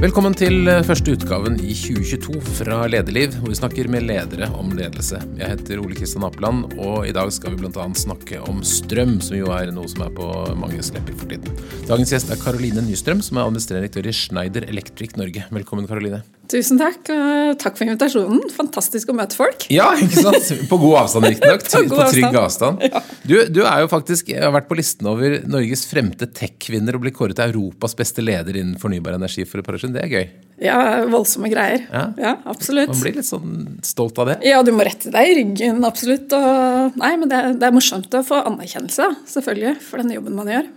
Velkommen 0.00 0.32
til 0.32 0.64
eh, 0.64 0.78
første 0.80 1.12
utgaven 1.12 1.58
i 1.60 1.74
2022 1.76 2.38
fra 2.56 2.78
Lederliv, 2.88 3.34
hvor 3.36 3.52
vi 3.52 3.58
snakker 3.58 3.90
med 3.92 4.06
ledere 4.08 4.46
om 4.56 4.70
ledelse. 4.72 5.20
Jeg 5.36 5.52
heter 5.52 5.82
Ole 5.82 5.98
Kristian 5.98 6.24
Apeland, 6.24 6.70
og 6.80 7.04
i 7.04 7.12
dag 7.12 7.28
skal 7.36 7.52
vi 7.52 7.60
bl.a. 7.60 7.84
snakke 8.00 8.40
om 8.48 8.62
strøm, 8.64 9.18
som 9.20 9.36
jo 9.36 9.52
er 9.52 9.68
noe 9.76 9.92
som 9.92 10.06
er 10.06 10.16
på 10.16 10.30
manges 10.56 10.88
lepper 10.96 11.20
for 11.20 11.28
tiden. 11.28 11.52
Dagens 11.84 12.16
gjest 12.16 12.32
er 12.32 12.40
Karoline 12.40 12.88
Nystrøm, 12.88 13.20
som 13.20 13.36
er 13.36 13.50
administrerende 13.50 13.90
direktør 13.90 14.08
i 14.08 14.16
Schneider 14.22 14.70
Electric 14.72 15.20
Norge. 15.20 15.44
Velkommen, 15.52 15.84
Karoline. 15.90 16.24
Tusen 16.50 16.80
takk, 16.80 17.06
og 17.14 17.58
takk 17.62 17.76
for 17.78 17.86
invitasjonen. 17.86 18.42
Fantastisk 18.56 19.12
å 19.12 19.14
møte 19.14 19.38
folk. 19.38 19.66
Ja, 19.70 19.92
ikke 19.94 20.24
sant? 20.24 20.50
På 20.70 20.80
god 20.82 21.04
avstand, 21.04 21.28
riktignok. 21.30 21.66
på, 21.70 21.82
på 21.92 22.08
trygg 22.10 22.38
avstand. 22.40 22.82
Ja. 22.90 23.02
Du, 23.22 23.36
du, 23.54 23.60
er 23.62 23.84
jo 23.84 23.90
faktisk, 23.92 24.32
har 24.34 24.54
vært 24.56 24.66
på 24.70 24.78
listen 24.78 25.06
over 25.10 25.38
Norges 25.50 25.84
fremte 25.90 26.26
tech-vinner 26.34 26.98
og 26.98 27.04
blir 27.04 27.14
kåret 27.14 27.38
til 27.38 27.52
Europas 27.52 27.94
beste 27.98 28.24
leder 28.24 28.58
innen 28.58 28.80
fornybar 28.82 29.18
energi 29.20 29.46
for 29.46 29.62
et 29.62 29.68
par 29.68 29.78
år 29.78 29.84
siden. 29.84 29.94
Det 29.98 30.06
er 30.08 30.14
gøy. 30.16 30.26
Ja, 30.60 30.80
voldsomme 31.08 31.48
greier. 31.52 31.86
Ja. 31.86 32.02
ja. 32.20 32.34
absolutt. 32.50 32.90
Man 32.92 33.04
blir 33.06 33.16
litt 33.20 33.30
sånn 33.30 33.54
stolt 33.86 34.18
av 34.20 34.32
det. 34.32 34.40
Ja, 34.50 34.60
du 34.66 34.74
må 34.76 34.84
rette 34.86 35.12
deg 35.14 35.30
i 35.30 35.38
ryggen, 35.38 35.80
absolutt. 35.86 36.34
Og, 36.36 36.98
nei, 37.00 37.14
men 37.20 37.30
det, 37.30 37.40
det, 37.62 37.70
er 37.70 37.78
morsomt 37.78 38.12
å 38.18 38.26
få 38.26 38.42
anerkjennelse, 38.50 39.08
selvfølgelig, 39.30 39.78
for 39.86 40.02
den 40.02 40.18
jobben 40.18 40.36
man 40.36 40.50
gjør. 40.52 40.68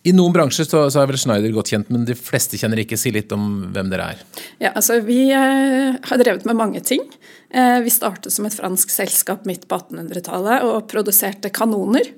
I 0.00 0.14
noen 0.16 0.32
bransjer 0.32 0.64
så, 0.64 0.86
så, 0.88 1.02
er 1.02 1.10
vel 1.10 1.18
Schneider 1.20 1.52
godt 1.52 1.74
kjent, 1.74 1.90
men 1.92 2.06
de 2.08 2.16
fleste 2.16 2.56
kjenner 2.60 2.80
ikke. 2.80 2.96
Si 2.96 3.12
litt 3.12 3.32
om 3.36 3.66
hvem 3.74 3.90
dere 3.92 4.06
er. 4.14 4.22
Ja, 4.62 4.72
altså 4.72 5.00
Vi 5.04 5.26
eh, 5.36 5.98
har 6.00 6.22
drevet 6.22 6.46
med 6.48 6.56
mange 6.56 6.80
ting. 6.80 7.04
Eh, 7.52 7.78
vi 7.84 7.92
startet 7.92 8.32
som 8.32 8.48
et 8.48 8.56
fransk 8.56 8.92
selskap 8.94 9.44
midt 9.48 9.68
på 9.68 9.76
1800-tallet 9.76 10.64
og 10.64 10.88
produserte 10.88 11.52
kanoner 11.52 12.08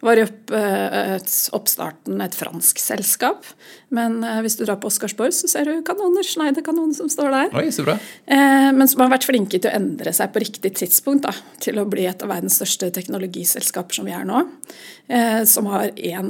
var 0.00 0.16
i 0.16 0.22
opp, 0.24 0.50
eh, 0.50 1.16
oppstarten 1.52 2.20
et 2.24 2.34
fransk 2.34 2.78
selskap. 2.80 3.44
Men 3.92 4.22
eh, 4.24 4.40
hvis 4.44 4.56
du 4.56 4.64
drar 4.64 4.78
på 4.80 4.88
Oscarsborg, 4.88 5.34
så 5.36 5.48
ser 5.50 5.68
du 5.68 5.82
kanoner, 5.86 6.24
Schneider-kanonen 6.26 6.94
som 6.96 7.10
står 7.12 7.34
der. 7.34 7.50
Oi, 7.60 7.66
så 7.74 7.84
bra. 7.84 7.98
Eh, 8.24 8.70
men 8.76 8.88
som 8.88 9.04
har 9.04 9.12
vært 9.12 9.28
flinke 9.28 9.60
til 9.60 9.68
å 9.68 9.74
endre 9.76 10.14
seg 10.16 10.32
på 10.32 10.42
riktig 10.42 10.72
tidspunkt 10.80 11.26
da, 11.28 11.34
til 11.60 11.80
å 11.80 11.86
bli 11.88 12.06
et 12.08 12.24
av 12.24 12.32
verdens 12.32 12.56
største 12.60 12.88
teknologiselskaper 12.96 14.00
som 14.00 14.08
vi 14.08 14.16
er 14.16 14.26
nå. 14.28 14.46
Som 15.50 15.66
har 15.72 15.88
én 15.90 16.28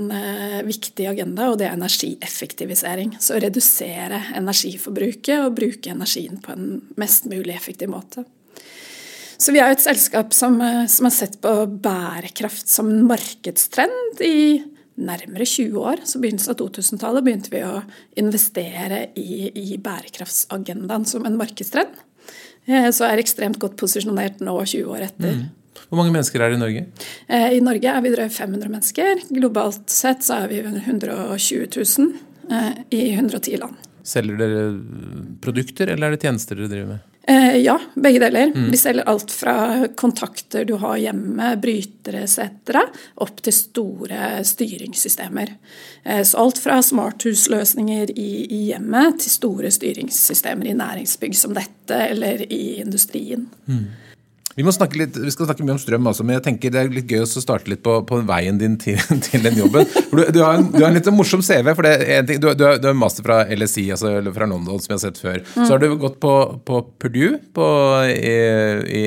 viktig 0.65 1.05
agenda, 1.11 1.51
og 1.51 1.59
det 1.61 1.67
er 1.69 1.75
energieffektivisering. 1.77 3.13
Så 3.21 3.37
redusere 3.37 4.23
energiforbruket 4.39 5.45
og 5.45 5.59
bruke 5.59 5.93
energien 5.93 6.41
på 6.41 6.55
en 6.55 6.79
mest 6.97 7.29
mulig 7.29 7.53
effektiv 7.59 7.93
måte. 7.93 8.25
Så 9.41 9.55
vi 9.57 9.61
er 9.63 9.73
et 9.73 9.81
selskap 9.81 10.35
som, 10.37 10.61
eh, 10.61 10.85
som 10.87 11.09
har 11.09 11.15
sett 11.17 11.41
på 11.41 11.53
bærekraft 11.81 12.69
som 12.69 12.91
en 12.91 13.07
markedstrend 13.09 14.21
i 14.21 14.61
nærmere 15.01 15.47
20 15.47 15.81
år. 15.81 16.03
Så 16.05 16.21
begynnelsen 16.21 16.53
av 16.53 16.59
2000-tallet 16.61 17.25
begynte 17.25 17.53
vi 17.53 17.63
å 17.65 17.81
investere 18.21 19.07
i, 19.17 19.49
i 19.49 19.79
bærekraftsagendaen 19.81 21.07
som 21.09 21.25
en 21.25 21.39
markedstrend. 21.41 22.03
Eh, 22.69 22.91
så 22.93 23.09
er 23.09 23.23
ekstremt 23.23 23.59
godt 23.63 23.79
posisjonert 23.81 24.45
nå 24.45 24.59
20 24.61 24.93
år 24.93 25.07
etter. 25.09 25.41
Mm. 25.41 25.49
Hvor 25.89 26.03
mange 26.03 26.13
mennesker 26.13 26.43
er 26.45 26.53
det 26.53 26.59
i 26.59 26.61
Norge? 26.61 26.87
Eh, 27.27 27.49
I 27.57 27.65
Norge 27.65 27.95
er 27.97 28.05
vi 28.05 28.13
drøyt 28.13 28.37
500 28.37 28.69
mennesker. 28.69 29.25
Globalt 29.33 29.89
sett 29.89 30.27
så 30.27 30.43
er 30.43 30.53
vi 30.53 30.61
120 30.61 31.65
000 31.81 32.13
i 32.93 33.15
110 33.15 33.57
land. 33.63 33.89
Selger 34.05 34.37
dere 34.41 34.65
produkter, 35.41 35.93
eller 35.93 36.11
er 36.11 36.17
det 36.17 36.27
tjenester 36.27 36.59
dere 36.59 36.69
driver 36.73 36.93
med? 36.97 37.10
Eh, 37.23 37.57
ja, 37.57 37.81
begge 37.95 38.19
deler. 38.19 38.47
Mm. 38.55 38.71
Vi 38.71 38.77
selger 38.77 39.09
alt 39.09 39.31
fra 39.31 39.89
kontakter 39.97 40.65
du 40.65 40.75
har 40.81 40.97
hjemme, 40.97 41.53
brytere 41.61 42.25
etc., 42.25 42.81
opp 43.15 43.43
til 43.45 43.55
store 43.55 44.41
styringssystemer. 44.45 45.53
Eh, 46.05 46.23
så 46.25 46.41
alt 46.41 46.59
fra 46.59 46.81
smarthusløsninger 46.83 48.15
i, 48.17 48.31
i 48.49 48.63
hjemmet 48.71 49.21
til 49.21 49.35
store 49.37 49.73
styringssystemer 49.75 50.73
i 50.73 50.77
næringsbygg 50.81 51.37
som 51.37 51.55
dette, 51.57 52.01
eller 52.11 52.47
i 52.49 52.81
industrien. 52.81 53.51
Mm. 53.67 53.85
Vi, 54.57 54.65
litt, 54.99 55.17
vi, 55.17 55.31
skal 55.31 55.47
snakke 55.47 55.63
mye 55.63 55.77
om 55.77 55.81
strøm, 55.81 56.07
altså, 56.11 56.25
men 56.27 56.37
jeg 56.37 56.45
tenker 56.49 56.73
det 56.75 56.81
er 56.81 56.89
litt 56.91 57.11
gøy 57.11 57.23
å 57.23 57.29
starte 57.31 57.71
litt 57.71 57.85
på, 57.87 58.01
på 58.07 58.19
veien 58.27 58.59
din 58.59 58.75
til, 58.83 58.99
til 59.27 59.45
den 59.47 59.61
jobben. 59.63 59.87
Du, 60.11 60.25
du, 60.27 60.41
har 60.43 60.59
en, 60.59 60.67
du, 60.73 60.81
har 60.83 60.89
en, 60.91 60.97
litt 60.99 61.07
sånn 61.07 61.19
morsom 61.19 61.45
CV. 61.45 61.71
for 61.71 61.87
det, 61.87 61.95
ting, 62.27 62.41
du, 62.43 62.51
du, 62.59 62.65
har 62.67 62.99
master 62.99 63.27
fra 63.27 63.45
LSI, 63.47 63.87
altså, 63.95 64.17
fra 64.35 64.51
London, 64.51 64.83
som 64.83 64.95
jeg 64.95 64.99
har 64.99 65.05
sett 65.07 65.23
før. 65.23 65.39
Mm. 65.55 65.63
Så 65.63 65.71
har 65.71 65.85
du 65.85 65.95
gått 66.03 66.19
på, 66.23 66.35
på 66.67 66.83
Purdue 67.01 67.39
på, 67.55 67.69
i, 68.11 68.35
i 69.01 69.05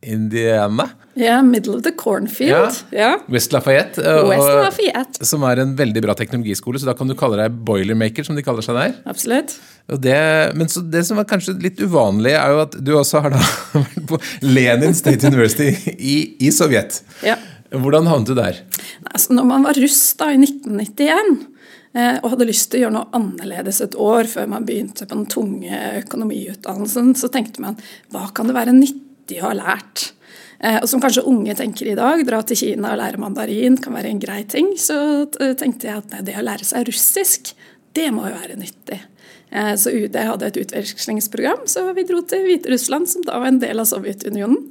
Indiana. 0.00 0.88
Ja, 1.20 1.42
Middle 1.42 1.76
of 1.76 1.82
the 1.82 1.92
Cornfield. 1.92 2.80
Ja. 2.90 2.98
ja. 2.98 3.10
West 3.28 3.52
Lafayette. 3.52 4.00
West 4.28 4.48
Lafayette. 4.48 5.26
Som 5.26 5.44
er 5.44 5.60
en 5.60 5.74
veldig 5.76 6.02
bra 6.06 6.14
teknologiskole, 6.16 6.80
så 6.80 6.88
da 6.88 6.94
kan 6.96 7.10
du 7.10 7.16
kalle 7.18 7.42
deg 7.42 7.60
boilermaker, 7.66 8.24
som 8.24 8.38
de 8.38 8.44
kaller 8.46 8.64
seg 8.64 8.78
der. 8.78 8.94
Absolutt. 9.10 9.58
Det, 9.98 10.52
men 10.54 10.68
det 10.92 11.02
som 11.06 11.18
var 11.18 11.26
kanskje 11.26 11.56
litt 11.58 11.80
uvanlig, 11.82 12.36
er 12.38 12.52
jo 12.54 12.60
at 12.62 12.76
du 12.78 12.92
også 12.94 13.24
har 13.24 13.34
vært 13.74 14.02
på 14.06 14.18
Lenin 14.46 14.94
State 14.94 15.26
University 15.26 15.72
i, 15.96 16.16
i 16.46 16.52
Sovjet. 16.54 17.00
Ja. 17.26 17.38
Hvordan 17.70 18.06
havnet 18.10 18.30
du 18.30 18.34
der? 18.38 18.60
Altså, 19.10 19.34
når 19.34 19.48
man 19.50 19.66
var 19.66 19.78
russ 19.78 20.02
da 20.18 20.30
i 20.34 20.38
1991 20.38 21.34
eh, 21.94 22.16
og 22.20 22.32
hadde 22.32 22.48
lyst 22.48 22.70
til 22.70 22.80
å 22.80 22.84
gjøre 22.84 22.96
noe 22.98 23.10
annerledes 23.18 23.82
et 23.84 23.98
år 23.98 24.30
før 24.30 24.48
man 24.50 24.66
begynte 24.66 25.06
på 25.06 25.18
den 25.18 25.28
tunge 25.30 25.82
økonomiutdannelsen, 26.04 27.12
så 27.18 27.30
tenkte 27.32 27.62
man 27.62 27.78
hva 28.14 28.28
kan 28.34 28.50
det 28.50 28.58
være 28.58 28.74
nyttig 28.74 29.38
å 29.42 29.50
ha 29.50 29.54
lært? 29.58 30.10
Eh, 30.58 30.80
og 30.82 30.88
som 30.90 31.02
kanskje 31.02 31.26
unge 31.30 31.54
tenker 31.58 31.92
i 31.92 31.98
dag, 31.98 32.22
dra 32.26 32.42
til 32.46 32.58
Kina 32.58 32.94
og 32.94 33.02
lære 33.02 33.22
mandarin 33.22 33.78
kan 33.82 33.94
være 33.96 34.10
en 34.10 34.22
grei 34.22 34.42
ting, 34.50 34.74
så 34.78 35.26
tenkte 35.30 35.88
jeg 35.88 36.02
at 36.02 36.18
det 36.26 36.36
å 36.38 36.46
lære 36.46 36.66
seg 36.66 36.90
russisk, 36.90 37.54
det 37.96 38.10
må 38.14 38.26
jo 38.28 38.34
være 38.34 38.58
nyttig. 38.58 38.98
Eh, 39.50 39.74
så 39.76 39.90
UD 39.90 40.16
hadde 40.16 40.46
et 40.46 40.58
utvekslingsprogram, 40.62 41.66
så 41.70 41.88
vi 41.96 42.06
dro 42.06 42.22
til 42.22 42.46
Hviterussland, 42.46 43.10
som 43.10 43.26
da 43.26 43.40
var 43.42 43.50
en 43.50 43.62
del 43.62 43.82
av 43.82 43.88
Sovjetunionen. 43.90 44.70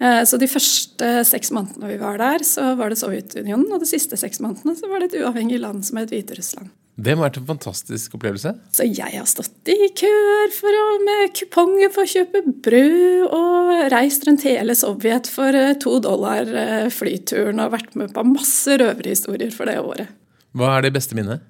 Eh, 0.00 0.22
så 0.24 0.38
de 0.40 0.48
første 0.48 1.08
seks 1.28 1.52
månedene 1.52 1.92
vi 1.92 2.00
var 2.00 2.20
der, 2.20 2.44
så 2.46 2.74
var 2.76 2.92
det 2.92 3.00
Sovjetunionen. 3.00 3.68
Og 3.72 3.82
de 3.82 3.88
siste 3.88 4.16
seks 4.20 4.40
månedene 4.40 4.76
så 4.76 4.88
var 4.90 5.00
det 5.00 5.10
et 5.10 5.22
uavhengig 5.22 5.60
land 5.60 5.84
som 5.88 6.00
het 6.00 6.12
Hviterussland. 6.12 6.72
Det 7.00 7.14
må 7.16 7.22
ha 7.22 7.30
vært 7.30 7.38
en 7.40 7.46
fantastisk 7.48 8.16
opplevelse? 8.18 8.50
Så 8.76 8.84
jeg 8.84 9.14
har 9.14 9.28
stått 9.28 9.70
i 9.72 9.88
køer 9.96 10.50
for 10.52 10.76
å, 10.76 10.86
med 11.06 11.32
kuponger 11.38 11.92
for 11.94 12.04
å 12.04 12.10
kjøpe 12.10 12.42
brød, 12.66 13.22
og 13.32 13.70
reist 13.94 14.26
rundt 14.28 14.44
hele 14.44 14.76
Sovjet 14.76 15.30
for 15.32 15.56
eh, 15.56 15.76
to 15.80 15.96
dollar 16.04 16.48
flyturen 16.92 17.62
og 17.64 17.72
vært 17.76 17.96
med 17.96 18.12
på 18.16 18.26
masse 18.28 18.76
røverhistorier 18.80 19.54
for 19.54 19.70
det 19.70 19.78
året. 19.80 20.12
Hva 20.56 20.74
er 20.76 20.88
det 20.88 20.96
beste 20.96 21.16
minnet? 21.16 21.44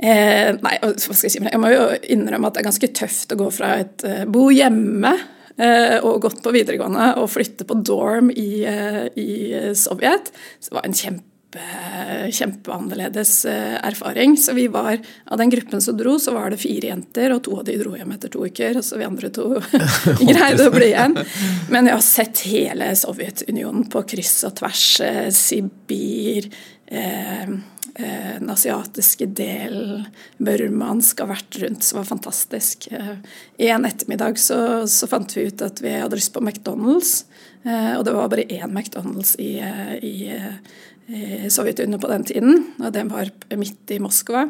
Eh, 0.00 0.50
nei, 0.64 0.76
hva 0.80 0.94
skal 0.96 1.28
jeg 1.28 1.34
si? 1.36 1.42
Jeg 1.44 1.60
må 1.60 1.72
jo 1.74 1.84
innrømme 2.14 2.48
at 2.48 2.56
det 2.56 2.62
er 2.62 2.70
ganske 2.70 2.92
tøft 2.96 3.34
å 3.34 3.40
gå 3.42 3.50
fra 3.52 3.74
et 3.82 4.06
uh, 4.06 4.22
bo 4.24 4.46
hjemme 4.54 5.12
uh, 5.12 5.98
og 6.00 6.22
gått 6.24 6.40
på 6.44 6.54
videregående 6.56 7.12
og 7.20 7.28
flytte 7.32 7.68
på 7.68 7.76
dorm 7.84 8.30
i, 8.32 8.64
uh, 8.64 9.04
i 9.20 9.74
Sovjet. 9.76 10.32
Så 10.58 10.72
det 10.72 10.78
var 10.78 10.88
en 10.88 10.96
kjempe 10.96 11.28
kjempe, 11.50 12.30
kjempeannerledes 12.30 13.44
eh, 13.44 13.86
erfaring. 13.86 14.36
Så 14.36 14.52
vi 14.52 14.68
var, 14.68 14.98
Av 15.24 15.38
den 15.38 15.50
gruppen 15.50 15.80
som 15.80 15.96
dro, 15.96 16.18
så 16.18 16.32
var 16.34 16.50
det 16.50 16.56
fire 16.58 16.86
jenter, 16.86 17.32
og 17.32 17.44
to 17.44 17.58
av 17.58 17.64
de 17.64 17.76
dro 17.78 17.96
hjem 17.96 18.12
etter 18.12 18.28
to 18.28 18.46
uker. 18.46 18.76
Og 18.78 18.84
så 18.84 18.98
vi 18.98 19.04
andre 19.04 19.30
to 19.30 19.60
greide 20.20 20.68
å 20.68 20.72
bli 20.74 20.90
igjen. 20.92 21.16
Men 21.70 21.86
jeg 21.86 21.94
har 21.94 22.02
sett 22.04 22.44
hele 22.46 22.94
Sovjetunionen 22.94 23.88
på 23.90 24.02
kryss 24.02 24.44
og 24.44 24.56
tvers. 24.60 25.00
Eh, 25.00 25.30
Sibir, 25.30 26.50
eh, 26.86 27.42
eh, 27.42 27.48
den 28.40 28.50
asiatiske 28.50 29.26
delen, 29.36 30.06
burmansk, 30.38 31.20
har 31.22 31.30
vært 31.32 31.60
rundt, 31.62 31.86
som 31.86 32.00
var 32.00 32.08
fantastisk. 32.08 32.88
Eh, 32.92 33.14
en 33.70 33.88
ettermiddag 33.88 34.38
så, 34.40 34.60
så, 34.90 35.08
fant 35.10 35.36
vi 35.36 35.48
ut 35.50 35.64
at 35.64 35.82
vi 35.84 35.94
hadde 35.96 36.18
lyst 36.18 36.34
på 36.34 36.42
McDonald's. 36.44 37.24
Eh, 37.64 37.94
og 37.98 38.04
det 38.06 38.16
var 38.16 38.32
bare 38.32 38.48
én 38.48 38.72
McDonald's 38.72 39.36
i 39.40 39.52
i 40.00 40.30
Sovjetunionen 41.50 42.00
på 42.00 42.08
den 42.10 42.24
tiden, 42.28 42.58
og 42.78 42.92
den 42.94 43.08
var 43.10 43.30
midt 43.58 43.90
i 43.90 43.98
Moskva. 44.02 44.44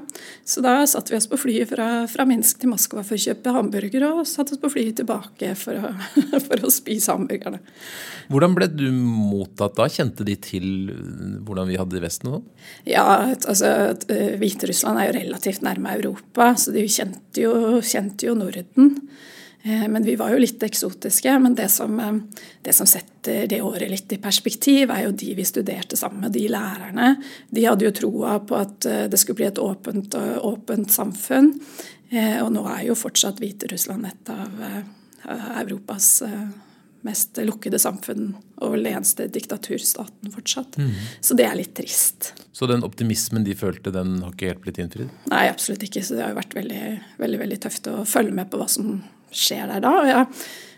Så 0.45 0.61
da 0.65 0.75
satte 0.89 1.15
vi 1.15 1.17
oss 1.17 1.29
på 1.31 1.39
flyet 1.41 1.71
fra, 1.71 1.87
fra 2.11 2.27
Minsk 2.29 2.61
til 2.61 2.73
Moskva 2.73 3.05
for 3.07 3.17
å 3.17 3.23
kjøpe 3.23 3.55
hamburgere, 3.55 4.11
og 4.13 4.29
satte 4.29 4.57
oss 4.57 4.61
på 4.61 4.73
flyet 4.75 4.99
tilbake 5.01 5.55
for 5.57 5.79
å, 5.81 5.93
for 6.49 6.67
å, 6.67 6.73
spise 6.75 7.17
hamburgerne. 7.17 7.63
Hvordan 8.31 8.59
ble 8.59 8.69
du 8.75 8.87
mottatt 8.93 9.79
da? 9.79 9.89
Kjente 9.91 10.27
de 10.29 10.37
til 10.37 10.69
hvordan 11.47 11.71
vi 11.71 11.81
hadde 11.81 11.97
det 11.97 12.03
i 12.03 12.07
Vesten? 12.07 12.31
nå? 12.31 12.43
Ja, 12.89 13.07
altså 13.33 13.73
eh, 14.13 14.37
Hviterussland 14.41 15.01
er 15.01 15.11
jo 15.11 15.19
relativt 15.19 15.65
nærme 15.67 15.97
Europa, 15.97 16.53
så 16.61 16.77
de 16.77 16.85
kjente 16.87 17.47
jo, 17.47 17.81
kjente 17.81 18.29
jo 18.29 18.37
Norden. 18.39 18.99
Eh, 19.63 19.89
men 19.89 20.03
vi 20.03 20.17
var 20.17 20.33
jo 20.33 20.41
litt 20.41 20.63
eksotiske. 20.63 21.39
Men 21.39 21.55
det 21.55 21.69
som, 21.69 22.01
eh, 22.01 22.13
det 22.63 22.73
som, 22.73 22.87
setter 22.87 23.47
det 23.47 23.61
året 23.63 23.91
litt 23.91 24.13
i 24.13 24.19
perspektiv, 24.19 24.91
er 24.91 25.05
jo 25.05 25.13
de 25.13 25.35
vi 25.35 25.45
studerte 25.45 25.97
sammen 25.97 26.21
med, 26.21 26.33
de 26.33 26.49
lærerne. 26.49 27.17
De 27.51 27.65
hadde 27.65 27.85
jo 27.85 27.91
troa 27.91 28.39
på 28.41 28.57
at 28.57 28.87
eh, 28.87 29.07
det 29.09 29.21
skulle 29.21 29.43
bli 29.43 29.51
et 29.51 29.59
åpent, 29.59 30.15
åpent 30.41 30.91
samfunn. 30.91 31.55
Og 32.11 32.49
nå 32.51 32.65
er 32.67 32.89
jo 32.89 32.97
fortsatt 32.99 33.39
Hviterussland 33.39 34.09
et 34.09 34.31
av 34.35 34.49
Europas 35.61 36.25
mest 37.07 37.39
lukkede 37.39 37.79
samfunn 37.79 38.33
og 38.59 38.73
vel 38.75 38.89
eneste 38.91 39.29
diktaturstaten 39.31 40.33
fortsatt. 40.35 40.75
Mm. 40.83 40.91
Så 41.23 41.37
det 41.39 41.47
er 41.47 41.55
litt 41.55 41.71
trist. 41.79 42.33
Så 42.51 42.67
den 42.67 42.83
optimismen 42.83 43.47
de 43.47 43.55
følte, 43.55 43.93
den 43.95 44.19
har 44.25 44.35
ikke 44.35 44.51
helt 44.51 44.65
blitt 44.65 44.83
innfridd? 44.83 45.15
Nei, 45.31 45.47
absolutt 45.53 45.87
ikke. 45.87 46.03
Så 46.03 46.19
det 46.19 46.27
har 46.27 46.35
jo 46.35 46.41
vært 46.41 46.59
veldig, 46.59 46.83
veldig, 47.23 47.41
veldig 47.45 47.61
tøft 47.63 47.87
å 47.95 48.03
følge 48.03 48.35
med 48.37 48.51
på 48.51 48.59
hva 48.59 48.67
som 48.75 48.91
skjer 49.31 49.71
der 49.71 49.85
da. 49.85 49.93
Og 50.01 50.11
jeg 50.11 50.27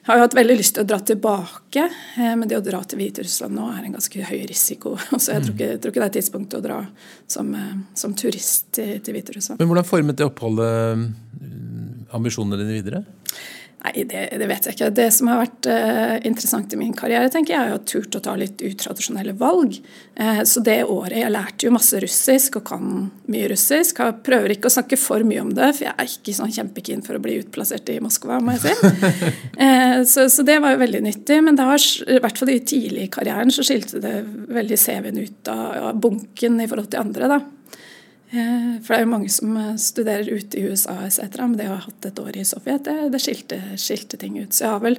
har 0.08 0.18
jo 0.18 0.24
hatt 0.24 0.34
veldig 0.34 0.56
lyst 0.58 0.74
til 0.76 0.82
å 0.82 0.88
dra 0.88 0.98
tilbake, 1.06 1.86
eh, 2.18 2.34
men 2.34 2.48
det 2.50 2.58
å 2.58 2.64
dra 2.64 2.82
til 2.84 2.98
Hviterussland 2.98 3.54
nå 3.54 3.68
er 3.70 3.86
en 3.86 3.96
ganske 3.96 4.28
høy 4.28 4.40
risiko. 4.50 4.96
Så 5.22 5.36
jeg 5.36 5.44
tror 5.46 5.54
ikke, 5.54 5.70
jeg 5.74 5.82
tror 5.82 5.94
ikke 5.94 6.02
det 6.02 6.08
er 6.08 6.16
tidspunktet 6.18 6.58
å 6.58 6.64
dra 6.64 6.78
som, 7.30 7.52
eh, 7.54 7.74
som 7.98 8.16
turist 8.18 8.72
til, 8.74 8.96
til 8.98 9.18
Hviterussland. 9.18 9.62
Men 9.62 9.70
hvordan 9.70 9.88
formet 9.88 10.18
det 10.18 10.26
oppholdet 10.26 10.98
mm, 10.98 12.08
ambisjonene 12.18 12.60
dine 12.60 12.80
videre? 12.80 13.04
Nei, 13.92 14.04
det, 14.04 14.28
det, 14.38 14.46
vet 14.48 14.66
jeg 14.66 14.76
ikke. 14.76 14.88
Det 14.94 15.08
som 15.12 15.28
har 15.28 15.40
vært 15.42 15.66
eh, 15.68 16.14
interessant 16.28 16.72
i 16.72 16.78
min 16.80 16.94
karriere, 16.96 17.28
tenker 17.32 17.54
jeg, 17.54 17.68
er 17.68 17.76
å 17.76 17.82
turt 17.84 18.16
å 18.16 18.22
ta 18.24 18.34
litt 18.38 18.62
utradisjonelle 18.64 19.34
valg. 19.36 19.76
Eh, 20.14 20.42
så 20.48 20.62
det 20.64 20.78
året 20.84 21.18
Jeg 21.18 21.32
lærte 21.32 21.66
jo 21.66 21.74
masse 21.74 22.00
russisk 22.00 22.56
og 22.60 22.64
kan 22.70 22.86
mye 23.32 23.50
russisk. 23.52 24.00
Jeg 24.00 24.18
prøver 24.24 24.54
ikke 24.54 24.70
å 24.70 24.76
snakke 24.76 24.98
for 25.00 25.24
mye 25.28 25.44
om 25.44 25.52
det, 25.56 25.72
for 25.76 25.88
jeg 25.88 25.94
er 25.94 26.12
ikke 26.14 26.36
sånn 26.36 26.54
kjempekeen 26.54 27.04
for 27.04 27.18
å 27.18 27.22
bli 27.22 27.38
utplassert 27.42 27.92
i 27.92 28.00
Moskva, 28.04 28.40
må 28.40 28.56
jeg 28.56 28.68
si. 28.68 28.92
Eh, 29.62 30.00
så, 30.08 30.24
så, 30.32 30.42
det 30.46 30.56
var 30.62 30.72
jo 30.72 30.80
veldig 30.80 31.02
nyttig. 31.04 31.36
Men 31.44 31.58
det 31.58 31.66
har, 31.68 31.82
i 32.08 32.20
hvert 32.22 32.38
fall 32.40 32.50
i 32.50 32.62
tidlig 32.66 33.06
i 33.06 33.10
karrieren 33.12 33.52
så 33.52 33.64
skilte 33.66 34.00
det 34.02 34.14
veldig 34.52 34.78
CV-en 34.80 35.20
ut 35.20 35.50
av, 35.52 35.66
av 35.90 36.00
bunken 36.02 36.62
i 36.62 36.68
forhold 36.70 36.90
til 36.90 37.02
andre. 37.04 37.28
da. 37.30 37.40
Eh, 38.32 38.80
for 38.80 38.94
det 38.94 38.98
er 38.98 39.04
jo 39.04 39.12
mange 39.12 39.30
som 39.32 39.56
eh, 39.60 39.72
studerer 39.80 40.28
ute 40.32 40.56
i 40.56 40.64
USA 40.64 40.94
etc., 41.04 41.34
men 41.42 41.58
det 41.58 41.68
å 41.68 41.74
ha 41.74 41.82
hatt 41.84 42.06
et 42.08 42.20
år 42.22 42.38
i 42.40 42.44
Sovjet, 42.48 42.86
det, 42.86 43.10
det 43.12 43.20
skilte, 43.20 43.58
skilte, 43.80 44.16
ting 44.20 44.38
ut. 44.40 44.54
Så 44.56 44.64
jeg 44.64 44.72
har 44.72 44.80
vel, 44.84 44.96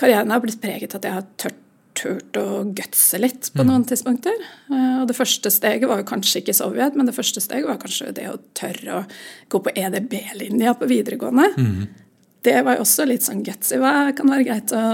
karrieren 0.00 0.32
har 0.32 0.40
blitt 0.40 0.62
preget 0.62 0.96
at 0.96 1.04
jeg 1.04 1.18
har 1.18 1.28
tørt, 1.40 1.58
turt 2.00 2.38
å 2.38 2.62
gutse 2.72 3.18
litt 3.18 3.50
på 3.52 3.60
mm. 3.60 3.68
noen 3.68 3.84
tidspunkter. 3.84 4.44
Eh, 4.72 4.96
og 5.02 5.10
det 5.10 5.18
første 5.18 5.52
steget 5.52 5.90
var 5.90 6.00
jo 6.00 6.08
kanskje 6.08 6.40
ikke 6.40 6.56
Sovjet, 6.56 6.96
men 6.96 7.10
det 7.10 7.16
første 7.18 7.44
steget 7.44 7.68
var 7.68 7.82
kanskje 7.82 8.14
det 8.16 8.30
å 8.30 8.38
tørre 8.56 9.02
å 9.02 9.04
gå 9.52 9.60
på 9.66 9.76
EDB-linja 9.76 10.76
på 10.80 10.88
videregående. 10.88 11.50
Mm. 11.60 11.80
Det 12.48 12.60
var 12.64 12.78
jo 12.78 12.86
også 12.86 13.04
litt 13.10 13.26
sånn 13.26 13.44
gutsy. 13.44 13.76
Hva 13.82 14.14
kan 14.16 14.32
være 14.32 14.46
greit 14.48 14.72
å 14.72 14.84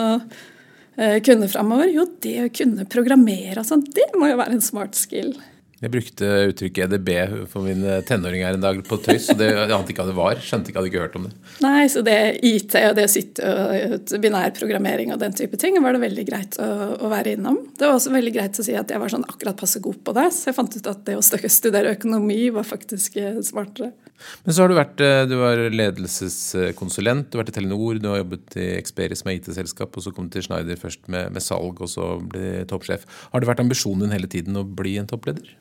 kunne 1.23 1.47
framover? 1.53 1.93
Jo, 1.93 2.09
det 2.25 2.39
å 2.43 2.51
kunne 2.51 2.89
programmere 2.91 3.61
og 3.61 3.69
sånn, 3.69 3.85
det 3.95 4.09
må 4.17 4.33
jo 4.33 4.41
være 4.41 4.57
en 4.57 4.65
smart 4.65 4.99
skill. 4.99 5.37
Jeg 5.77 5.93
brukte 5.93 6.29
uttrykket 6.49 6.95
EDB 6.95 7.11
for 7.53 7.67
min 7.67 7.83
tenåring 8.09 8.41
her 8.47 8.57
en 8.57 8.63
dag 8.63 8.79
på 8.87 8.97
tøys, 9.05 9.27
og 9.35 9.41
det 9.43 9.51
ante 9.61 9.93
ikke 9.93 10.07
hva 10.07 10.09
det 10.09 10.17
var. 10.17 10.41
Skjønte 10.41 10.73
ikke, 10.73 10.81
hadde 10.81 10.89
ikke 10.89 11.03
hørt 11.03 11.19
om 11.19 11.27
det. 11.29 11.35
Nei, 11.61 11.83
så 11.93 12.01
det 12.07 12.17
IT 12.49 12.79
og 12.81 12.97
det 12.97 13.05
å 13.05 13.13
sitte 13.13 13.51
og 13.51 14.15
binærprogrammering 14.23 15.13
og 15.13 15.21
den 15.21 15.37
type 15.37 15.61
ting 15.61 15.77
var 15.85 15.93
det 15.93 16.01
veldig 16.07 16.25
greit 16.31 16.57
å, 16.63 16.71
å, 16.97 17.13
være 17.13 17.37
innom. 17.37 17.61
Det 17.77 17.85
var 17.85 17.99
også 17.99 18.15
veldig 18.15 18.33
greit 18.39 18.61
å 18.63 18.65
si 18.65 18.77
at 18.79 18.93
jeg 18.93 19.03
var 19.03 19.13
sånn 19.13 19.29
akkurat 19.29 19.61
passe 19.61 19.83
god 19.85 20.01
på 20.01 20.17
det, 20.17 20.31
så 20.33 20.49
jeg 20.49 20.57
fant 20.57 20.81
ut 20.81 20.91
at 20.95 21.05
det 21.11 21.19
å 21.21 21.25
studere 21.25 21.93
økonomi 21.99 22.41
var 22.57 22.65
faktisk 22.69 23.21
eh, 23.21 23.43
smartere. 23.45 23.93
Men 24.45 24.55
så 24.55 24.63
har 24.63 24.71
du 24.71 24.77
vært 24.79 25.03
eh, 25.05 25.25
du 25.29 25.37
var 25.41 25.61
ledelseskonsulent, 25.73 27.29
du 27.29 27.37
har 27.37 27.45
vært 27.45 27.53
i 27.53 27.57
Telenor, 27.59 28.01
du 28.01 28.09
har 28.11 28.23
jobbet 28.23 28.57
i 28.61 28.69
Experis 28.77 29.25
med 29.27 29.41
IT-selskap, 29.41 29.95
og 29.97 30.05
så 30.05 30.13
kom 30.15 30.29
du 30.29 30.37
til 30.37 30.47
Schneider 30.47 30.81
først 30.81 31.07
med, 31.13 31.35
med 31.35 31.45
salg, 31.45 31.83
og 31.83 31.91
så 31.93 32.15
ble 32.23 32.65
toppsjef. 32.71 33.07
Har 33.33 33.43
det 33.43 33.51
vært 33.51 33.63
ambisjonen 33.65 34.07
din 34.07 34.17
hele 34.17 34.31
tiden 34.33 34.59
å 34.59 34.65
bli 34.67 34.97
en 35.01 35.11
toppleder? 35.11 35.53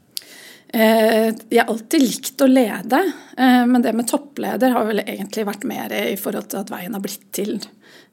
Eh, 0.76 1.30
jeg 1.52 1.62
har 1.62 1.72
alltid 1.72 2.04
likt 2.04 2.42
å 2.46 2.50
lede, 2.52 3.02
eh, 3.38 3.62
men 3.70 3.86
det 3.86 3.96
med 3.98 4.10
toppleder 4.12 4.76
har 4.76 4.88
vel 4.90 5.04
egentlig 5.06 5.48
vært 5.48 5.68
mer 5.68 5.94
i 5.96 6.18
forhold 6.20 6.50
til 6.52 6.64
at 6.64 6.74
veien 6.74 6.98
har 6.98 7.04
blitt 7.04 7.30
til 7.36 7.60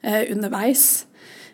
underveis. 0.03 1.05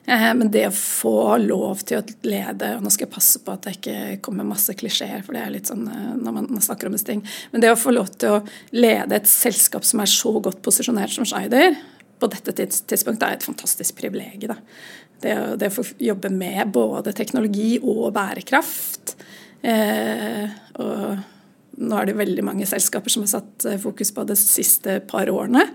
Men 0.08 0.48
det 0.50 0.64
å 0.70 0.74
få 0.74 1.38
lov 1.44 1.84
til 1.86 2.00
å 2.00 2.06
lede 2.26 2.72
og 2.78 2.82
Nå 2.82 2.90
skal 2.94 3.06
jeg 3.06 3.14
passe 3.14 3.42
på 3.46 3.54
at 3.54 3.68
det 3.68 3.76
ikke 3.76 3.98
kommer 4.26 4.48
masse 4.48 4.74
klisjeer, 4.74 5.22
for 5.26 5.38
det 5.38 5.44
er 5.44 5.54
litt 5.54 5.70
sånn 5.70 5.84
når 5.86 6.36
man 6.36 6.64
snakker 6.66 6.90
om 6.90 6.96
disse 6.96 7.06
ting. 7.12 7.22
Men 7.52 7.62
det 7.62 7.70
å 7.74 7.78
få 7.78 7.94
lov 7.94 8.10
til 8.16 8.40
å 8.40 8.42
lede 8.74 9.20
et 9.20 9.30
selskap 9.30 9.86
som 9.86 10.02
er 10.02 10.10
så 10.10 10.34
godt 10.42 10.64
posisjonert 10.66 11.14
som 11.14 11.28
Schneider, 11.30 11.78
på 12.20 12.32
dette 12.32 12.56
tidspunktet 12.58 13.28
er 13.28 13.38
et 13.38 13.46
fantastisk 13.46 14.00
privilegium. 14.02 14.58
Det, 15.22 15.36
det 15.62 15.70
å 15.70 15.78
få 15.78 15.86
jobbe 16.02 16.32
med 16.34 16.74
både 16.74 17.14
teknologi 17.14 17.76
og 17.84 18.10
bærekraft 18.16 19.14
Eh, 19.62 20.50
og 20.80 21.18
nå 21.80 21.96
er 21.96 22.10
det 22.10 22.18
veldig 22.20 22.44
mange 22.46 22.68
selskaper 22.70 23.14
som 23.14 23.24
har 23.24 23.32
satt 23.32 23.66
eh, 23.68 23.80
fokus 23.82 24.12
på 24.16 24.26
det 24.28 24.38
siste 24.40 25.00
par 25.10 25.32
årene. 25.32 25.66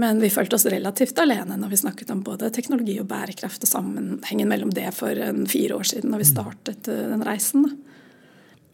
Men 0.00 0.20
vi 0.22 0.30
følte 0.32 0.56
oss 0.56 0.68
relativt 0.70 1.18
alene 1.18 1.58
når 1.58 1.72
vi 1.72 1.80
snakket 1.82 2.12
om 2.14 2.22
både 2.26 2.52
teknologi 2.54 2.96
og 3.02 3.08
bærekraft 3.10 3.66
og 3.66 3.72
sammenhengen 3.72 4.50
mellom 4.50 4.72
det 4.74 4.88
for 4.96 5.18
en 5.26 5.46
fire 5.50 5.80
år 5.80 5.90
siden 5.92 6.14
når 6.14 6.22
vi 6.22 6.30
startet 6.30 6.90
eh, 6.90 7.06
den 7.10 7.24
reisen. 7.26 7.66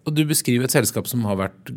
Og 0.06 0.14
Du 0.14 0.23
beskriver 0.28 0.69
et 0.69 0.76
selskap 0.76 1.08
som 1.11 1.25
har 1.26 1.40
vært 1.40 1.73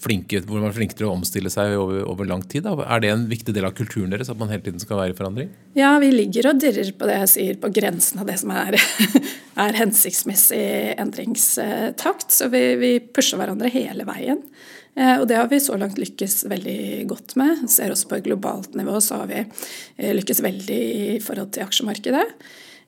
flinke, 0.00 0.40
hvor 0.46 0.60
man 0.60 0.70
er 0.70 0.76
flinke 0.76 0.96
til 0.96 1.08
å 1.08 1.12
omstille 1.14 1.50
seg 1.52 1.74
over, 1.78 2.02
over 2.08 2.28
lang 2.28 2.42
tid. 2.48 2.64
Da. 2.64 2.72
Er 2.86 3.02
det 3.02 3.12
en 3.12 3.26
viktig 3.30 3.54
del 3.56 3.66
av 3.68 3.74
kulturen 3.76 4.12
deres 4.12 4.30
at 4.32 4.38
man 4.40 4.50
hele 4.52 4.64
tiden 4.64 4.82
skal 4.82 5.00
være 5.02 5.14
i 5.14 5.18
forandring? 5.18 5.50
Ja, 5.78 5.92
vi 6.02 6.10
ligger 6.14 6.50
og 6.50 6.62
dirrer 6.62 6.92
på 6.96 7.08
det 7.08 7.18
jeg 7.18 7.32
sier, 7.34 7.60
på 7.60 7.72
grensen 7.76 8.22
av 8.22 8.30
det 8.30 8.38
som 8.40 8.52
er, 8.54 8.78
er 9.66 9.80
hensiktsmessig 9.80 10.62
endringstakt. 11.00 12.30
Så 12.32 12.48
vi, 12.52 12.64
vi, 12.80 12.94
pusher 13.12 13.40
hverandre 13.40 13.72
hele 13.72 14.08
veien. 14.08 14.40
Eh, 14.96 15.16
og 15.18 15.28
det 15.30 15.38
har 15.38 15.50
vi 15.52 15.60
så 15.62 15.76
langt 15.80 16.00
lykkes 16.00 16.42
veldig 16.50 16.80
godt 17.10 17.36
med. 17.40 17.66
Ser 17.70 17.92
også 17.92 18.10
på 18.10 18.18
et 18.18 18.26
globalt 18.26 18.74
nivå 18.78 18.96
så 19.04 19.22
har 19.22 19.30
vi 19.30 19.44
eh, 19.44 20.14
lykkes 20.16 20.42
veldig 20.46 20.82
i 21.16 21.20
forhold 21.24 21.52
til 21.54 21.68
aksjemarkedet. 21.68 22.26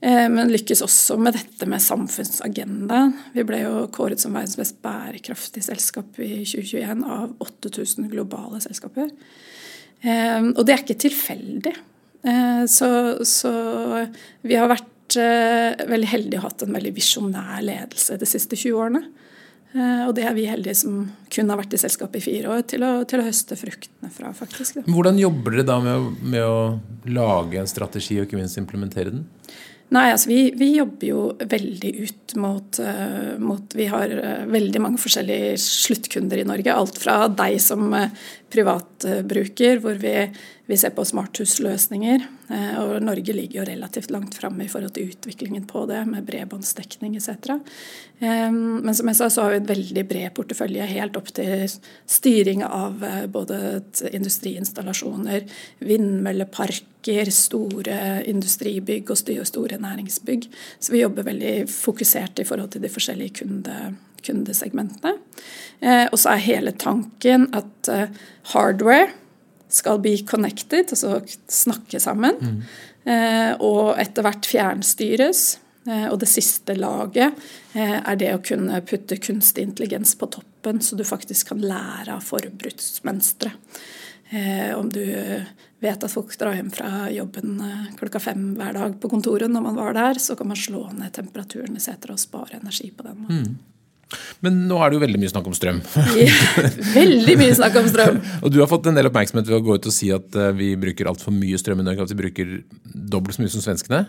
Eh, 0.02 0.28
men 0.28 0.50
lykkes 0.50 0.82
også 0.82 1.16
med 1.22 1.36
dette 1.36 1.66
med 1.70 1.82
samfunnsagenda. 1.82 3.04
Vi 3.36 3.44
ble 3.46 3.60
jo 3.62 3.86
kåret 3.94 4.22
som 4.22 4.34
verdens 4.34 4.58
mest 4.58 4.80
bærekraftige 4.82 5.68
selskap 5.68 6.18
i 6.18 6.42
2021 6.42 7.04
av 7.06 7.36
8000 7.44 8.10
globale 8.10 8.58
selskaper. 8.64 9.12
Eh, 10.02 10.40
og 10.50 10.64
det 10.66 10.74
er 10.74 10.82
ikke 10.82 10.98
tilfeldig. 11.06 11.74
Eh, 12.26 12.64
så, 12.66 12.88
så 13.26 13.52
vi 14.42 14.58
har 14.58 14.72
vært 14.72 14.88
veldig 15.12 16.08
heldige 16.08 16.40
og 16.40 16.46
hatt 16.46 16.62
en 16.64 16.72
veldig 16.72 16.90
visjonær 16.96 17.58
ledelse 17.60 18.16
de 18.16 18.26
siste 18.26 18.56
20 18.56 18.78
årene. 18.80 19.02
Og 20.06 20.12
det 20.16 20.24
er 20.24 20.32
vi 20.36 20.46
heldige 20.48 20.74
som 20.76 21.02
kun 21.32 21.52
har 21.52 21.58
vært 21.60 21.74
i 21.76 21.80
selskapet 21.80 22.16
i 22.20 22.24
fire 22.24 22.48
år, 22.52 22.64
til 22.68 22.84
å, 22.84 22.90
til 23.08 23.20
å 23.20 23.26
høste 23.26 23.56
fruktene 23.60 24.08
fra. 24.12 24.32
faktisk. 24.36 24.80
Hvordan 24.88 25.20
jobber 25.20 25.58
dere 25.58 25.66
da 25.68 25.76
med 25.84 25.92
å, 25.92 26.08
med 26.32 26.46
å 26.48 26.56
lage 27.12 27.60
en 27.60 27.68
strategi 27.68 28.16
og 28.20 28.24
ikke 28.24 28.40
minst 28.40 28.60
implementere 28.60 29.12
den? 29.12 29.26
Nei, 29.92 30.06
altså 30.14 30.30
vi, 30.30 30.40
vi, 30.56 30.70
jobber 30.78 31.04
jo 31.04 31.22
veldig 31.36 31.90
ut 32.00 32.34
mot, 32.40 32.78
uh, 32.80 33.34
mot 33.42 33.74
Vi 33.76 33.88
har 33.92 34.14
uh, 34.16 34.46
veldig 34.48 34.80
mange 34.80 35.00
forskjellige 35.02 35.58
sluttkunder 35.60 36.40
i 36.40 36.46
Norge. 36.48 36.72
Alt 36.72 37.00
fra 37.02 37.26
deg 37.28 37.58
som 37.60 37.92
uh, 37.92 38.08
privatbruker, 38.52 39.82
hvor 39.84 40.00
vi, 40.00 40.14
vi, 40.72 40.78
ser 40.80 40.94
på 40.96 41.04
smarthusløsninger. 41.06 42.24
og 42.80 42.94
Norge 43.04 43.34
ligger 43.36 43.60
jo 43.60 43.66
relativt 43.68 44.10
langt 44.10 44.36
framme 44.38 44.64
i 44.64 44.70
forhold 44.72 44.94
til 44.96 45.12
utviklingen 45.12 45.66
på 45.68 45.84
det, 45.90 46.00
med 46.08 46.26
bredbåndsdekning 46.28 47.16
etc. 47.16 47.58
men 48.20 48.94
som 48.94 49.08
jeg 49.10 49.18
sa, 49.18 49.28
så 49.30 49.44
har 49.44 49.54
vi 49.54 49.60
en 49.60 49.70
veldig 49.70 50.04
bred 50.08 50.34
portefølje 50.36 50.88
helt 50.92 51.16
opp 51.18 51.32
til 51.34 51.64
styring 52.06 52.64
av 52.66 53.02
både 53.32 53.82
industriinstallasjoner, 54.12 55.48
vindmølleparker, 55.82 57.32
store 57.34 57.98
industribygg 58.30 59.10
og 59.10 59.18
store 59.18 59.80
næringsbygg. 59.82 60.48
Så 60.78 60.94
vi 60.94 61.02
jobber 61.02 61.26
veldig 61.26 61.56
fokusert 61.72 62.42
i 62.42 62.48
forhold 62.48 62.74
til 62.74 62.84
de 62.84 62.92
forskjellige 62.92 63.42
kunde, 63.42 63.94
kundesegmentene. 64.26 65.16
Eh, 65.80 66.06
og 66.10 66.18
så 66.20 66.34
er 66.34 66.46
hele 66.46 66.74
tanken 66.78 67.48
at 67.56 67.90
eh, 67.90 68.22
hardware 68.52 69.10
skal 69.72 70.00
bli 70.02 70.18
connected, 70.28 70.92
altså 70.92 71.20
snakke 71.48 72.00
sammen. 72.00 72.38
Mm. 72.40 72.62
Eh, 73.04 73.52
og 73.58 73.98
etter 74.00 74.26
hvert 74.26 74.46
fjernstyres. 74.46 75.42
Eh, 75.88 76.06
og 76.12 76.20
det 76.22 76.28
siste 76.30 76.76
laget 76.78 77.34
eh, 77.74 77.98
er 77.98 78.18
det 78.20 78.30
å 78.36 78.42
kunne 78.44 78.78
putte 78.86 79.18
kunstig 79.22 79.66
intelligens 79.66 80.14
på 80.18 80.28
toppen, 80.30 80.78
så 80.84 80.98
du 80.98 81.04
faktisk 81.06 81.50
kan 81.50 81.64
lære 81.64 82.18
av 82.18 82.24
forbruksmønstre. 82.26 83.56
Om 84.32 84.86
du 84.88 85.02
vet 85.84 86.04
at 86.06 86.08
folk 86.08 86.30
drar 86.40 86.54
hjem 86.56 86.70
fra 86.72 87.10
jobben 87.12 87.58
klokka 87.98 88.22
fem 88.22 88.46
hver 88.56 88.78
dag 88.78 88.94
på 89.02 89.10
kontoret 89.12 89.52
når 89.52 89.64
man 89.66 89.76
var 89.76 89.92
der, 89.92 90.16
så 90.24 90.32
kan 90.38 90.48
man 90.48 90.56
slå 90.56 90.86
ned 90.96 91.12
temperaturen 91.12 91.76
i 91.76 91.82
seter 91.84 92.14
og 92.14 92.22
spare 92.22 92.56
energi 92.56 92.88
på 92.96 93.04
den 93.04 93.18
måten. 93.26 93.50
Mm. 93.50 93.71
Men 94.44 94.62
nå 94.68 94.78
er 94.82 94.90
det 94.90 94.98
jo 94.98 95.04
veldig 95.04 95.20
mye 95.22 95.32
snakk 95.32 95.48
om 95.50 95.56
strøm. 95.56 95.82
Ja, 96.18 96.66
veldig 96.94 97.36
mye 97.40 97.54
snakk 97.58 97.78
om 97.80 97.88
strøm. 97.90 98.20
og 98.42 98.52
du 98.54 98.60
har 98.62 98.70
fått 98.70 98.88
en 98.90 98.98
del 98.98 99.08
oppmerksomhet 99.10 99.48
ved 99.48 99.58
å 99.60 99.64
gå 99.64 99.78
ut 99.78 99.88
og 99.90 99.94
si 99.94 100.10
at 100.14 100.38
eh, 100.38 100.52
vi 100.58 100.72
bruker 100.80 101.10
altfor 101.10 101.34
mye 101.36 101.60
strøm 101.60 101.82
i 101.82 101.86
Norge, 101.86 102.06
at 102.06 102.14
vi 102.14 102.20
bruker 102.22 102.52
dobbelt 102.84 103.38
så 103.38 103.44
mye 103.44 103.54
som 103.54 103.64
svenskene. 103.64 104.04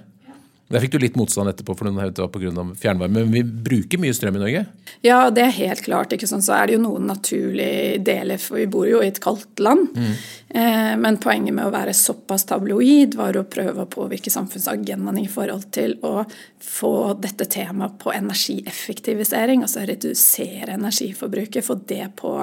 Der 0.73 0.81
fikk 0.81 0.95
du 0.95 1.03
litt 1.03 1.17
motstand 1.19 1.51
etterpå, 1.51 1.75
for 1.77 1.85
noen 1.85 2.01
hevdet 2.01 2.17
det 2.17 2.23
var 2.23 2.31
pga. 2.33 2.63
fjernvarme. 2.81 3.21
Men 3.21 3.33
vi 3.35 3.43
bruker 3.43 4.01
mye 4.01 4.13
strøm 4.17 4.39
i 4.39 4.41
Norge? 4.41 4.63
Ja, 5.05 5.17
det 5.29 5.43
er 5.45 5.53
helt 5.59 5.83
klart. 5.85 6.13
ikke 6.15 6.29
sant? 6.29 6.45
Så 6.45 6.55
er 6.57 6.67
det 6.67 6.77
jo 6.77 6.83
noen 6.87 7.05
naturlige 7.11 7.99
deler, 8.01 8.41
for 8.41 8.57
vi 8.57 8.65
bor 8.73 8.87
jo 8.89 9.03
i 9.03 9.11
et 9.11 9.21
kaldt 9.21 9.61
land. 9.61 9.91
Mm. 9.93 10.15
Eh, 10.49 10.93
men 10.97 11.19
poenget 11.21 11.53
med 11.53 11.67
å 11.67 11.73
være 11.73 11.93
såpass 11.97 12.47
tabloid 12.49 13.13
var 13.19 13.37
å 13.37 13.45
prøve 13.45 13.85
å 13.85 13.91
påvirke 13.91 14.33
samfunnsagendaen 14.33 15.21
i 15.21 15.29
forhold 15.29 15.69
til 15.75 15.99
å 16.01 16.23
få 16.63 17.13
dette 17.21 17.45
temaet 17.53 17.99
på 18.01 18.13
energieffektivisering, 18.15 19.61
altså 19.61 19.85
redusere 19.85 20.79
energiforbruket, 20.79 21.65
få 21.65 21.77
det 21.85 22.07
på, 22.17 22.33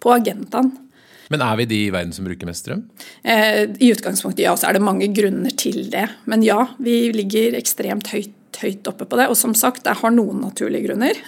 på 0.00 0.16
agendaen. 0.16 0.72
Men 1.32 1.42
er 1.42 1.58
vi 1.60 1.68
de 1.70 1.78
i 1.86 1.92
verden 1.94 2.14
som 2.14 2.26
bruker 2.28 2.48
mest 2.48 2.64
strøm? 2.64 2.84
Eh, 3.26 3.64
I 3.82 3.92
utgangspunktet 3.94 4.44
ja, 4.46 4.54
så 4.58 4.68
er 4.68 4.76
det 4.76 4.84
mange 4.86 5.08
grunner 5.14 5.54
til 5.58 5.88
det. 5.92 6.06
Men 6.30 6.44
ja, 6.46 6.60
vi 6.78 7.08
ligger 7.14 7.56
ekstremt 7.58 8.12
høyt, 8.12 8.60
høyt 8.62 8.86
oppe 8.90 9.08
på 9.08 9.18
det. 9.18 9.28
Og 9.32 9.38
som 9.38 9.56
sagt, 9.58 9.84
det 9.86 9.98
har 10.00 10.14
noen 10.14 10.44
naturlige 10.46 10.90
grunner. 10.90 11.18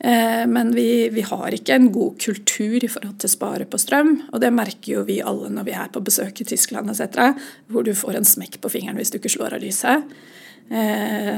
Eh, 0.00 0.46
men 0.48 0.70
vi, 0.72 1.10
vi, 1.12 1.20
har 1.28 1.52
ikke 1.52 1.74
en 1.76 1.90
god 1.92 2.14
kultur 2.24 2.78
i 2.80 2.88
forhold 2.88 3.18
til 3.20 3.28
å 3.28 3.32
spare 3.34 3.66
på 3.68 3.76
strøm. 3.76 4.14
Og 4.32 4.40
det 4.40 4.48
merker 4.56 4.94
jo 4.94 5.02
vi 5.04 5.18
alle 5.20 5.50
når 5.52 5.66
vi 5.66 5.74
er 5.76 5.90
på 5.92 6.00
besøk 6.00 6.40
i 6.40 6.46
Tyskland 6.48 6.88
etc., 6.88 7.34
hvor 7.68 7.84
du 7.84 7.92
får 7.92 8.16
en 8.16 8.24
smekk 8.24 8.56
på 8.64 8.70
fingeren 8.72 8.96
hvis 8.96 9.12
du 9.12 9.18
ikke 9.18 9.34
slår 9.34 9.58
av 9.58 9.60
lyset. 9.60 10.14
Eh, 10.72 11.36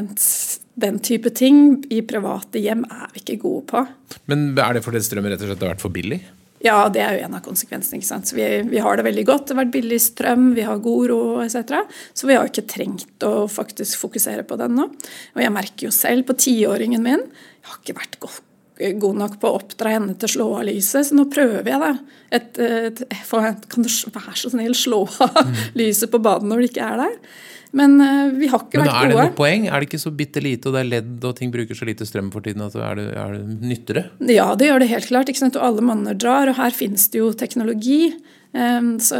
den 0.86 1.00
type 1.02 1.34
ting 1.34 1.82
i 1.90 2.04
private 2.06 2.62
hjem 2.62 2.86
er 2.86 3.10
vi 3.16 3.24
ikke 3.24 3.40
gode 3.42 3.66
på. 3.72 3.82
Men 4.30 4.52
er 4.54 4.78
det 4.78 4.84
fordi 4.86 5.02
strømmen 5.02 5.34
rett 5.34 5.42
og 5.42 5.50
slett 5.50 5.66
har 5.66 5.74
vært 5.74 5.82
for 5.82 5.98
billig? 5.98 6.22
Ja, 6.62 6.86
det 6.92 7.02
er 7.02 7.16
jo 7.16 7.26
en 7.26 7.34
av 7.34 7.42
konsekvensene. 7.42 7.98
ikke 7.98 8.08
sant? 8.08 8.30
Vi, 8.36 8.44
vi, 8.70 8.78
har 8.82 8.98
det 8.98 9.06
veldig 9.08 9.24
godt, 9.26 9.48
det 9.48 9.56
har 9.56 9.62
vært 9.64 9.74
billig 9.74 9.98
strøm, 10.02 10.52
vi 10.54 10.66
har 10.66 10.82
god 10.82 11.08
råd 11.10 11.42
etc. 11.48 11.98
Så 12.14 12.30
vi 12.30 12.38
har 12.38 12.48
ikke 12.48 12.66
trengt 12.70 13.26
å 13.26 13.48
faktisk 13.50 13.98
fokusere 14.04 14.46
på 14.46 14.58
den 14.60 14.78
nå. 14.78 14.86
Og 15.34 15.42
jeg 15.42 15.54
merker 15.54 15.88
jo 15.88 15.92
selv 15.94 16.28
på 16.28 16.38
tiåringen 16.38 17.02
min 17.02 17.26
Jeg 17.26 17.70
har 17.70 17.80
ikke 17.80 17.98
vært 17.98 18.18
god, 18.22 18.40
god 19.02 19.20
nok 19.24 19.38
på 19.42 19.50
å 19.50 19.58
oppdra 19.58 19.96
henne 19.96 20.14
til 20.14 20.30
å 20.30 20.34
slå 20.36 20.48
av 20.60 20.66
lyset, 20.70 21.08
så 21.08 21.18
nå 21.18 21.26
prøver 21.30 21.72
jeg 21.72 21.82
det. 21.82 21.92
Et, 22.38 22.62
et, 22.62 23.02
et, 23.10 23.66
kan 23.70 23.86
du 23.86 23.90
være 23.90 24.36
så 24.38 24.52
snill 24.54 24.78
slå 24.78 25.02
av 25.22 25.42
mm. 25.42 25.56
lyset 25.82 26.14
på 26.14 26.22
badet 26.22 26.50
når 26.50 26.62
det 26.62 26.70
ikke 26.72 26.92
er 26.92 27.02
der? 27.06 27.18
Men 27.72 27.96
uh, 28.00 28.28
vi 28.36 28.50
har 28.52 28.60
ikke 28.66 28.82
vært 28.82 28.88
gode. 28.88 28.92
Men 28.92 28.98
Er 28.98 29.12
det 29.12 29.18
noe 29.18 29.36
poeng? 29.36 29.66
Er 29.68 29.80
det 29.80 29.88
ikke 29.88 30.02
så 30.02 30.12
bitte 30.14 30.42
lite, 30.44 30.68
og 30.68 30.76
det 30.76 30.82
er 30.82 30.90
ledd 30.90 31.26
og 31.28 31.36
ting 31.38 31.52
bruker 31.54 31.78
så 31.78 31.88
lite 31.88 32.08
strøm 32.08 32.28
for 32.34 32.44
tiden 32.44 32.64
at 32.66 32.76
er 32.76 33.00
det, 33.00 33.06
er 33.16 33.36
det, 33.36 33.58
nyttere? 33.72 34.04
Ja, 34.28 34.50
det 34.58 34.68
gjør 34.68 34.84
det 34.84 34.92
helt 34.92 35.08
klart. 35.08 35.32
Og 35.32 35.60
alle 35.64 35.84
monner 35.84 36.16
drar, 36.18 36.52
og 36.52 36.58
her 36.60 36.76
finnes 36.76 37.08
det 37.12 37.22
jo 37.22 37.32
teknologi. 37.36 38.14
Um, 38.52 38.98
så 39.00 39.16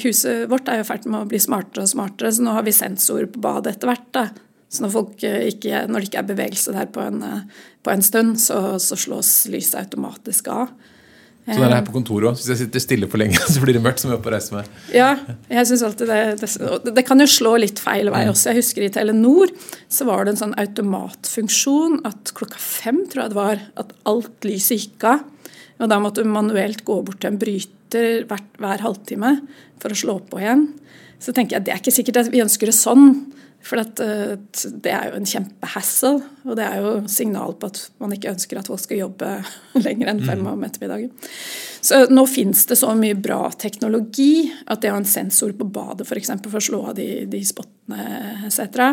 huset 0.00 0.46
vårt 0.48 0.70
er 0.72 0.80
jo 0.80 0.86
ferdig 0.88 1.12
med 1.12 1.26
å 1.26 1.28
bli 1.28 1.40
smartere 1.42 1.84
og 1.84 1.92
smartere, 1.92 2.32
så 2.32 2.46
nå 2.46 2.54
har 2.56 2.64
vi 2.64 2.72
sensor 2.72 3.26
på 3.28 3.42
badet 3.44 3.76
etter 3.76 3.92
hvert. 3.92 4.08
da. 4.16 4.30
Så 4.70 4.84
når, 4.84 4.96
eh, 5.26 5.48
ikke, 5.50 5.82
når, 5.90 5.98
det 5.98 6.08
ikke 6.08 6.20
er 6.20 6.28
bevegelse 6.28 6.72
der 6.76 6.86
på 6.94 7.02
en, 7.02 7.22
eh, 7.26 7.40
på 7.82 7.90
en 7.90 8.02
stund, 8.06 8.38
så, 8.38 8.78
så 8.78 8.96
slås 8.96 9.48
lyset 9.50 9.80
automatisk 9.82 10.48
av. 10.48 10.70
Sånn 11.48 11.64
er 11.64 11.72
det 11.72 11.78
her 11.78 11.86
på 11.86 11.94
kontoret 11.94 12.28
òg. 12.28 12.36
Hvis 12.38 12.50
jeg 12.52 12.60
sitter 12.60 12.82
stille 12.82 13.08
for 13.10 13.20
lenge, 13.22 13.40
så 13.52 13.62
blir 13.62 13.74
det 13.76 13.82
mørkt. 13.82 14.02
som 14.02 14.12
jeg 14.12 14.22
på 14.22 14.32
reise 14.32 14.54
meg. 14.54 14.68
Ja, 14.94 15.14
jeg 15.50 15.70
synes 15.70 15.84
alltid 15.88 16.12
det, 16.12 16.20
det, 16.42 16.92
det 16.98 17.04
kan 17.08 17.22
jo 17.22 17.26
slå 17.30 17.56
litt 17.62 17.80
feil 17.82 18.12
vei 18.12 18.26
også. 18.30 18.52
Jeg 18.52 18.60
husker 18.60 18.86
i 18.86 18.92
Telenor 18.94 19.52
så 19.90 20.06
var 20.08 20.24
det 20.24 20.34
en 20.34 20.42
sånn 20.44 20.56
automatfunksjon 20.60 22.02
at 22.08 22.34
klokka 22.36 22.60
fem 22.62 23.02
tror 23.10 23.24
jeg 23.24 23.34
det 23.34 23.40
var, 23.40 23.64
at 23.82 23.94
alt 24.10 24.46
lyset 24.46 24.84
gikk 24.84 25.08
av. 25.10 25.24
Og 25.80 25.88
da 25.90 25.98
måtte 26.02 26.22
du 26.22 26.30
manuelt 26.30 26.84
gå 26.84 27.00
bort 27.06 27.22
til 27.22 27.32
en 27.32 27.40
bryter 27.40 28.26
hver, 28.28 28.44
hver 28.60 28.84
halvtime 28.84 29.36
for 29.80 29.92
å 29.94 29.98
slå 29.98 30.18
på 30.28 30.42
igjen. 30.42 30.68
Så 31.20 31.34
tenker 31.36 31.56
jeg 31.56 31.66
det 31.66 31.74
er 31.74 31.82
ikke 31.82 31.94
sikkert 31.94 32.22
at 32.22 32.32
vi 32.32 32.44
ønsker 32.44 32.70
det 32.70 32.76
sånn. 32.76 33.14
For 33.64 33.80
eh, 33.80 34.36
det 34.84 34.92
er 34.92 35.10
jo 35.10 35.18
en 35.18 35.28
kjempehassle, 35.28 36.12
og 36.48 36.56
det 36.56 36.64
er 36.64 36.80
jo 36.80 36.92
signal 37.12 37.54
på 37.60 37.68
at 37.68 37.82
man 38.00 38.14
ikke 38.16 38.32
ønsker 38.32 38.60
at 38.60 38.70
folk 38.70 38.80
skal 38.82 39.02
jobbe 39.02 39.32
lenger 39.86 40.12
enn 40.12 40.22
fem 40.24 40.40
mm. 40.40 40.52
om 40.54 40.64
ettermiddagen. 40.66 41.12
Så 41.80 42.02
nå 42.12 42.24
finnes 42.28 42.64
det 42.68 42.78
så 42.80 42.92
mye 42.96 43.16
bra 43.16 43.42
teknologi 43.60 44.48
at 44.66 44.82
det 44.82 44.92
å 44.92 44.96
ha 44.96 45.02
en 45.02 45.08
sensor 45.08 45.52
på 45.56 45.68
badet 45.68 46.04
f.eks. 46.04 46.10
For, 46.10 46.22
eksempel, 46.22 46.52
for 46.52 46.60
å 46.60 46.68
slå 46.70 46.82
av 46.90 46.96
de, 46.98 47.08
de 47.30 47.42
spottene 47.46 48.48
etc., 48.48 48.90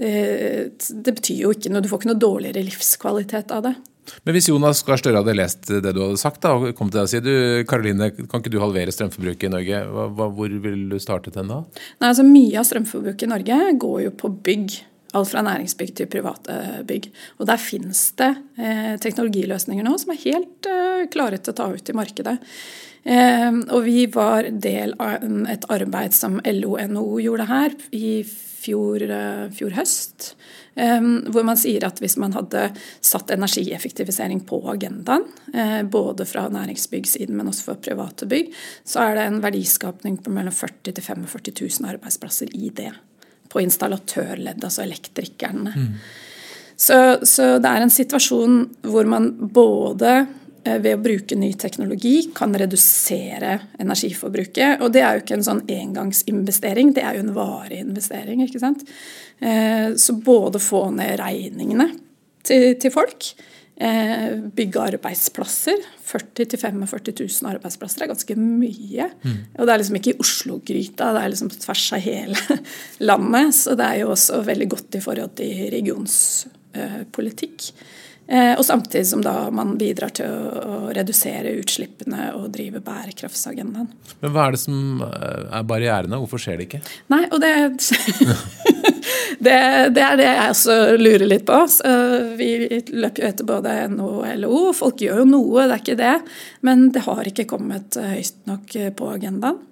eh, 0.00 0.64
det 1.04 1.16
betyr 1.20 1.44
jo 1.44 1.54
ikke 1.56 1.72
noe, 1.72 1.84
du 1.84 1.92
får 1.92 2.02
ikke 2.02 2.12
noe 2.12 2.24
dårligere 2.24 2.66
livskvalitet 2.68 3.54
av 3.56 3.68
det. 3.68 3.76
Men 4.24 4.36
hvis 4.36 4.48
Jonas 4.50 4.82
Gahr 4.86 5.00
Støre 5.00 5.22
hadde 5.22 5.36
lest 5.36 5.70
det 5.70 5.94
du 5.94 6.02
hadde 6.04 6.20
sagt, 6.20 6.42
da, 6.44 6.54
og 6.56 6.74
kom 6.78 6.90
til 6.90 7.00
deg 7.00 7.08
og 7.08 7.12
sier 7.12 7.24
du, 7.24 7.32
Karoline, 7.68 8.10
kan 8.28 8.42
ikke 8.42 8.52
du 8.54 8.60
halvere 8.62 8.94
strømforbruket 8.94 9.48
i 9.48 9.54
Norge, 9.54 9.82
hva, 9.94 10.28
hvor 10.34 10.58
ville 10.66 10.88
du 10.90 11.02
startet 11.02 11.38
hen 11.38 11.50
da? 11.52 11.62
Nei, 11.98 12.10
altså 12.10 12.26
Mye 12.26 12.60
av 12.60 12.68
strømforbruket 12.68 13.26
i 13.26 13.32
Norge 13.32 13.60
går 13.84 13.98
jo 14.06 14.14
på 14.18 14.32
bygg. 14.48 14.80
Alt 15.16 15.30
fra 15.30 15.40
næringsbygg 15.40 15.94
til 15.96 16.08
private 16.12 16.58
bygg. 16.88 17.08
Og 17.40 17.48
der 17.48 17.60
finnes 17.62 18.02
det 18.20 18.28
eh, 18.60 18.92
teknologiløsninger 19.00 19.86
nå 19.86 19.94
som 20.00 20.12
er 20.12 20.20
helt 20.26 20.68
eh, 20.68 21.06
klare 21.12 21.40
til 21.40 21.54
å 21.54 21.56
ta 21.56 21.70
ut 21.72 21.88
i 21.88 21.96
markedet. 21.96 22.36
Eh, 23.04 23.52
og 23.70 23.84
vi 23.86 24.06
var 24.12 24.50
del 24.50 24.94
av 24.98 25.24
et 25.50 25.66
arbeid 25.72 26.16
som 26.16 26.40
LO-NHO 26.44 27.18
gjorde 27.24 27.48
her 27.48 27.76
i 27.94 28.12
fjor, 28.58 29.02
eh, 29.02 29.48
fjor 29.54 29.76
høst. 29.76 30.34
Ehm, 30.78 31.26
hvor 31.32 31.44
man 31.44 31.58
sier 31.58 31.84
at 31.86 31.98
hvis 31.98 32.16
man 32.20 32.34
hadde 32.36 32.68
satt 33.04 33.32
energieffektivisering 33.34 34.44
på 34.46 34.60
agendaen, 34.70 35.24
eh, 35.54 35.82
både 35.82 36.26
fra 36.26 36.48
næringsbyggsiden, 36.48 37.34
men 37.34 37.48
også 37.50 37.64
for 37.64 37.74
private 37.74 38.26
bygg, 38.26 38.52
så 38.84 39.08
er 39.08 39.14
det 39.14 39.26
en 39.26 39.40
verdiskapning 39.42 40.22
på 40.22 40.30
mellom 40.30 40.54
40 40.54 40.94
000 40.94 41.26
45 41.26 41.80
000 41.80 41.90
arbeidsplasser 41.94 42.54
i 42.54 42.70
det. 42.70 42.92
På 43.48 43.60
installatørledd, 43.60 44.62
altså 44.62 44.82
elektrikerne. 44.82 45.72
Mm. 45.74 45.94
Så, 46.76 47.18
så 47.26 47.58
det 47.58 47.70
er 47.70 47.82
en 47.82 47.90
situasjon 47.90 48.58
hvor 48.82 49.06
man 49.06 49.32
både 49.50 50.28
ved 50.82 50.96
å 50.96 51.02
bruke 51.02 51.36
ny 51.38 51.52
teknologi 51.60 52.30
kan 52.36 52.54
redusere 52.58 53.54
energiforbruket. 53.80 54.82
Og 54.84 54.92
det 54.94 55.02
er 55.04 55.16
jo 55.16 55.24
ikke 55.24 55.38
en 55.38 55.46
sånn 55.46 55.64
engangsinvestering, 55.72 56.92
det 56.96 57.04
er 57.04 57.18
jo 57.18 57.26
en 57.26 57.36
varig 57.36 57.80
investering. 57.82 58.42
ikke 58.44 58.62
sant? 58.62 58.84
Eh, 59.40 59.94
så 59.96 60.16
både 60.18 60.60
få 60.62 60.90
ned 60.94 61.18
regningene 61.20 61.88
til, 62.46 62.74
til 62.80 62.92
folk, 62.94 63.30
eh, 63.80 64.34
bygge 64.54 64.86
arbeidsplasser. 64.94 65.78
40 66.08 66.48
000-45 66.56 67.42
000 67.42 67.52
arbeidsplasser 67.52 68.04
er 68.04 68.12
ganske 68.12 68.36
mye. 68.38 69.10
Mm. 69.22 69.38
Og 69.58 69.62
det 69.62 69.72
er 69.74 69.82
liksom 69.82 69.98
ikke 70.00 70.14
i 70.14 70.20
Oslo-gryta, 70.24 71.12
det 71.14 71.22
er 71.22 71.32
liksom 71.34 71.52
på 71.52 71.62
tvers 71.66 71.86
av 71.96 72.04
hele 72.06 72.58
landet. 73.10 73.54
Så 73.58 73.76
det 73.78 73.86
er 73.86 74.02
jo 74.02 74.12
også 74.14 74.42
veldig 74.46 74.68
godt 74.74 74.98
i 74.98 75.04
forhold 75.04 75.32
til 75.38 75.52
regionspolitikk. 75.76 77.72
Eh, 78.28 78.58
og 78.58 78.64
samtidig 78.64 79.06
som 79.08 79.22
da 79.24 79.48
man 79.54 79.78
bidrar 79.80 80.12
til 80.12 80.28
å, 80.28 80.74
redusere 80.92 81.54
utslippene 81.60 82.30
og 82.36 82.50
drive 82.52 82.80
bærekraftsagendaen. 82.84 83.88
Men 84.20 84.32
hva 84.34 84.48
er 84.48 84.56
det 84.56 84.60
som 84.60 85.02
eh, 85.04 85.46
er 85.56 85.64
barrierene? 85.68 86.18
Hvorfor 86.20 86.42
skjer 86.42 86.60
det 86.60 86.66
ikke? 86.68 86.80
Nei, 87.12 87.22
og 87.32 87.40
det, 87.40 87.52
det, 89.46 89.56
det 89.96 90.04
er 90.04 90.20
det 90.20 90.28
jeg 90.28 90.52
også 90.56 90.76
lurer 91.00 91.24
litt 91.28 91.46
på. 91.48 91.62
Så 91.72 91.94
vi 92.40 92.50
løper 92.92 93.24
jo 93.24 93.30
etter 93.30 93.48
både 93.48 93.78
NHO 93.94 94.10
og 94.18 94.28
LO. 94.42 94.60
Folk 94.76 95.00
gjør 95.04 95.22
jo 95.22 95.30
noe, 95.32 95.64
det 95.64 95.78
er 95.78 95.84
ikke 95.86 95.98
det. 96.02 96.16
Men 96.68 96.88
det 96.92 97.06
har 97.08 97.32
ikke 97.32 97.48
kommet 97.48 97.96
høyt 97.96 98.44
nok 98.50 98.76
på 99.00 99.10
agendaen. 99.14 99.64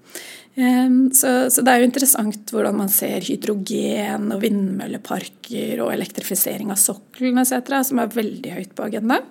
Så, 0.56 1.30
så, 1.52 1.60
det 1.60 1.68
er 1.68 1.82
jo 1.82 1.86
interessant 1.90 2.48
hvordan 2.48 2.78
man 2.78 2.88
ser 2.88 3.20
hydrogen 3.20 4.30
og 4.32 4.40
vindmølleparker 4.40 5.82
og 5.84 5.90
elektrifisering 5.92 6.70
av 6.72 6.80
sokkelen 6.80 7.42
etc., 7.42 7.74
som 7.90 8.00
er 8.00 8.14
veldig 8.14 8.54
høyt 8.54 8.72
på 8.72 8.86
agendaen. 8.86 9.26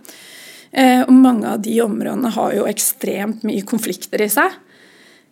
Eh, 0.76 1.02
og 1.02 1.14
mange 1.16 1.50
av 1.50 1.64
de 1.66 1.80
områdene 1.82 2.30
har 2.36 2.54
jo 2.58 2.68
ekstremt 2.70 3.46
mye 3.48 3.66
konflikter 3.66 4.22
i 4.22 4.30
seg. 4.30 4.54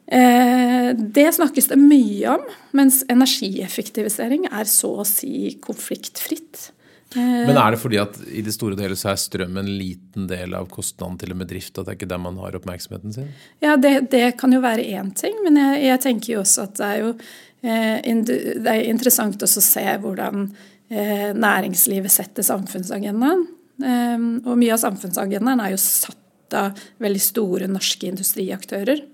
Eh, 0.07 0.89
det 0.97 1.29
snakkes 1.37 1.69
det 1.71 1.79
mye 1.79 2.37
om, 2.39 2.45
mens 2.75 3.01
energieffektivisering 3.11 4.49
er 4.49 4.69
så 4.69 4.95
å 5.03 5.07
si 5.07 5.53
konfliktfritt. 5.63 6.71
Men 7.19 7.57
er 7.59 7.73
det 7.73 7.79
fordi 7.81 7.99
at 8.01 8.17
i 8.25 8.41
det 8.45 8.53
store 8.55 8.77
delet 8.79 8.99
så 8.99 9.11
er 9.11 9.21
strøm 9.21 9.57
en 9.61 9.69
liten 9.69 10.27
del 10.29 10.55
av 10.57 10.69
kostnaden 10.71 11.17
til 11.21 11.33
en 11.33 11.41
bedrift? 11.43 11.75
At 11.77 11.85
det 11.85 11.93
er 11.93 11.99
ikke 11.99 12.09
der 12.11 12.21
man 12.21 12.39
har 12.41 12.57
oppmerksomheten 12.57 13.15
sin? 13.15 13.31
Ja, 13.63 13.75
det, 13.77 14.09
det 14.13 14.25
kan 14.41 14.53
jo 14.55 14.61
være 14.63 14.85
én 14.95 15.13
ting. 15.17 15.37
Men 15.45 15.59
jeg, 15.61 15.83
jeg, 15.87 16.03
tenker 16.05 16.35
jo 16.35 16.41
også 16.43 16.67
at 16.67 16.75
det 16.79 16.89
er 16.89 17.01
jo 17.03 17.13
eh, 17.13 18.23
det 18.29 18.73
er 18.73 18.89
interessant 18.89 19.45
også 19.45 19.61
å 19.61 19.67
se 19.67 19.85
hvordan 20.03 20.47
eh, 20.89 21.29
næringslivet 21.37 22.13
setter 22.13 22.47
samfunnsagendaen. 22.47 23.47
Eh, 23.83 24.27
og 24.43 24.53
mye 24.57 24.75
av 24.75 24.83
samfunnsagendaen 24.83 25.63
er 25.63 25.75
jo 25.75 25.81
satt 25.81 26.19
av 26.57 26.85
veldig 27.01 27.23
store 27.23 27.69
norske 27.71 28.09
industriaktører. 28.09 29.05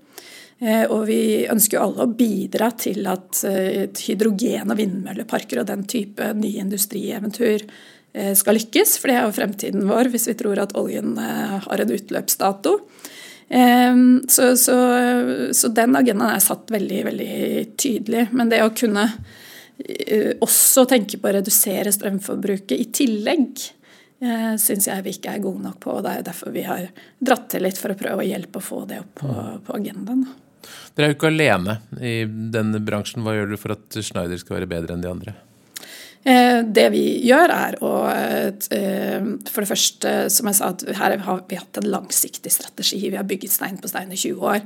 Og 0.60 1.06
vi 1.08 1.46
ønsker 1.48 1.78
jo 1.78 1.84
alle 1.86 2.04
å 2.04 2.12
bidra 2.12 2.66
til 2.76 3.06
at 3.08 3.38
hydrogen- 4.04 4.68
og 4.68 4.76
vindmølleparker 4.76 5.62
og 5.62 5.70
den 5.70 5.86
type 5.88 6.26
nye 6.36 6.60
industrieventyr 6.60 7.64
Eh, 8.12 8.34
skal 8.34 8.58
lykkes, 8.58 8.96
for 8.98 9.10
det 9.10 9.18
er 9.18 9.26
jo 9.26 9.34
fremtiden 9.36 9.86
vår 9.86 10.10
hvis 10.10 10.26
vi 10.32 10.36
tror 10.38 10.58
at 10.62 10.74
oljen 10.78 11.14
eh, 11.20 11.58
har 11.62 11.82
en 11.82 11.96
utløpsdato. 11.96 12.78
Så, 14.30 14.44
så, 14.62 14.74
så 15.58 15.68
den 15.74 15.96
agendaen 15.98 16.36
er 16.36 16.42
satt 16.44 16.68
veldig, 16.70 16.98
veldig 17.08 17.38
tydelig. 17.82 18.28
Men 18.30 18.52
det 18.52 18.60
å 18.62 18.68
kunne 18.70 19.08
også 20.46 20.84
tenke 20.86 21.18
på 21.18 21.26
å 21.26 21.32
redusere 21.34 21.90
strømforbruket 21.90 22.76
i 22.76 22.86
tillegg, 22.94 23.64
eh, 24.22 24.52
syns 24.54 24.86
jeg 24.86 25.02
vi 25.02 25.16
ikke 25.16 25.34
er 25.34 25.42
gode 25.42 25.64
nok 25.64 25.80
på. 25.82 25.96
og 25.96 26.06
Det 26.06 26.12
er 26.12 26.28
derfor 26.30 26.54
vi 26.54 26.62
har 26.68 26.86
dratt 27.18 27.50
til 27.50 27.66
litt 27.66 27.80
for 27.80 27.90
å 27.90 27.98
prøve 27.98 28.22
å 28.22 28.28
hjelpe 28.30 28.62
å 28.62 28.68
få 28.68 28.84
det 28.86 29.00
opp 29.02 29.18
på, 29.24 29.34
på 29.66 29.76
agendaen. 29.80 30.22
Dere 30.94 31.06
er 31.08 31.12
jo 31.12 31.18
ikke 31.18 31.30
alene 31.30 31.78
i 32.00 32.16
denne 32.26 32.80
bransjen. 32.84 33.24
Hva 33.24 33.36
gjør 33.36 33.52
dere 33.52 33.60
for 33.60 33.76
at 33.76 34.00
Schneider 34.04 34.40
skal 34.40 34.58
være 34.58 34.70
bedre 34.70 34.96
enn 34.96 35.04
de 35.04 35.10
andre? 35.10 35.36
Eh, 36.22 36.58
det 36.68 36.86
vi 36.92 37.04
gjør, 37.24 37.52
er 37.54 37.78
å 37.80 37.92
eh, 38.12 39.28
For 39.48 39.64
det 39.64 39.70
første, 39.70 40.10
som 40.32 40.50
jeg 40.50 40.58
sa, 40.58 40.72
at 40.74 40.84
her 40.98 41.16
har 41.24 41.44
vi 41.48 41.60
hatt 41.60 41.80
en 41.80 41.88
langsiktig 41.92 42.52
strategi. 42.52 43.06
Vi 43.08 43.16
har 43.16 43.28
bygget 43.28 43.54
stein 43.54 43.80
på 43.80 43.88
stein 43.88 44.12
i 44.12 44.20
20 44.20 44.50
år. 44.52 44.60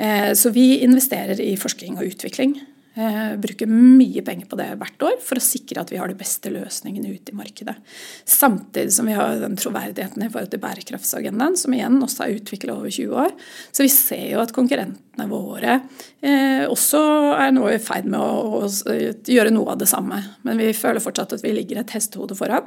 Eh, 0.00 0.32
så 0.34 0.50
vi 0.54 0.80
investerer 0.82 1.40
i 1.42 1.54
forskning 1.60 2.00
og 2.00 2.10
utvikling. 2.10 2.58
Eh, 2.94 3.36
bruker 3.36 3.70
mye 3.70 4.22
penger 4.26 4.48
på 4.50 4.56
det 4.58 4.66
hvert 4.80 5.04
år 5.06 5.20
for 5.22 5.38
å 5.38 5.44
sikre 5.44 5.78
at 5.84 5.92
vi 5.92 5.98
har 6.00 6.10
de 6.10 6.16
beste 6.18 6.50
løsningene 6.50 7.12
ute 7.14 7.30
i 7.30 7.36
markedet. 7.38 7.76
Samtidig 8.26 8.90
som 8.96 9.06
vi 9.06 9.14
har 9.14 9.36
den 9.38 9.54
troverdigheten 9.60 10.24
i 10.26 10.30
forhold 10.32 10.50
til 10.50 10.62
bærekraftsagendaen, 10.64 11.54
som 11.60 11.76
igjen 11.76 12.00
også 12.02 12.26
er 12.26 12.40
utvikla 12.40 12.74
over 12.80 12.90
20 12.90 13.14
år. 13.14 13.36
Så 13.70 13.86
vi 13.86 13.92
ser 13.94 14.24
jo 14.32 14.40
at 14.42 14.54
konkurrentene 14.56 15.28
våre 15.30 15.76
eh, 16.18 16.66
også 16.66 17.02
er 17.36 17.54
nå 17.54 17.68
i 17.70 17.78
ferd 17.78 18.10
med 18.10 18.18
å, 18.18 18.64
å, 18.66 18.96
gjøre 19.22 19.54
noe 19.54 19.76
av 19.76 19.78
det 19.84 19.88
samme. 19.90 20.18
Men 20.42 20.58
vi 20.58 20.72
føler 20.74 21.04
fortsatt 21.04 21.36
at 21.38 21.46
vi 21.46 21.54
ligger 21.54 21.84
et 21.84 21.94
hestehode 21.94 22.34
foran. 22.34 22.66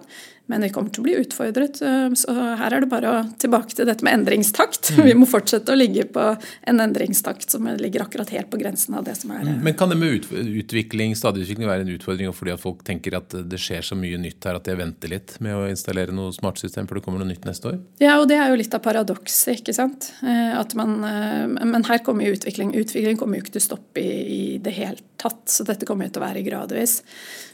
Men 0.52 0.64
vi 0.66 0.72
kommer 0.76 0.92
til 0.92 1.04
å 1.04 1.06
bli 1.06 1.18
utfordret. 1.20 1.84
Eh, 1.84 2.16
så 2.20 2.34
her 2.60 2.78
er 2.78 2.84
det 2.84 2.92
bare 2.92 3.12
å 3.12 3.22
tilbake 3.40 3.76
til 3.76 3.88
dette 3.88 4.08
med 4.08 4.22
endringstakt. 4.22 4.92
Mm. 4.96 5.04
Vi 5.10 5.14
må 5.20 5.28
fortsette 5.30 5.72
å 5.72 5.78
ligge 5.78 6.04
på 6.12 6.26
en 6.68 6.84
endringstakt 6.84 7.52
som 7.54 7.68
ligger 7.80 8.04
akkurat 8.04 8.32
helt 8.36 8.50
på 8.52 8.60
grensen 8.60 8.98
av 9.00 9.06
det 9.08 9.16
som 9.20 9.32
er 9.36 9.46
mm. 9.48 9.62
Men 9.64 9.78
kan 9.80 9.92
det 9.92 10.00
utvikling, 10.14 11.16
stadig 11.18 11.46
utvikling 11.46 11.70
være 11.70 11.86
en 11.86 11.94
utfordring 11.96 12.34
fordi 12.36 12.54
at 12.54 12.62
folk 12.62 12.84
tenker 12.88 13.18
at 13.18 13.36
det 13.50 13.60
skjer 13.62 13.86
så 13.86 13.98
mye 14.00 14.20
nytt 14.22 14.46
her 14.48 14.60
at 14.60 14.70
jeg 14.70 14.80
venter 14.80 15.12
litt 15.12 15.36
med 15.44 15.58
å 15.58 15.68
installere 15.70 16.16
noe 16.16 16.34
smartsystem 16.36 16.90
for 16.90 17.00
det 17.00 17.06
kommer 17.06 17.24
noe 17.24 17.32
nytt 17.32 17.48
neste 17.48 17.72
år? 17.72 17.80
Ja, 18.04 18.18
og 18.22 18.28
det 18.32 18.40
er 18.40 18.52
jo 18.52 18.60
litt 18.60 18.74
av 18.76 18.84
paradokset, 18.86 19.60
ikke 19.60 19.76
sant. 19.76 20.12
Eh, 20.24 20.54
at 20.60 20.76
man, 20.80 21.00
eh, 21.08 21.48
men 21.64 21.88
her 21.90 22.04
kommer 22.06 22.28
jo 22.28 22.38
utvikling. 22.38 22.76
Utvikling 22.80 23.20
kommer 23.20 23.40
jo 23.40 23.46
ikke 23.46 23.58
til 23.58 23.64
å 23.64 23.70
stoppe 23.70 24.04
i, 24.04 24.20
i 24.24 24.44
det 24.64 24.76
hele 24.78 25.02
tatt, 25.22 25.46
så 25.50 25.66
dette 25.68 25.88
kommer 25.90 26.08
jo 26.08 26.16
til 26.16 26.24
å 26.24 26.28
være 26.28 26.46
gradvis. 26.46 27.00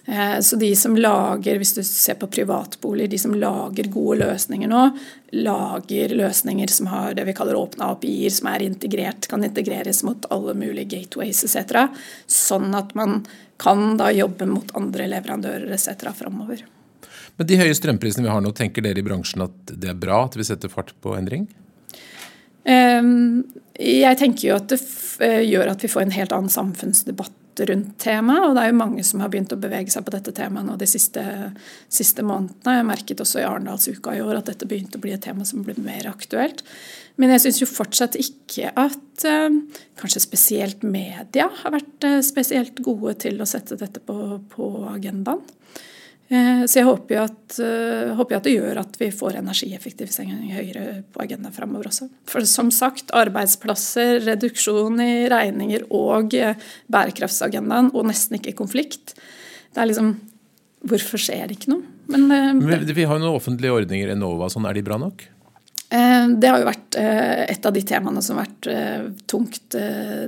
Eh, 0.09 0.39
så 0.39 0.55
de 0.55 0.75
som 0.75 0.95
lager, 0.97 1.57
hvis 1.61 1.75
du 1.77 1.83
ser 1.83 2.15
på 2.17 2.27
privatboliger, 2.27 3.11
de 3.11 3.17
som 3.21 3.35
lager 3.37 3.91
gode 3.93 4.23
løsninger 4.23 4.71
nå, 4.71 4.87
lager 5.37 6.15
løsninger 6.17 6.71
som 6.73 6.89
har 6.89 7.13
det 7.13 7.27
vi 7.27 7.35
kaller 7.37 7.59
åpne 7.59 7.91
API-er, 7.93 8.33
som 8.33 8.49
er 8.49 8.65
integrert, 8.65 9.27
kan 9.29 9.45
integreres 9.45 10.01
mot 10.07 10.25
alle 10.33 10.55
mulige 10.57 10.89
gateways 10.95 11.43
etc. 11.45 11.85
Sånn 12.25 12.73
at 12.79 12.95
man 12.97 13.21
kan 13.61 13.99
da 13.99 14.09
jobbe 14.15 14.47
mot 14.49 14.73
andre 14.79 15.05
leverandører 15.11 15.69
etc. 15.77 16.09
framover. 16.17 16.65
Men 17.37 17.47
de 17.47 17.59
høye 17.59 17.75
strømprisene 17.77 18.25
vi 18.25 18.33
har 18.33 18.41
nå, 18.41 18.49
tenker 18.57 18.83
dere 18.83 19.03
i 19.03 19.05
bransjen 19.05 19.45
at 19.45 19.75
det 19.75 19.91
er 19.93 19.99
bra 19.99 20.23
at 20.25 20.39
vi 20.39 20.47
setter 20.47 20.73
fart 20.73 20.95
på 21.03 21.13
endring? 21.19 21.45
Ehm, 22.65 23.43
jeg 23.77 24.17
tenker 24.17 24.49
jo 24.49 24.57
at 24.57 24.73
det 24.73 24.81
eh, 25.21 25.43
gjør 25.45 25.75
at 25.75 25.85
vi 25.85 25.91
får 25.91 26.07
en 26.07 26.17
helt 26.17 26.33
annen 26.33 26.51
samfunnsdebatt 26.51 27.37
rundt 27.67 27.97
temaet. 28.01 28.45
Og 28.47 28.55
det 28.55 28.63
er 28.63 28.71
jo 28.71 28.79
mange 28.79 29.03
som 29.07 29.23
har 29.23 29.31
begynt 29.33 29.53
å 29.55 29.59
bevege 29.59 29.91
seg 29.93 30.05
på 30.05 30.13
dette 30.15 30.33
temaet 30.35 30.67
nå 30.67 30.77
de 30.79 30.87
siste, 30.89 31.23
siste 31.91 32.25
månedene. 32.25 32.77
Jeg 32.79 32.87
merket 32.87 33.23
også 33.25 33.41
i 33.41 33.45
Arendalsuka 33.47 34.15
i 34.15 34.23
år 34.23 34.39
at 34.39 34.51
dette 34.51 34.69
begynte 34.69 34.99
å 34.99 35.03
bli 35.03 35.13
et 35.15 35.23
tema 35.25 35.47
som 35.47 35.65
ble 35.65 35.75
mer 35.83 36.09
aktuelt. 36.11 36.63
Men 37.19 37.33
jeg 37.35 37.43
syns 37.43 37.61
jo 37.63 37.67
fortsatt 37.67 38.15
ikke 38.19 38.71
at 38.79 39.27
eh, 39.27 39.59
kanskje 39.99 40.23
spesielt 40.23 40.85
media 40.87 41.49
har 41.61 41.75
vært 41.75 42.07
eh, 42.07 42.21
spesielt 42.25 42.79
gode 42.85 43.17
til 43.25 43.41
å 43.43 43.49
sette 43.49 43.79
dette 43.79 44.03
på, 44.03 44.39
på 44.53 44.69
agendaen. 44.93 45.43
Eh, 46.29 46.63
så 46.69 46.77
jeg 46.77 46.85
håper 46.85 47.15
jo, 47.15 47.21
at, 47.25 47.55
eh, 47.65 48.11
håper 48.13 48.37
at, 48.37 48.45
det 48.45 48.53
gjør 48.53 48.79
at 48.83 48.97
vi 49.01 49.09
får 49.09 49.39
energieffektivisering 49.39 50.51
høyere 50.53 50.83
på 51.09 51.23
agendaen 51.23 51.55
framover 51.55 51.89
også. 51.89 52.05
For 52.29 52.45
som 52.45 52.69
sagt, 52.73 53.09
arbeidsplasser, 53.17 54.19
reduksjon 54.27 55.01
i 55.01 55.25
regninger 55.31 55.87
og 55.89 56.35
eh, 56.37 56.53
bærekraftsagendaen, 56.93 57.89
og 57.95 58.05
nesten 58.11 58.37
ikke 58.37 58.57
konflikt. 58.61 59.15
Det 59.73 59.81
er 59.83 59.91
liksom 59.91 60.17
Hvorfor 60.79 61.19
skjer 61.19 61.49
det 61.49 61.57
ikke 61.57 61.73
noe? 61.73 61.81
Men, 62.07 62.29
Men 62.55 62.85
vi 62.87 63.03
har 63.03 63.17
jo 63.17 63.19
noen 63.19 63.35
offentlige 63.35 63.73
ordninger, 63.81 64.13
Enova, 64.13 64.47
sånn, 64.47 64.63
er 64.63 64.77
de 64.77 64.83
bra 64.87 64.95
nok? 64.95 65.25
Eh, 65.89 66.27
det 66.37 66.49
har 66.51 66.61
jo 66.61 66.67
vært 66.67 66.97
eh, 67.01 67.45
et 67.49 67.65
av 67.65 67.73
de 67.73 67.81
temaene 67.81 68.21
som 68.21 68.37
har 68.37 68.45
vært 68.45 68.67
eh, 68.69 69.07
tungt 69.29 69.77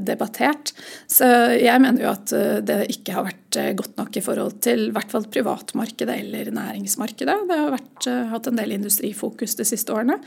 debattert. 0.02 0.74
Så 1.10 1.28
jeg 1.54 1.84
mener 1.84 2.06
jo 2.06 2.14
at 2.14 2.34
det 2.66 2.80
ikke 2.94 3.16
har 3.18 3.28
vært 3.28 3.60
godt 3.78 4.00
nok 4.00 4.18
i 4.18 4.24
forhold 4.26 4.58
til 4.64 4.88
i 4.88 4.96
hvert 4.96 5.12
fall 5.12 5.28
privatmarkedet 5.30 6.18
eller 6.24 6.52
næringsmarkedet. 6.56 7.38
Det 7.50 7.60
har 7.60 7.76
vært, 7.76 8.10
hatt 8.32 8.50
en 8.50 8.58
del 8.62 8.78
industrifokus 8.78 9.58
de 9.60 9.68
siste 9.68 9.94
årene. 9.94 10.18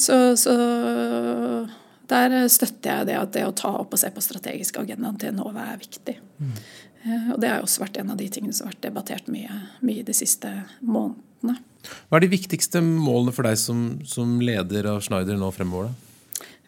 Så, 0.00 0.16
så 0.40 0.54
der 2.08 2.36
støtter 2.50 3.00
jeg 3.00 3.08
det 3.10 3.16
at 3.18 3.34
det 3.34 3.44
å 3.44 3.54
ta 3.56 3.74
opp 3.82 3.92
og 3.94 4.00
se 4.00 4.10
på 4.14 4.22
strategisk 4.24 4.78
agendaen 4.80 5.18
til 5.20 5.34
Enova 5.34 5.66
er 5.74 5.82
viktig. 5.82 6.16
Mm. 6.38 6.54
Og 7.06 7.38
det 7.40 7.48
har 7.52 7.62
også 7.62 7.84
vært 7.84 8.00
en 8.00 8.10
av 8.10 8.18
de 8.18 8.26
tingene 8.32 8.52
som 8.52 8.66
har 8.66 8.74
vært 8.74 8.88
debattert 8.88 9.28
mye, 9.30 9.54
mye 9.86 10.02
de 10.04 10.14
siste 10.16 10.50
månedene. 10.82 11.60
Hva 12.10 12.18
er 12.18 12.24
de 12.24 12.32
viktigste 12.32 12.82
målene 12.82 13.32
for 13.32 13.46
deg 13.46 13.56
som, 13.60 13.84
som 14.08 14.40
leder 14.42 14.90
av 14.90 14.98
Schneider 15.06 15.38
nå 15.38 15.52
fremover? 15.54 15.92
da? 15.92 16.08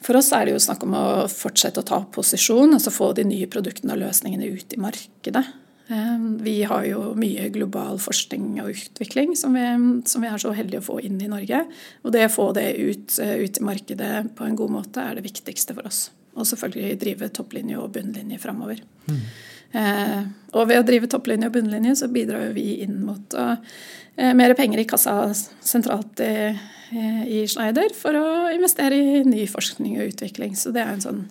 For 0.01 0.16
oss 0.16 0.31
er 0.33 0.47
det 0.49 0.55
jo 0.55 0.62
snakk 0.64 0.85
om 0.87 0.95
å 0.97 1.07
fortsette 1.29 1.83
å 1.83 1.87
ta 1.87 1.99
posisjon, 2.14 2.73
altså 2.77 2.93
få 2.95 3.11
de 3.16 3.27
nye 3.29 3.49
produktene 3.53 3.97
og 3.97 4.01
løsningene 4.01 4.49
ut 4.57 4.73
i 4.73 4.81
markedet. 4.81 5.43
Eh, 5.90 6.23
vi 6.40 6.55
har 6.71 6.87
jo 6.88 7.11
mye 7.19 7.51
global 7.53 8.01
forskning 8.01 8.62
og 8.62 8.71
utvikling 8.73 9.35
som 9.37 9.59
vi, 9.59 9.66
som 10.09 10.25
vi 10.25 10.31
er 10.31 10.40
så 10.40 10.55
heldige 10.57 10.81
å 10.81 10.87
få 10.87 11.01
inn 11.05 11.21
i 11.21 11.29
Norge. 11.29 11.64
Og 12.05 12.14
det 12.14 12.25
å 12.29 12.33
få 12.33 12.49
det 12.57 12.69
ut, 12.79 13.19
eh, 13.21 13.37
ut, 13.45 13.61
i 13.61 13.66
markedet 13.66 14.14
på 14.38 14.47
en 14.47 14.57
god 14.57 14.73
måte 14.79 15.05
er 15.05 15.19
det 15.19 15.27
viktigste 15.27 15.77
for 15.77 15.90
oss. 15.90 16.09
Og 16.38 16.49
selvfølgelig 16.49 17.01
drive 17.03 17.29
topplinje 17.37 17.77
og 17.77 17.93
bunnlinje 17.93 18.40
framover. 18.40 18.81
Mm. 19.11 19.21
Eh, 19.71 20.21
og 20.51 20.67
ved 20.67 20.81
å 20.81 20.87
drive 20.87 21.07
topplinje 21.11 21.47
og 21.47 21.55
bunnlinje 21.55 21.95
så 22.01 22.09
bidrar 22.11 22.51
vi 22.57 22.81
inn 22.83 23.01
mot 23.07 23.37
Eh, 24.21 24.35
mer 24.35 24.55
penger 24.55 24.79
i 24.79 24.85
kassa 24.85 25.35
sentralt 25.61 26.21
i, 26.21 26.59
i, 27.27 27.45
Schneider 27.49 27.95
for 27.97 28.17
å 28.19 28.27
investere 28.53 28.99
i 28.99 29.23
ny 29.25 29.47
forskning 29.49 29.97
og 30.01 30.11
utvikling. 30.13 30.57
Så 30.59 30.75
det 30.75 30.83
er 30.85 30.93
en 30.93 31.05
sånn 31.05 31.23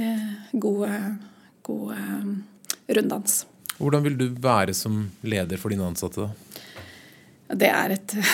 eh, 0.00 0.24
god, 0.52 0.88
god 1.68 1.92
eh, 1.94 2.32
runddans. 2.98 3.44
Hvordan 3.78 4.08
vil 4.08 4.18
du 4.18 4.26
være 4.42 4.74
som 4.74 5.04
leder 5.22 5.60
for 5.62 5.70
dine 5.70 5.86
ansatte? 5.86 6.30
Det 7.48 7.70
er 7.70 7.96
et 8.00 8.18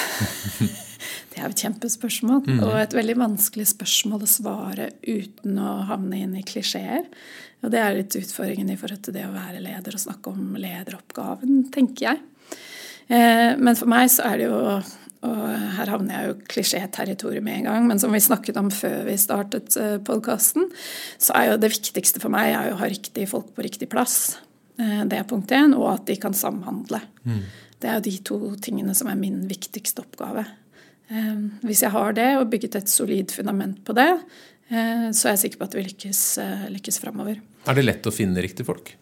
Det 1.34 1.42
er 1.42 1.50
et 1.50 1.62
kjempespørsmål, 1.64 2.44
mm. 2.46 2.60
og 2.62 2.76
et 2.78 2.92
veldig 2.94 3.16
vanskelig 3.18 3.66
spørsmål 3.72 4.22
å 4.22 4.28
svare 4.30 4.84
uten 5.02 5.58
å 5.58 5.72
havne 5.88 6.20
inn 6.22 6.36
i 6.38 6.44
klisjeer. 6.46 7.08
Og 7.64 7.72
det 7.72 7.80
er 7.80 7.96
litt 7.96 8.14
utfordringen 8.18 8.68
i 8.72 8.76
forhold 8.76 9.06
til 9.06 9.16
det 9.16 9.24
å 9.24 9.32
være 9.32 9.62
leder 9.64 9.96
og 9.96 10.02
snakke 10.02 10.32
om 10.34 10.58
lederoppgaven, 10.60 11.64
tenker 11.72 12.10
jeg. 12.10 12.22
Eh, 13.08 13.54
men 13.56 13.76
for 13.76 13.90
meg 13.90 14.10
så 14.12 14.28
er 14.28 14.40
det 14.40 14.50
jo 14.50 14.60
og 15.24 15.44
her 15.78 15.88
havner 15.88 16.18
jeg 16.18 16.26
jo 16.28 16.32
klisjéterritoriet 16.52 17.44
med 17.44 17.62
en 17.62 17.68
gang, 17.70 17.86
men 17.88 18.00
som 18.00 18.12
vi 18.12 18.20
snakket 18.20 18.58
om 18.60 18.66
før 18.68 19.06
vi 19.06 19.14
startet 19.16 19.72
eh, 19.80 19.94
podkasten, 20.04 20.66
så 21.16 21.32
er 21.38 21.46
jo 21.48 21.60
det 21.62 21.70
viktigste 21.72 22.20
for 22.20 22.32
meg 22.34 22.52
å 22.52 22.76
ha 22.76 22.88
riktige 22.90 23.30
folk 23.30 23.54
på 23.56 23.64
riktig 23.64 23.88
plass. 23.92 24.36
Eh, 24.76 25.00
det 25.08 25.16
er 25.16 25.30
punkt 25.30 25.54
én. 25.56 25.72
Og 25.78 25.86
at 25.94 26.04
de 26.10 26.18
kan 26.20 26.36
samhandle. 26.36 27.00
Mm. 27.24 27.40
Det 27.80 27.88
er 27.88 27.96
jo 27.96 28.04
de 28.04 28.14
to 28.28 28.38
tingene 28.68 28.92
som 28.98 29.08
er 29.08 29.16
min 29.16 29.46
viktigste 29.48 30.04
oppgave. 30.04 30.44
Hvis 31.64 31.82
jeg 31.84 31.92
har 31.92 32.14
det, 32.16 32.30
og 32.40 32.48
bygget 32.52 32.78
et 32.78 32.88
solid 32.88 33.32
fundament 33.32 33.82
på 33.84 33.92
det, 33.96 34.08
så 34.72 35.28
er 35.28 35.34
jeg 35.34 35.42
sikker 35.42 35.60
på 35.60 35.66
at 35.68 35.76
vi 35.76 35.82
lykkes, 35.84 36.20
lykkes 36.72 36.96
framover. 37.02 37.42
Er 37.64 37.78
det 37.78 37.86
lett 37.86 38.06
å 38.06 38.12
finne 38.14 38.42
riktige 38.44 38.68
folk? 38.68 38.94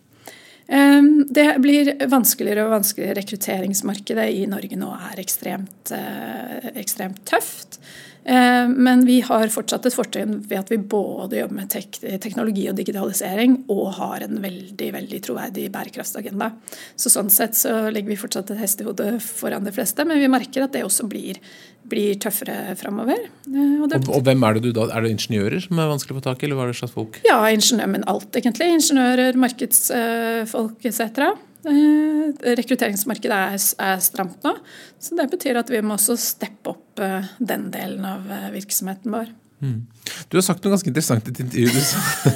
Ehm, 0.72 1.26
det 1.28 1.48
blir 1.60 1.90
vanskeligere 2.08 2.66
og 2.66 2.76
vanskeligere. 2.76 3.18
Rekrutteringsmarkedet 3.20 4.28
i 4.38 4.46
Norge 4.50 4.78
nå 4.78 4.92
er 5.10 5.20
ekstremt, 5.20 5.90
eh, 5.92 6.70
ekstremt 6.80 7.24
tøft. 7.28 7.78
Ehm, 8.24 8.76
men 8.78 9.04
vi 9.04 9.20
har 9.20 9.48
fortsatt 9.48 9.86
et 9.86 9.94
fortrinn 9.94 10.36
ved 10.46 10.58
at 10.60 10.68
vi 10.70 10.76
både 10.76 11.40
jobber 11.40 11.56
med 11.56 11.70
tek 11.70 11.98
teknologi 12.22 12.68
og 12.70 12.76
digitalisering 12.78 13.64
og 13.68 13.94
har 13.98 14.22
en 14.22 14.38
veldig 14.38 14.92
veldig 14.94 15.20
troverdig 15.26 15.66
bærekraftsagenda. 15.74 16.52
Så 16.96 17.10
Sånn 17.10 17.30
sett 17.30 17.58
så 17.58 17.90
legger 17.90 18.14
vi 18.14 18.16
fortsatt 18.16 18.50
et 18.52 18.62
hestehode 18.62 19.20
foran 19.20 19.64
de 19.64 19.72
fleste, 19.72 20.06
men 20.06 20.22
vi 20.22 20.30
merker 20.30 20.62
at 20.62 20.72
det 20.72 20.84
også 20.84 21.08
blir 21.10 21.40
blir 21.88 22.18
tøffere 22.22 22.74
framover. 22.78 23.26
Eh, 23.48 23.76
og, 23.82 23.88
og, 23.88 24.08
og, 24.08 24.22
hvem 24.26 24.46
er 24.46 24.56
det 24.56 24.64
du 24.66 24.70
da? 24.76 24.88
Er 24.94 25.04
det 25.04 25.14
ingeniører 25.16 25.64
som 25.64 25.80
er 25.80 25.90
vanskelig 25.90 26.16
å 26.16 26.20
få 26.20 26.26
tak 26.28 26.42
i, 26.42 26.48
eller 26.48 26.60
hva 26.60 26.66
er 26.66 26.74
det 26.74 26.80
slags 26.80 26.96
folk? 26.96 27.18
Ja, 27.26 27.38
ingeniør, 27.52 27.90
men 27.94 28.06
alt, 28.10 28.30
egentlig. 28.38 28.70
Ingeniører, 28.78 29.38
markedsfolk 29.42 30.88
etc. 30.88 31.28
Eh, 31.68 32.54
rekrutteringsmarkedet 32.62 33.42
er, 33.52 33.60
er, 33.86 34.00
stramt 34.02 34.42
nå, 34.46 34.56
så 35.02 35.18
det 35.18 35.28
betyr 35.30 35.60
at 35.60 35.70
vi 35.70 35.82
må 35.84 35.94
også 35.98 36.18
steppe 36.18 36.74
opp 36.74 37.02
eh, 37.02 37.30
den 37.38 37.68
delen 37.74 38.06
av 38.08 38.26
virksomheten 38.54 39.14
vår. 39.14 39.30
Mm. 39.62 39.82
Du 40.28 40.36
har 40.36 40.42
sagt 40.42 40.64
noe 40.64 40.72
ganske 40.72 40.90
interessant 40.90 41.28
i 41.28 41.30
et 41.30 41.40
intervju. 41.44 41.82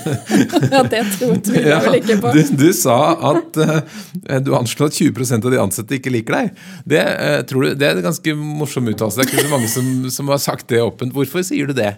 ja, 0.76 0.82
det 0.86 1.00
tviler 1.16 1.70
jeg 1.72 1.78
vel 1.82 1.96
ikke 1.98 2.16
på. 2.22 2.34
Du, 2.36 2.52
du, 2.60 2.68
sa 2.76 2.98
at 3.32 3.58
uh, 3.58 4.36
du 4.46 4.52
anslo 4.54 4.86
at 4.86 4.94
20% 4.94 5.48
av 5.48 5.54
de 5.54 5.58
ansatte 5.58 5.98
ikke 5.98 6.12
liker 6.14 6.36
deg. 6.36 6.60
Det, 6.86 7.00
uh, 7.02 7.40
du, 7.42 7.56
det 7.74 7.88
er 7.88 7.98
en 7.98 8.06
ganske 8.06 8.36
morsom 8.38 8.92
uttalelse. 8.92 9.18
Det 9.18 9.26
er 9.26 9.32
ikke 9.32 9.48
så 9.48 9.54
mange 9.56 9.72
som, 9.72 9.90
som, 10.18 10.30
har 10.30 10.44
sagt 10.44 10.70
det 10.70 10.84
åpent. 10.84 11.16
Hvorfor 11.16 11.42
sier 11.46 11.66
du 11.66 11.74
det? 11.74 11.96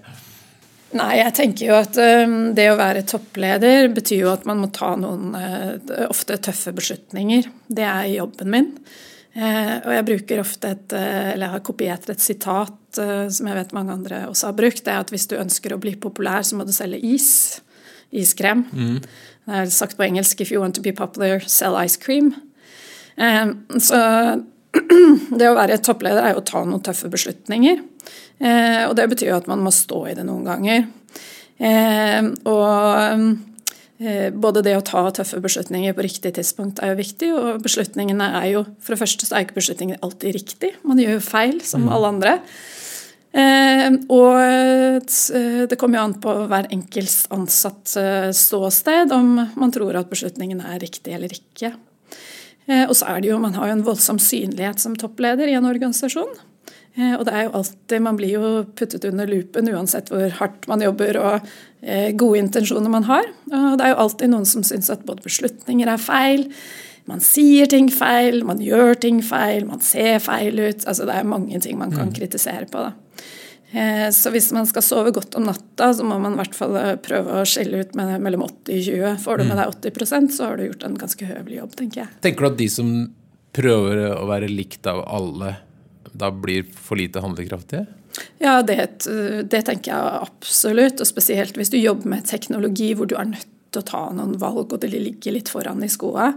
Nei, 0.96 1.10
jeg 1.20 1.36
tenker 1.36 1.68
jo 1.68 1.76
at 1.76 2.00
um, 2.00 2.38
det 2.56 2.70
å 2.72 2.78
være 2.80 3.04
toppleder 3.10 3.90
betyr 3.92 4.24
jo 4.24 4.32
at 4.32 4.48
man 4.48 4.64
må 4.64 4.72
ta 4.72 4.94
noen 4.96 5.36
uh, 5.36 6.06
ofte 6.08 6.40
tøffe 6.40 6.72
beslutninger. 6.78 7.52
Det 7.68 7.84
er 7.84 8.14
jobben 8.14 8.54
min. 8.54 8.72
Og 9.38 9.92
jeg 9.92 10.04
bruker 10.08 10.40
ofte 10.42 10.70
et, 10.72 10.94
eller 10.96 11.44
jeg 11.44 11.52
har 11.52 11.60
kopiert 11.62 12.08
et 12.10 12.22
sitat 12.24 12.87
eh, 13.02 13.28
som 13.32 13.48
jeg 13.48 13.58
vet 13.58 13.74
mange 13.76 13.94
andre 13.94 14.24
også 14.28 14.50
har 14.50 14.58
brukt. 14.58 14.84
Det 14.84 14.92
er 14.92 15.00
at 15.02 15.12
hvis 15.14 15.28
du 15.30 15.36
ønsker 15.38 15.74
å 15.74 15.80
bli 15.82 15.94
populær, 16.00 16.44
så 16.46 16.58
må 16.58 16.66
du 16.66 16.74
selge 16.74 17.00
is. 17.04 17.30
Iskrem. 18.08 18.64
Mm. 18.72 19.00
Det 19.48 19.56
er 19.62 19.72
sagt 19.72 19.96
på 19.96 20.04
engelsk 20.06 20.40
'if 20.40 20.52
you 20.52 20.60
want 20.60 20.74
to 20.74 20.82
be 20.82 20.92
popular, 20.92 21.40
sell 21.46 21.76
ice 21.76 21.98
cream'. 22.00 22.34
Så 23.78 23.98
det 25.38 25.48
å 25.48 25.56
være 25.56 25.78
toppleder 25.82 26.22
er 26.22 26.32
jo 26.32 26.40
å 26.40 26.46
ta 26.46 26.64
noen 26.64 26.82
tøffe 26.82 27.08
beslutninger. 27.08 27.82
Og 28.88 28.96
det 28.96 29.08
betyr 29.08 29.28
jo 29.28 29.36
at 29.36 29.48
man 29.48 29.60
må 29.60 29.70
stå 29.70 30.06
i 30.06 30.14
det 30.14 30.24
noen 30.24 30.44
ganger. 30.44 30.86
Og 32.44 33.38
Eh, 33.98 34.28
både 34.30 34.62
det 34.62 34.76
å 34.78 34.82
ta 34.86 35.00
tøffe 35.10 35.40
beslutninger 35.42 35.94
på 35.96 36.04
riktig 36.06 36.30
tidspunkt 36.36 36.78
er 36.78 36.92
jo 36.92 37.00
viktig, 37.00 37.30
og 37.34 37.64
beslutningene 37.64 38.28
er 38.38 38.44
jo 38.52 38.60
For 38.78 38.94
det 38.94 39.00
første 39.00 39.26
så 39.26 39.34
er 39.34 39.46
ikke 39.46 39.58
beslutninger 39.58 39.98
alltid 40.06 40.36
riktig, 40.36 40.70
man 40.86 41.00
gjør 41.02 41.16
jo 41.16 41.24
feil 41.26 41.58
som 41.66 41.82
mm. 41.82 41.90
alle 41.96 42.12
andre. 42.14 42.34
Eh, 43.38 43.86
og 44.10 44.38
eh, 44.42 45.64
det 45.70 45.78
kommer 45.78 46.00
jo 46.00 46.06
an 46.08 46.16
på 46.22 46.34
hver 46.50 46.70
enkelts 46.74 47.28
ansatt 47.34 47.96
ståsted 48.34 49.14
om 49.14 49.36
man 49.38 49.74
tror 49.74 50.00
at 50.00 50.10
beslutningen 50.10 50.64
er 50.64 50.82
riktig 50.82 51.14
eller 51.14 51.32
ikke. 51.32 51.74
Og 52.68 52.92
så 52.98 53.06
er 53.08 53.22
det 53.24 53.30
jo, 53.30 53.38
man 53.40 53.54
har 53.56 53.70
jo 53.70 53.78
en 53.78 53.84
voldsom 53.86 54.18
synlighet 54.20 54.76
som 54.82 54.92
toppleder 54.98 55.48
i 55.48 55.54
en 55.56 55.64
organisasjon. 55.64 56.34
Eh, 56.98 57.14
og 57.14 57.24
det 57.28 57.34
er 57.34 57.46
jo 57.46 57.54
alltid, 57.60 58.02
Man 58.02 58.18
blir 58.18 58.34
jo 58.34 58.50
puttet 58.74 59.04
under 59.04 59.26
lupen 59.30 59.70
uansett 59.70 60.10
hvor 60.10 60.28
hardt 60.40 60.66
man 60.70 60.82
jobber 60.82 61.18
og 61.20 61.48
eh, 61.82 62.10
gode 62.18 62.42
intensjoner 62.42 62.90
man 62.90 63.06
har. 63.06 63.28
Og 63.52 63.78
det 63.78 63.86
er 63.86 63.94
jo 63.94 64.02
alltid 64.04 64.32
noen 64.32 64.48
som 64.48 64.66
syns 64.66 64.90
at 64.90 65.06
både 65.06 65.24
beslutninger 65.26 65.88
er 65.88 66.02
feil, 66.02 66.48
man 67.08 67.22
sier 67.24 67.64
ting 67.70 67.86
feil, 67.88 68.42
man 68.44 68.58
gjør 68.60 68.98
ting 69.00 69.22
feil, 69.24 69.64
man 69.64 69.80
ser 69.80 70.18
feil 70.20 70.58
ut. 70.58 70.82
altså 70.84 71.06
Det 71.08 71.14
er 71.14 71.24
mange 71.24 71.60
ting 71.64 71.78
man 71.78 71.94
kan 71.94 72.10
mm. 72.10 72.16
kritisere 72.18 72.66
på. 72.68 72.82
da. 72.84 73.07
Eh, 73.70 74.08
så 74.14 74.32
hvis 74.32 74.48
man 74.56 74.66
skal 74.68 74.84
sove 74.84 75.12
godt 75.16 75.36
om 75.36 75.44
natta, 75.48 75.90
så 75.94 76.06
må 76.06 76.16
man 76.22 76.36
i 76.36 76.40
hvert 76.40 76.56
fall 76.56 76.78
prøve 77.04 77.40
å 77.40 77.46
skille 77.48 77.82
ut 77.84 77.94
med 77.98 78.16
mellom 78.24 78.46
80 78.46 78.78
og 78.78 78.88
20. 78.88 79.22
Får 79.24 79.40
du 79.40 79.44
med 79.44 79.56
mm. 79.56 79.60
deg 79.60 79.92
80% 79.92 80.34
så 80.36 80.48
har 80.48 80.56
du 80.56 80.68
gjort 80.68 80.88
en 80.88 80.98
ganske 81.00 81.28
høvelig 81.28 81.60
jobb, 81.60 81.76
tenker 81.82 82.04
jeg. 82.04 82.18
Tenker 82.24 82.46
du 82.46 82.50
at 82.52 82.60
de 82.62 82.70
som 82.72 82.92
prøver 83.58 84.02
å 84.14 84.24
være 84.28 84.48
likt 84.50 84.88
av 84.88 85.02
alle, 85.04 85.54
da 86.12 86.30
blir 86.32 86.66
for 86.72 87.00
lite 87.00 87.22
handlekraftige? 87.24 87.86
Ja, 88.38 88.62
det, 88.62 89.06
det, 89.50 89.62
tenker 89.66 89.92
jeg 89.92 90.22
absolutt. 90.22 91.02
Og 91.02 91.08
spesielt 91.08 91.58
hvis 91.58 91.72
du 91.72 91.78
jobber 91.78 92.14
med 92.14 92.26
teknologi 92.28 92.92
hvor 92.96 93.08
du 93.10 93.16
er 93.18 93.30
nødt 93.30 93.54
til 93.74 93.82
å 93.82 93.88
ta 93.88 94.02
noen 94.16 94.38
valg, 94.40 94.72
og 94.72 94.80
det 94.80 94.90
ligger 94.94 95.34
litt 95.34 95.52
foran 95.52 95.84
i 95.84 95.90
skoa. 95.92 96.32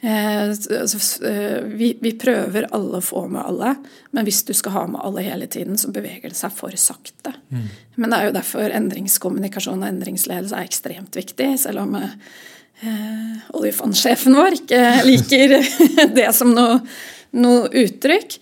Eh, 0.00 0.48
altså, 0.80 1.26
eh, 1.28 1.62
vi, 1.62 1.98
vi, 2.00 2.12
prøver 2.18 2.68
alle 2.72 3.00
å 3.00 3.04
få 3.04 3.26
med 3.28 3.42
alle, 3.44 3.74
men 4.16 4.24
hvis 4.24 4.42
du 4.48 4.54
skal 4.56 4.72
ha 4.78 4.84
med 4.88 5.02
alle 5.04 5.26
hele 5.26 5.48
tiden, 5.50 5.76
så 5.78 5.92
beveger 5.92 6.32
det 6.32 6.38
seg 6.38 6.54
for 6.56 6.76
sakte. 6.80 7.34
Mm. 7.52 7.66
Men 8.00 8.12
det 8.12 8.20
er 8.20 8.30
jo 8.30 8.36
derfor 8.38 8.76
endringskommunikasjon 8.78 9.84
og 9.84 9.90
endringsledelse 9.90 10.56
er 10.56 10.70
ekstremt 10.70 11.20
viktig, 11.20 11.50
selv 11.60 11.84
om 11.84 11.98
eh, 12.00 13.50
oljefondsjefen 13.60 14.40
vår 14.40 14.56
ikke 14.62 14.80
liker 15.10 15.58
det 16.16 16.30
som 16.36 16.54
noe, 16.56 16.80
noe 17.36 17.68
uttrykk. 17.84 18.40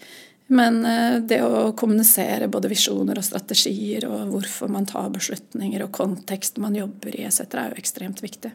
Men 0.54 0.78
eh, 0.86 1.18
det 1.26 1.42
å 1.42 1.72
kommunisere 1.76 2.48
både 2.48 2.70
visjoner 2.70 3.18
og 3.18 3.26
strategier 3.26 4.06
og 4.08 4.30
hvorfor 4.30 4.70
man 4.72 4.86
tar 4.88 5.10
beslutninger 5.12 5.82
og 5.84 5.92
kontekst 5.98 6.62
man 6.62 6.78
jobber 6.78 7.18
i 7.18 7.26
etc., 7.26 7.50
er 7.50 7.74
jo 7.74 7.82
ekstremt 7.82 8.22
viktig. 8.22 8.54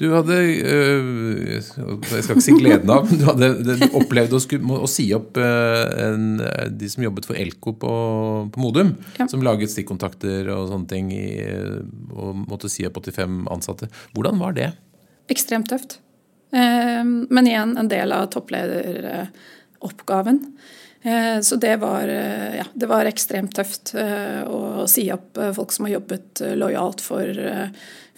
Du 0.00 0.06
hadde 0.14 0.36
øh, 0.40 1.08
jeg 1.52 1.62
skal 1.66 2.20
ikke 2.22 2.40
si 2.40 2.54
gleden 2.56 2.88
av, 2.92 3.04
men 3.04 3.18
du 3.20 3.24
hadde 3.28 3.88
opplevd 3.98 4.32
å, 4.32 4.38
å 4.80 4.88
si 4.88 5.14
opp 5.16 5.36
øh, 5.40 5.88
en, 6.06 6.40
de 6.80 6.88
som 6.88 7.04
jobbet 7.04 7.26
for 7.28 7.36
Elko 7.36 7.70
på, 7.82 7.92
på 8.54 8.58
Modum. 8.64 8.90
Ja. 9.18 9.24
Som 9.28 9.44
laget 9.44 9.70
stikkontakter 9.74 10.48
og 10.54 10.68
sånne 10.72 10.88
ting 10.88 11.06
og 12.16 12.30
måtte 12.46 12.68
si 12.72 12.86
opp 12.88 12.96
85 13.02 13.44
ansatte. 13.52 13.86
Hvordan 14.16 14.40
var 14.40 14.52
det? 14.56 14.72
Ekstremt 15.30 15.68
tøft. 15.70 16.00
Eh, 16.56 17.04
men 17.04 17.46
igjen 17.46 17.76
en 17.78 17.88
del 17.92 18.12
av 18.16 18.26
topplederoppgaven. 18.32 20.38
Eh, 21.02 21.40
så 21.40 21.56
det 21.56 21.76
var, 21.76 22.08
eh, 22.08 22.56
ja, 22.56 22.64
det 22.74 22.86
var, 22.86 23.04
ekstremt 23.04 23.54
tøft 23.56 23.94
eh, 23.96 24.42
å 24.44 24.84
si 24.90 25.06
opp 25.12 25.38
folk 25.56 25.72
som 25.72 25.86
har 25.86 25.96
jobbet 25.96 26.42
lojalt 26.60 27.00
for, 27.00 27.30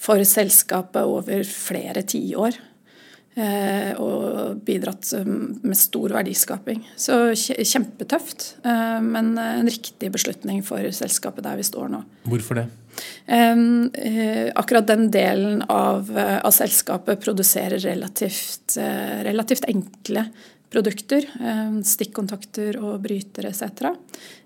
for 0.03 0.23
selskapet 0.27 1.07
over 1.07 1.47
flere 1.49 2.05
tiår. 2.07 2.61
Og 3.33 4.59
bidratt 4.61 5.09
med 5.25 5.79
stor 5.81 6.13
verdiskaping. 6.19 6.83
Så 7.01 7.15
kjempetøft, 7.33 8.59
men 9.07 9.31
en 9.41 9.71
riktig 9.73 10.11
beslutning 10.13 10.61
for 10.67 10.85
selskapet 10.93 11.47
der 11.47 11.57
vi 11.57 11.65
står 11.65 11.89
nå. 11.95 12.03
Hvorfor 12.29 12.61
det? 12.61 12.67
Akkurat 14.53 14.91
den 14.91 15.09
delen 15.15 15.65
av, 15.65 16.13
av 16.13 16.53
selskapet 16.53 17.25
produserer 17.25 17.81
relativt, 17.81 18.77
relativt 19.25 19.65
enkle 19.65 20.27
produkter. 20.73 21.27
Eh, 21.41 21.81
stikkontakter 21.85 22.79
og 22.81 23.01
brytere 23.05 23.53
etc. 23.53 23.93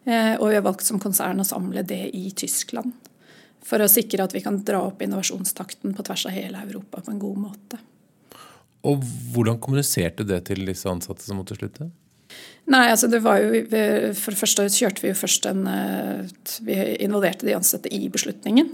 Eh, 0.04 0.34
og 0.38 0.50
vi 0.50 0.58
har 0.58 0.64
valgt 0.66 0.86
som 0.86 1.00
konsern 1.02 1.42
å 1.42 1.46
samle 1.46 1.84
det 1.86 2.02
i 2.16 2.30
Tyskland. 2.36 2.94
For 3.66 3.82
å 3.82 3.90
sikre 3.90 4.26
at 4.26 4.34
vi 4.36 4.44
kan 4.44 4.60
dra 4.66 4.84
opp 4.86 5.02
innovasjonstakten 5.02 5.94
på 5.96 6.06
tvers 6.06 6.26
av 6.28 6.36
hele 6.36 6.62
Europa 6.62 7.02
på 7.02 7.14
en 7.14 7.22
god 7.22 7.44
måte. 7.48 7.80
Og 8.86 9.02
Hvordan 9.34 9.58
kommuniserte 9.62 10.26
det 10.26 10.44
til 10.46 10.66
disse 10.68 10.88
ansatte 10.90 11.26
som 11.26 11.40
måtte 11.40 11.56
slutte? 11.58 11.88
Nei, 12.70 12.88
altså 12.90 13.08
det 13.10 13.22
var 13.22 13.38
jo, 13.42 13.62
For 14.18 14.34
det 14.34 14.40
første 14.40 14.66
kjørte 14.74 15.04
vi 15.04 15.12
jo 15.12 15.18
først 15.18 15.46
en 15.50 15.68
eh, 15.70 16.34
Vi 16.66 16.76
involverte 17.06 17.46
de 17.46 17.54
ansatte 17.54 17.92
i 17.94 18.08
beslutningen. 18.12 18.72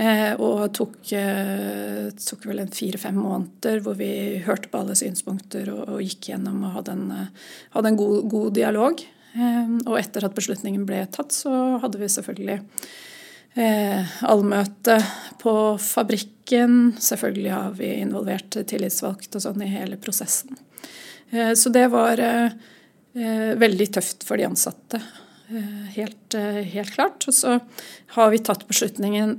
Eh, 0.00 0.32
og 0.38 0.70
tok, 0.78 0.98
eh, 1.18 2.08
tok 2.14 2.46
vel 2.48 2.62
en 2.62 2.70
fire-fem 2.72 3.18
måneder 3.18 3.82
hvor 3.84 3.98
vi 3.98 4.40
hørte 4.46 4.70
på 4.70 4.80
alle 4.80 4.94
synspunkter 4.96 5.68
og, 5.74 5.82
og 5.96 6.04
gikk 6.06 6.30
gjennom 6.30 6.62
og 6.66 6.76
hadde 6.78 6.94
en, 6.96 7.10
hadde 7.74 7.92
en 7.92 7.98
god, 7.98 8.20
god, 8.30 8.52
dialog. 8.58 9.02
Og 9.86 9.94
etter 9.94 10.24
at 10.26 10.34
beslutningen 10.34 10.82
ble 10.88 11.04
tatt, 11.14 11.34
så 11.34 11.52
hadde 11.82 12.00
vi 12.00 12.08
selvfølgelig 12.10 12.56
eh, 13.54 14.16
allmøte 14.22 14.98
på 15.42 15.54
fabrikken. 15.82 16.94
Selvfølgelig 17.00 17.52
har 17.54 17.74
vi 17.78 17.92
involvert 18.00 18.60
tillitsvalgte 18.70 19.40
og 19.40 19.46
sånn 19.46 19.64
i 19.66 19.72
hele 19.72 19.98
prosessen. 20.00 20.58
Eh, 21.30 21.52
så 21.58 21.72
det 21.74 21.86
var 21.92 22.20
eh, 22.22 22.54
veldig 23.58 23.90
tøft 23.98 24.26
for 24.26 24.40
de 24.40 24.48
ansatte. 24.50 25.02
Helt, 25.96 26.36
helt 26.70 26.92
klart. 26.94 27.24
Og 27.26 27.34
så 27.34 27.56
har 28.14 28.28
vi 28.30 28.38
tatt 28.38 28.68
beslutningen 28.68 29.32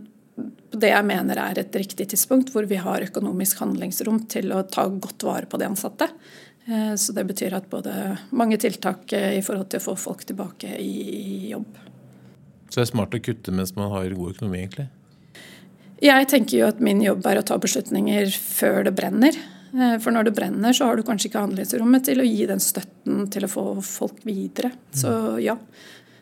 på 0.71 0.80
det 0.80 0.91
jeg 0.91 1.08
mener 1.08 1.39
er 1.41 1.60
et 1.62 1.76
riktig 1.76 2.08
tidspunkt, 2.13 2.52
hvor 2.54 2.65
vi 2.69 2.80
har 2.80 3.04
økonomisk 3.04 3.60
handlingsrom 3.63 4.24
til 4.32 4.54
å 4.56 4.63
ta 4.63 4.88
godt 4.88 5.26
vare 5.28 5.50
på 5.50 5.60
de 5.60 5.67
ansatte. 5.67 6.08
Eh, 6.65 6.95
så 6.95 7.13
det 7.13 7.26
betyr 7.28 7.58
at 7.58 7.69
både 7.69 7.93
mange 8.38 8.60
tiltak 8.62 9.12
eh, 9.17 9.38
i 9.39 9.45
forhold 9.45 9.71
til 9.71 9.82
å 9.82 9.88
få 9.89 9.97
folk 10.00 10.26
tilbake 10.30 10.76
i 10.80 11.52
jobb. 11.52 11.90
Så 12.72 12.80
det 12.80 12.88
er 12.88 12.92
smart 12.94 13.16
å 13.16 13.22
kutte 13.22 13.54
mens 13.54 13.76
man 13.76 13.92
har 13.92 14.16
god 14.16 14.36
økonomi, 14.36 14.64
egentlig? 14.64 14.88
Jeg 16.02 16.28
tenker 16.32 16.58
jo 16.58 16.70
at 16.72 16.80
min 16.82 17.04
jobb 17.04 17.28
er 17.30 17.42
å 17.42 17.46
ta 17.46 17.60
beslutninger 17.62 18.32
før 18.34 18.88
det 18.88 18.96
brenner. 18.98 19.36
Eh, 19.76 19.98
for 20.02 20.16
når 20.16 20.30
det 20.30 20.36
brenner, 20.40 20.74
så 20.74 20.88
har 20.88 20.98
du 20.98 21.06
kanskje 21.06 21.30
ikke 21.30 21.44
handlingsrommet 21.44 22.08
til 22.08 22.24
å 22.24 22.28
gi 22.28 22.48
den 22.50 22.64
støtten 22.64 23.28
til 23.34 23.46
å 23.46 23.52
få 23.52 23.66
folk 23.86 24.24
videre. 24.28 24.72
Så 24.96 25.14
ja. 25.44 25.58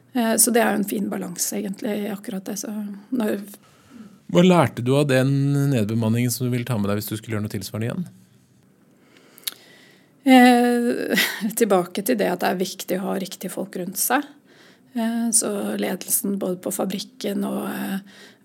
Så 0.09 0.49
det 0.49 0.63
er 0.63 0.73
jo 0.73 0.79
en 0.79 0.87
fin 0.89 1.05
balanse, 1.05 1.53
egentlig, 1.59 2.07
akkurat 2.09 2.47
det. 2.49 2.55
Hva 4.33 4.41
lærte 4.41 4.81
du 4.81 4.95
av 4.97 5.05
den 5.09 5.29
nedbemanningen 5.69 6.33
som 6.33 6.47
du 6.47 6.51
ville 6.53 6.65
ta 6.65 6.79
med 6.81 6.89
deg 6.89 6.97
hvis 6.97 7.11
du 7.11 7.15
skulle 7.19 7.37
gjøre 7.37 7.45
noe 7.45 7.53
tilsvarende 7.53 7.87
igjen? 7.91 8.07
Eh, 10.29 11.25
tilbake 11.61 12.03
til 12.05 12.19
det 12.19 12.27
at 12.29 12.43
det 12.43 12.51
er 12.51 12.59
viktig 12.59 12.99
å 12.99 13.07
ha 13.07 13.15
riktige 13.21 13.53
folk 13.53 13.77
rundt 13.79 13.97
seg. 14.01 14.25
Eh, 14.93 15.31
så 15.31 15.77
ledelsen 15.77 16.39
både 16.39 16.57
på 16.63 16.71
fabrikken 16.73 17.43
og, 17.45 17.65
eh, 17.69 17.99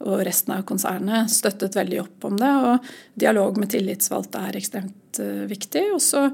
og, 0.05 0.19
resten 0.27 0.53
av 0.53 0.65
konsernet 0.69 1.33
støttet 1.33 1.77
veldig 1.77 2.03
opp 2.03 2.27
om 2.29 2.37
det. 2.41 2.51
Og 2.69 2.91
dialog 3.21 3.59
med 3.61 3.73
tillitsvalgte 3.73 4.43
er 4.49 4.59
ekstremt 4.61 5.21
eh, 5.23 5.47
viktig. 5.51 5.87
Og 5.97 6.03
så 6.05 6.29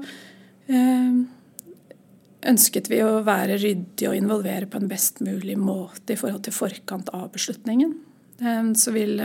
ønsket 2.47 2.87
vi 2.87 3.01
å 3.03 3.23
være 3.27 3.57
ryddige 3.59 4.07
og 4.07 4.15
involvere 4.15 4.69
på 4.71 4.79
en 4.79 4.87
best 4.87 5.19
mulig 5.25 5.57
måte 5.59 6.13
i 6.13 6.19
forhold 6.19 6.45
til 6.45 6.55
forkant 6.55 7.09
av 7.11 7.25
beslutningen. 7.33 7.91
Så 8.79 8.93
vil, 8.95 9.19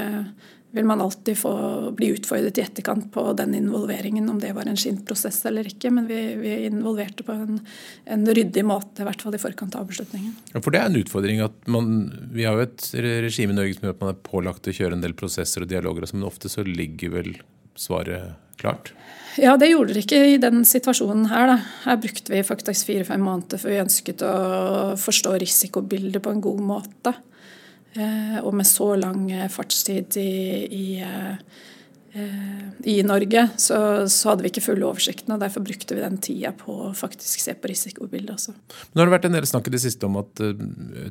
vil 0.77 0.85
man 0.85 1.01
alltid 1.01 1.39
få 1.39 1.53
bli 1.97 2.11
utfordret 2.13 2.59
i 2.59 2.63
etterkant 2.63 3.09
på 3.13 3.23
den 3.39 3.55
involveringen, 3.57 4.29
om 4.29 4.41
det 4.41 4.53
var 4.53 4.69
en 4.69 4.77
skint 4.77 5.07
prosess 5.09 5.41
eller 5.49 5.65
ikke. 5.69 5.91
Men 5.91 6.05
vi, 6.11 6.21
vi 6.37 6.53
involverte 6.69 7.25
på 7.25 7.33
en, 7.33 7.63
en, 8.05 8.27
ryddig 8.29 8.65
måte, 8.69 9.01
i 9.01 9.09
hvert 9.09 9.25
fall 9.25 9.39
i 9.39 9.41
forkant 9.41 9.79
av 9.81 9.89
beslutningen. 9.89 10.35
Ja, 10.53 10.61
for 10.61 10.75
det 10.75 10.83
er 10.83 10.91
en 10.91 11.01
utfordring 11.01 11.41
at 11.45 11.57
man, 11.73 11.93
Vi 12.37 12.45
har 12.45 12.59
jo 12.59 12.67
et 12.67 12.91
regime 12.93 13.57
i 13.57 13.61
Norge 13.61 13.79
som 13.79 13.89
gjør 13.89 13.97
at 13.97 14.03
man 14.05 14.13
er 14.13 14.25
pålagt 14.29 14.69
å 14.69 14.75
kjøre 14.77 14.99
en 14.99 15.05
del 15.05 15.17
prosesser 15.17 15.65
og 15.65 15.73
dialoger, 15.73 16.05
men 16.13 16.29
ofte 16.29 16.53
så 16.53 16.67
ligger 16.67 17.17
vel 17.17 17.33
svaret 17.81 18.37
klart? 18.61 18.93
Ja, 19.41 19.57
det 19.61 19.69
gjorde 19.69 19.97
det 19.97 20.05
ikke 20.07 20.21
i 20.33 20.37
den 20.41 20.65
situasjonen 20.69 21.29
her. 21.33 21.51
Da. 21.51 21.57
Her 21.85 21.99
brukte 22.01 22.33
vi 22.33 22.45
faktisk 22.47 22.89
fire-fem 22.89 23.25
måneder 23.25 23.61
før 23.61 23.73
vi 23.73 23.83
ønsket 23.83 24.25
å 24.25 24.37
forstå 25.01 25.35
risikobildet 25.43 26.25
på 26.25 26.33
en 26.33 26.45
god 26.45 26.63
måte. 26.65 27.13
Eh, 27.97 28.39
og 28.43 28.53
med 28.57 28.69
så 28.69 28.93
lang 29.01 29.29
fartstid 29.53 30.19
i, 30.21 30.31
i 30.67 30.87
eh, 31.05 31.63
Eh, 32.17 32.69
i 32.85 33.03
Norge, 33.03 33.43
så, 33.61 33.77
så, 34.09 34.31
hadde 34.31 34.47
vi 34.47 34.49
ikke 34.49 34.63
full 34.65 34.85
oversikten. 34.87 35.35
og 35.35 35.43
Derfor 35.43 35.61
brukte 35.67 35.97
vi 35.97 36.01
den 36.01 36.17
tida 36.23 36.55
på 36.57 36.73
å 36.87 36.93
faktisk 36.97 37.43
se 37.45 37.53
på 37.61 37.69
risikobildet 37.69 38.33
også. 38.33 38.55
Nå 38.95 39.03
har 39.03 39.11
det 39.11 39.15
vært 39.19 39.29
en 39.29 39.37
del 39.37 39.49
snakk 39.49 39.69
i 39.69 39.75
det 39.75 39.83
siste 39.83 40.09
om 40.09 40.17
at 40.23 40.41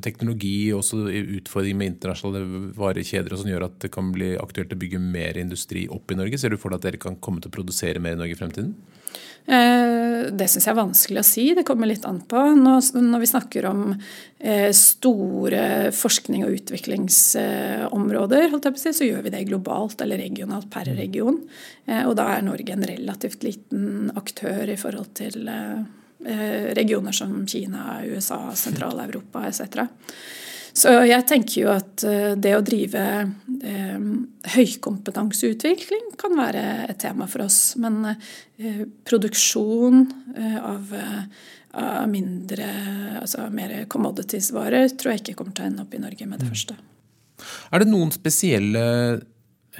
teknologi 0.02 0.72
og 0.74 0.82
utfordringer 0.82 1.78
med 1.78 1.92
internasjonale 1.92 2.72
varekjeder 2.74 3.36
og 3.36 3.42
sånn 3.42 3.52
gjør 3.52 3.68
at 3.68 3.78
det 3.84 3.92
kan 3.94 4.10
bli 4.16 4.32
aktuelt 4.40 4.74
å 4.74 4.80
bygge 4.82 5.02
mer 5.02 5.38
industri 5.38 5.84
opp 5.94 6.10
i 6.10 6.18
Norge. 6.18 6.42
Ser 6.42 6.56
du 6.56 6.58
for 6.58 6.74
deg 6.74 6.82
at 6.82 6.88
dere 6.90 7.02
kan 7.06 7.20
komme 7.22 7.44
til 7.44 7.54
å 7.54 7.58
produsere 7.60 8.02
mer 8.02 8.18
i 8.18 8.22
Norge 8.24 8.34
i 8.34 8.40
fremtiden? 8.40 8.74
Eh, 9.46 10.32
det 10.34 10.48
syns 10.50 10.64
jeg 10.66 10.72
er 10.72 10.78
vanskelig 10.80 11.20
å 11.22 11.26
si. 11.26 11.44
Det 11.54 11.62
kommer 11.66 11.86
litt 11.86 12.06
an 12.08 12.18
på. 12.26 12.40
Når 12.58 13.20
vi 13.22 13.28
snakker 13.30 13.68
om 13.70 13.94
eh, 13.94 14.70
store 14.74 15.92
forskning- 15.94 16.44
og 16.46 16.56
utviklingsområder, 16.58 18.56
så 18.82 19.06
gjør 19.06 19.22
vi 19.26 19.34
det 19.34 19.44
globalt 19.50 20.02
eller 20.02 20.18
regionalt 20.18 20.70
per 20.72 20.90
mm. 20.90 20.96
region. 20.98 21.38
Eh, 21.86 22.02
og 22.08 22.16
da 22.18 22.24
er 22.34 22.42
Norge 22.46 22.74
en 22.74 22.88
relativt 22.90 23.46
liten 23.46 24.10
aktør 24.16 24.64
i 24.72 24.80
forhold 24.80 25.14
til 25.22 25.50
regioner 26.26 27.12
som 27.14 27.46
Kina, 27.46 28.00
USA, 28.08 28.48
Sentral-Europa 28.56 29.44
etc. 29.46 29.84
Så 30.76 30.92
jeg 31.08 31.24
tenker 31.28 31.56
jo 31.62 31.68
at 31.72 32.04
eh, 32.04 32.34
det 32.36 32.52
å 32.52 32.64
drive 32.64 33.02
eh, 33.64 34.00
høykompetanseutvikling 34.56 36.10
kan 36.20 36.36
være 36.36 36.64
et 36.90 36.98
tema 37.00 37.28
for 37.30 37.46
oss. 37.46 37.60
Men 37.80 38.02
eh, 38.12 38.82
produksjon 39.08 40.02
eh, 40.36 40.58
av, 40.60 40.92
eh, 40.92 41.22
av, 41.80 42.02
mindre, 42.12 42.68
altså 43.22 43.46
mer 43.52 43.78
commodities-varer 43.92 44.92
tror 45.00 45.14
jeg 45.14 45.24
ikke 45.24 45.38
kommer 45.40 45.56
til 45.56 45.64
å 45.64 45.70
ende 45.70 45.86
opp 45.86 45.96
i 45.96 46.02
Norge 46.02 46.28
med 46.28 46.42
det 46.42 46.50
mm. 46.50 46.52
første. 46.52 46.76
Er 47.72 47.82
det 47.82 47.88
noen 47.88 48.12
spesielle 48.12 48.84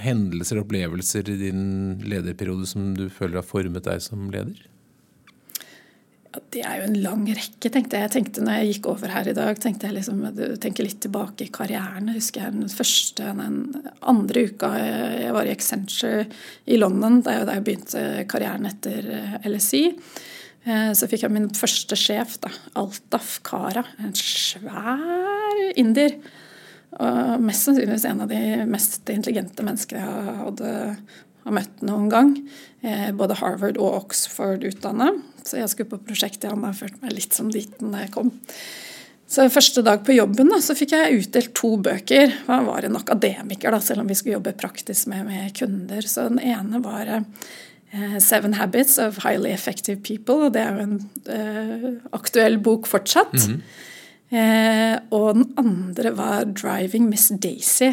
hendelser 0.00 0.58
og 0.58 0.66
opplevelser 0.66 1.28
i 1.32 1.36
din 1.40 1.66
lederperiode 2.04 2.68
som 2.68 2.90
du 2.96 3.06
føler 3.12 3.42
har 3.42 3.48
formet 3.48 3.84
deg 3.84 4.00
som 4.04 4.30
leder? 4.32 4.64
Det 6.54 6.62
er 6.66 6.80
jo 6.80 6.86
en 6.86 6.98
lang 7.02 7.24
rekke, 7.28 7.70
tenkte 7.72 7.98
jeg. 7.98 8.06
jeg 8.06 8.12
tenkte 8.14 8.44
når 8.44 8.60
jeg 8.60 8.70
gikk 8.74 8.88
over 8.90 9.12
her 9.12 9.28
i 9.30 9.34
dag, 9.36 9.58
tenkte 9.62 9.88
jeg 9.88 9.96
liksom, 9.98 10.22
tenker 10.62 10.86
litt 10.86 11.00
tilbake 11.04 11.46
i 11.46 11.52
karrieren. 11.54 12.10
Jeg 12.10 12.20
husker 12.20 12.44
jeg 12.44 12.56
den 12.56 12.72
første, 12.72 13.32
den 13.40 13.58
andre 14.12 14.46
uka 14.50 14.70
jeg 14.76 15.34
var 15.36 15.48
i 15.48 15.52
Accenture 15.54 16.24
i 16.66 16.78
London, 16.80 17.20
da 17.26 17.38
jeg, 17.38 17.48
da 17.48 17.58
jeg 17.58 17.66
begynte 17.66 18.06
karrieren 18.30 18.68
etter 18.70 19.12
eh, 19.18 19.36
LSI. 19.50 19.84
Eh, 20.66 20.90
så 20.98 21.10
fikk 21.10 21.26
jeg 21.26 21.34
min 21.34 21.50
første 21.56 21.98
sjef, 21.98 22.38
da, 22.42 22.50
Altaf 22.78 23.38
Kara. 23.46 23.84
En 24.02 24.16
svær 24.18 25.62
inder. 25.78 26.18
Og 26.96 27.42
mest 27.44 27.66
sannsynligvis 27.66 28.06
en 28.08 28.24
av 28.24 28.30
de 28.30 28.42
mest 28.70 29.10
intelligente 29.12 29.64
menneskene 29.66 30.04
jeg 30.04 30.36
hadde 30.40 30.74
har 31.46 31.54
møtt 31.54 31.84
noen 31.86 32.08
gang. 32.10 32.32
Eh, 32.82 33.12
både 33.16 33.38
Harvard 33.38 33.78
og 33.78 34.02
Oxford 34.02 34.66
utdanna. 34.66 35.12
Så 35.46 35.60
jeg 35.60 35.70
skulle 35.70 35.92
på 35.94 36.02
prosjekt 36.08 36.44
i 36.44 36.50
han 36.50 36.64
har 36.66 36.74
følt 36.76 36.98
meg 37.02 37.14
litt 37.14 37.36
som 37.36 37.50
liten 37.52 37.94
da 37.94 38.02
jeg 38.04 38.12
kom. 38.16 38.32
Så 39.26 39.48
Første 39.50 39.82
dag 39.82 40.04
på 40.06 40.14
jobben 40.14 40.50
da, 40.52 40.60
så 40.62 40.76
fikk 40.78 40.94
jeg 40.94 41.20
utdelt 41.20 41.54
to 41.58 41.72
bøker. 41.82 42.34
Jeg 42.46 42.66
var 42.66 42.86
en 42.86 42.98
akademiker, 42.98 43.74
da, 43.74 43.80
selv 43.82 44.04
om 44.04 44.10
vi 44.10 44.18
skulle 44.18 44.36
jobbe 44.36 44.54
praktisk 44.58 45.10
med, 45.10 45.24
med 45.26 45.54
kunder. 45.58 46.06
Så 46.06 46.28
Den 46.30 46.42
ene 46.42 46.82
var 46.82 47.10
eh, 47.10 48.18
Seven 48.22 48.54
Habits 48.58 48.98
of 49.02 49.22
Highly 49.24 49.50
Effective 49.54 49.98
People. 50.02 50.46
og 50.46 50.54
Det 50.54 50.62
er 50.62 50.74
jo 50.74 50.86
en 50.86 50.98
eh, 51.26 51.88
aktuell 52.14 52.58
bok 52.62 52.86
fortsatt. 52.86 53.34
Mm 53.34 53.54
-hmm. 53.54 54.36
eh, 54.38 54.98
og 55.10 55.34
den 55.34 55.52
andre 55.56 56.16
var 56.16 56.44
Driving 56.44 57.08
Miss 57.08 57.32
Daisy 57.42 57.90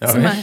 som 0.00 0.24
er, 0.24 0.40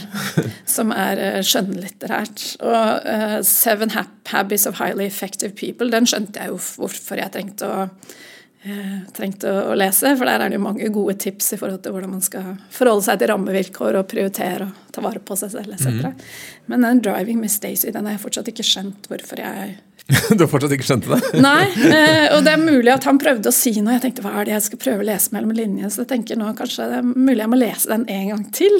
som 0.68 0.94
er 0.94 1.20
uh, 1.22 1.40
skjønnlitterært. 1.42 2.46
Og 2.62 3.08
uh, 3.08 3.36
Seven 3.46 3.92
Habits 4.30 4.66
of 4.70 4.78
Highly 4.78 5.08
Effective 5.08 5.54
People, 5.58 5.90
den 5.90 6.06
skjønte 6.08 6.42
jeg 6.42 6.52
jo 6.52 6.60
hvorfor 6.78 7.18
jeg 7.18 7.34
trengte 7.34 7.66
å, 7.66 7.88
uh, 7.88 8.94
trengte 9.16 9.50
å, 9.64 9.74
lese. 9.78 10.14
For 10.14 10.30
der 10.30 10.44
er 10.44 10.52
det 10.52 10.60
jo 10.60 10.66
mange 10.68 10.92
gode 10.94 11.18
tips 11.26 11.56
i 11.56 11.60
forhold 11.60 11.82
til 11.82 11.96
hvordan 11.96 12.14
man 12.14 12.24
skal 12.24 12.54
forholde 12.74 13.08
seg 13.08 13.18
til 13.18 13.32
rammevilkår 13.32 13.98
og 13.98 14.08
prioritere 14.12 14.70
og 14.70 14.94
ta 14.94 15.04
vare 15.04 15.22
på 15.24 15.38
seg 15.40 15.56
selv 15.56 15.74
etc. 15.74 16.06
Mm. 16.06 16.24
Men 16.70 16.88
den 16.88 17.04
Driving 17.08 17.42
Miss 17.42 17.58
Daisy 17.62 17.90
den 17.94 18.06
har 18.06 18.18
jeg 18.18 18.26
fortsatt 18.28 18.54
ikke 18.54 18.66
skjønt 18.66 19.10
hvorfor 19.10 19.42
jeg 19.42 19.78
du 20.36 20.40
har 20.40 20.48
fortsatt 20.48 20.72
ikke 20.72 20.86
skjønt 20.88 21.06
det? 21.10 21.18
Nei, 21.44 21.66
eh, 21.84 22.30
og 22.32 22.40
det 22.46 22.54
er 22.54 22.62
mulig 22.62 22.88
at 22.94 23.04
han 23.04 23.18
prøvde 23.20 23.50
å 23.50 23.54
si 23.54 23.74
noe. 23.76 23.98
Jeg 23.98 24.06
tenkte 24.06 24.24
hva 24.24 24.38
er 24.40 24.48
det 24.48 24.54
jeg 24.54 24.64
skal 24.70 24.80
prøve 24.80 25.04
å 25.04 25.08
lese 25.08 25.34
mellom 25.36 25.52
linjene? 25.52 25.90
Så 25.92 26.04
jeg 26.06 26.12
tenker 26.14 26.38
nå 26.40 26.48
kanskje 26.56 26.86
det 26.88 27.00
er 27.02 27.10
mulig 27.10 27.42
jeg 27.42 27.52
må 27.52 27.58
lese 27.60 27.90
den 27.92 28.06
en 28.14 28.30
gang 28.32 28.46
til. 28.56 28.78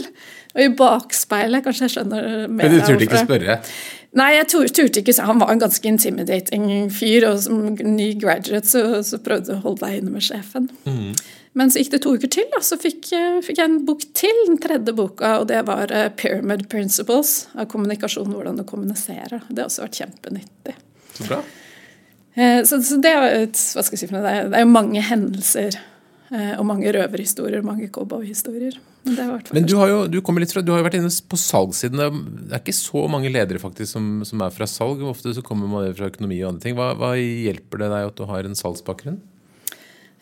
Og 0.54 0.64
i 0.64 0.68
bakspeilet 0.78 1.64
kanskje 1.64 1.86
jeg 1.86 1.96
skjønner 1.96 2.28
mer. 2.48 2.68
Men 2.68 2.76
du 2.78 2.84
turte 2.86 3.08
ikke 3.08 3.24
spørre? 3.26 3.58
Nei, 4.16 4.28
jeg 4.38 4.48
turte 4.50 5.02
ikke. 5.02 5.14
Han 5.28 5.42
var 5.42 5.52
en 5.52 5.60
ganske 5.60 5.90
intimidating 5.90 6.88
fyr, 6.94 7.26
og 7.28 7.42
som 7.44 7.74
ny 7.76 8.14
graduate 8.20 8.66
så, 8.66 9.02
så 9.04 9.20
prøvde 9.22 9.52
jeg 9.52 9.60
å 9.60 9.66
holde 9.66 9.84
deg 9.84 9.98
inne 10.00 10.14
med 10.14 10.24
sjefen. 10.24 10.70
Mm. 10.88 11.12
Men 11.58 11.72
så 11.72 11.82
gikk 11.82 11.92
det 11.96 12.00
to 12.04 12.14
uker 12.16 12.30
til, 12.32 12.46
og 12.56 12.64
så 12.64 12.78
fikk, 12.80 13.10
eh, 13.16 13.38
fikk, 13.44 13.58
jeg 13.58 13.66
en 13.66 13.80
bok 13.88 14.04
til, 14.16 14.42
den 14.46 14.60
tredje 14.62 14.94
boka, 14.96 15.38
og 15.42 15.48
det 15.50 15.60
var 15.68 15.92
eh, 15.94 16.08
Pyramid 16.16 16.68
Principles 16.72 17.48
av 17.58 17.68
kommunikasjon, 17.72 18.30
hvordan 18.32 18.60
du 18.60 18.64
kommuniserer. 18.68 19.42
Det 19.48 19.64
har 19.64 19.70
også 19.70 19.84
vært 19.86 20.00
kjempenyttig. 20.02 20.76
Så 21.16 21.26
bra. 21.26 21.40
Eh, 22.38 22.60
så, 22.68 22.80
så 22.84 23.00
det, 23.02 23.12
er 23.12 23.46
hva 23.48 23.84
skal 23.84 23.96
jeg 23.96 24.04
si 24.04 24.10
for 24.10 24.22
det, 24.22 24.34
er, 24.34 24.50
det 24.52 24.60
er 24.60 24.66
jo 24.66 24.72
mange 24.76 25.02
hendelser 25.02 25.80
og 26.30 26.64
mange 26.68 26.90
røverhistorier, 26.92 27.62
mange 27.64 27.86
cowboyhistorier. 27.88 28.74
Men, 29.08 29.30
Men 29.54 29.64
du 29.64 29.76
har 29.78 29.88
jo 29.88 30.00
du 30.12 30.18
litt 30.36 30.52
fra, 30.52 30.60
du 30.60 30.74
har 30.74 30.82
jo 30.82 30.84
vært 30.84 30.98
inne 30.98 31.08
på 31.08 31.38
salgssiden. 31.40 32.02
Det 32.50 32.52
er 32.52 32.60
ikke 32.60 32.76
så 32.76 33.06
mange 33.08 33.30
ledere 33.32 33.62
faktisk 33.62 33.94
som, 33.94 34.10
som 34.28 34.42
er 34.44 34.52
fra 34.52 34.68
salg. 34.68 35.00
Ofte 35.08 35.32
så 35.32 35.44
kommer 35.46 35.70
man 35.70 35.88
fra 35.96 36.10
økonomi 36.12 36.42
og 36.42 36.50
andre 36.52 36.66
ting. 36.66 36.76
Hva, 36.76 36.90
hva 36.98 37.14
hjelper 37.16 37.84
det 37.84 37.92
deg 37.94 38.10
at 38.10 38.20
du 38.20 38.26
har 38.28 38.44
en 38.44 38.58
salgsbakgrunn? 38.58 39.16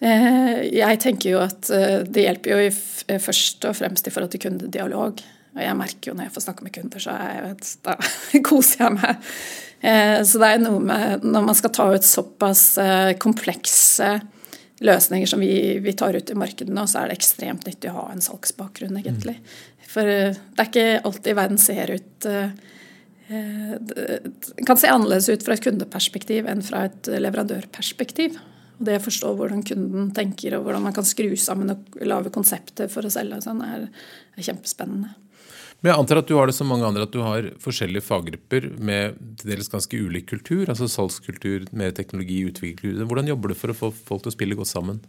Eh, 0.07 0.67
jeg 0.77 1.01
tenker 1.03 1.33
jo 1.33 1.43
at 1.43 1.73
det 2.07 2.29
hjelper 2.29 2.55
jo 2.55 3.19
først 3.27 3.67
og 3.67 3.81
fremst 3.81 4.07
i 4.07 4.15
forhold 4.15 4.37
til 4.37 4.47
kundedialog. 4.47 5.25
Og 5.57 5.63
jeg 5.65 5.77
merker 5.79 6.11
jo 6.11 6.17
når 6.17 6.29
jeg 6.29 6.35
får 6.35 6.45
snakke 6.45 6.67
med 6.67 6.75
kunder, 6.75 7.01
så 7.01 7.15
jeg, 7.17 7.55
da 7.87 7.97
koser 8.49 8.85
jeg 8.85 8.97
meg. 8.99 9.29
Eh, 9.81 10.19
så 10.29 10.41
det 10.43 10.51
er 10.53 10.63
noe 10.63 10.83
med 10.85 11.25
når 11.25 11.47
man 11.49 11.57
skal 11.57 11.73
ta 11.73 11.89
ut 11.95 12.07
såpass 12.07 12.65
eh, 12.83 13.13
komplekse 13.21 14.19
løsninger 14.85 15.31
som 15.31 15.41
vi, 15.41 15.79
vi 15.83 15.95
tar 15.97 16.17
ut 16.17 16.31
i 16.31 16.39
markedet 16.39 16.75
nå, 16.75 16.85
så 16.89 17.03
er 17.03 17.11
det 17.11 17.19
ekstremt 17.19 17.67
nyttig 17.69 17.93
å 17.93 17.99
ha 18.01 18.07
en 18.13 18.25
salgsbakgrunn, 18.25 18.99
egentlig. 19.01 19.39
For 19.89 20.09
eh, 20.09 20.35
det 20.37 20.65
er 20.65 20.71
ikke 20.71 20.89
alltid 21.09 21.39
verden 21.39 21.63
ser 21.63 21.95
ut 21.97 22.31
Det 23.27 24.67
kan 24.69 24.79
se 24.79 24.91
annerledes 24.93 25.27
ut 25.33 25.43
fra 25.43 25.57
et 25.57 25.65
kundeperspektiv 25.65 26.47
enn 26.47 26.61
fra 26.63 26.85
et 26.87 27.09
leverandørperspektiv. 27.11 28.37
Og 28.77 28.85
det 28.87 28.99
å 29.01 29.05
forstå 29.07 29.33
hvordan 29.39 29.65
kunden 29.67 30.11
tenker 30.17 30.55
og 30.57 30.67
hvordan 30.67 30.85
man 30.85 30.95
kan 30.95 31.07
skru 31.09 31.33
sammen 31.41 31.73
og 31.73 31.97
lage 32.05 32.33
konsepter 32.35 32.91
for 32.93 33.07
å 33.07 33.13
selge, 33.13 33.41
sånn, 33.45 33.63
er, 33.65 33.89
er 34.37 34.47
kjempespennende. 34.47 35.15
Men 35.83 35.93
jeg 35.93 36.01
antar 36.01 36.23
at 36.23 36.31
du 36.31 36.35
har 36.39 36.49
det 36.49 36.57
som 36.57 36.71
mange 36.71 36.87
andre, 36.89 37.05
at 37.05 37.13
du 37.13 37.21
har 37.23 37.51
forskjellige 37.63 38.07
faggrupper 38.07 38.71
med 38.83 39.19
til 39.41 39.53
dels 39.53 39.69
ganske 39.71 40.01
ulik 40.01 40.31
kultur. 40.31 40.65
Altså 40.73 40.89
salgskultur, 40.91 41.69
mer 41.77 41.93
teknologi, 41.97 42.41
utviklingskultur. 42.49 43.05
Hvordan 43.07 43.31
jobber 43.31 43.53
du 43.53 43.59
for 43.59 43.73
å 43.73 43.77
få 43.77 43.93
folk 43.95 44.25
til 44.25 44.33
å 44.33 44.37
spille 44.37 44.59
godt 44.59 44.73
sammen? 44.73 45.03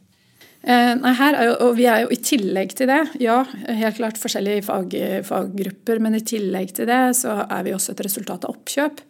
Eh, 0.67 0.93
nei, 0.99 1.13
her 1.15 1.37
er 1.37 1.47
jo, 1.47 1.55
og 1.67 1.75
Vi 1.77 1.85
er 1.87 2.03
jo 2.03 2.11
i 2.11 2.19
tillegg 2.19 2.73
til 2.75 2.89
det, 2.89 2.99
ja, 3.23 3.39
helt 3.79 3.99
klart 3.99 4.19
forskjellige 4.19 4.65
fag, 4.67 4.95
faggrupper, 5.27 6.01
men 6.03 6.17
i 6.17 6.23
tillegg 6.25 6.73
til 6.75 6.89
det 6.89 7.01
så 7.19 7.39
er 7.45 7.67
vi 7.67 7.75
også 7.77 7.93
et 7.93 8.05
resultat 8.09 8.47
av 8.47 8.57
oppkjøp. 8.57 9.03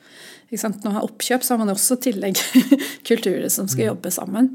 Når 0.52 0.84
man 0.84 0.98
har 1.00 1.08
oppkjøp, 1.08 1.43
så 1.43 1.56
har 1.56 1.63
man 1.63 1.74
også 1.74 1.98
tillegg 2.04 2.39
kulturer 3.10 3.50
som 3.52 3.67
skal 3.67 3.88
mm. 3.88 3.89
jobbe 3.89 4.12
sammen. 4.13 4.54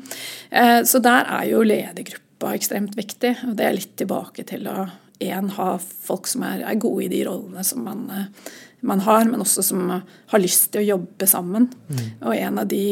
Eh, 0.48 0.80
så 0.88 1.02
der 1.04 1.28
er 1.28 1.48
jo 1.50 1.64
ledergruppa 1.66 2.54
ekstremt 2.56 2.96
viktig. 2.96 3.34
og 3.48 3.56
Det 3.58 3.66
er 3.66 3.76
litt 3.76 3.96
tilbake 4.00 4.46
til 4.48 4.70
å 4.70 4.86
én 5.22 5.50
ha 5.56 5.68
folk 5.78 6.28
som 6.30 6.44
er, 6.46 6.64
er, 6.66 6.80
gode 6.82 7.06
i 7.06 7.10
de 7.12 7.22
rollene 7.28 7.64
som 7.66 7.84
man, 7.86 8.06
eh, 8.12 8.50
man, 8.80 9.04
har, 9.06 9.26
men 9.28 9.44
også 9.44 9.64
som 9.66 9.84
har 9.92 10.42
lyst 10.42 10.70
til 10.72 10.82
å 10.82 10.88
jobbe 10.96 11.28
sammen. 11.30 11.70
Mm. 11.88 12.02
Og 12.20 12.34
en 12.36 12.62
av 12.62 12.70
de 12.70 12.86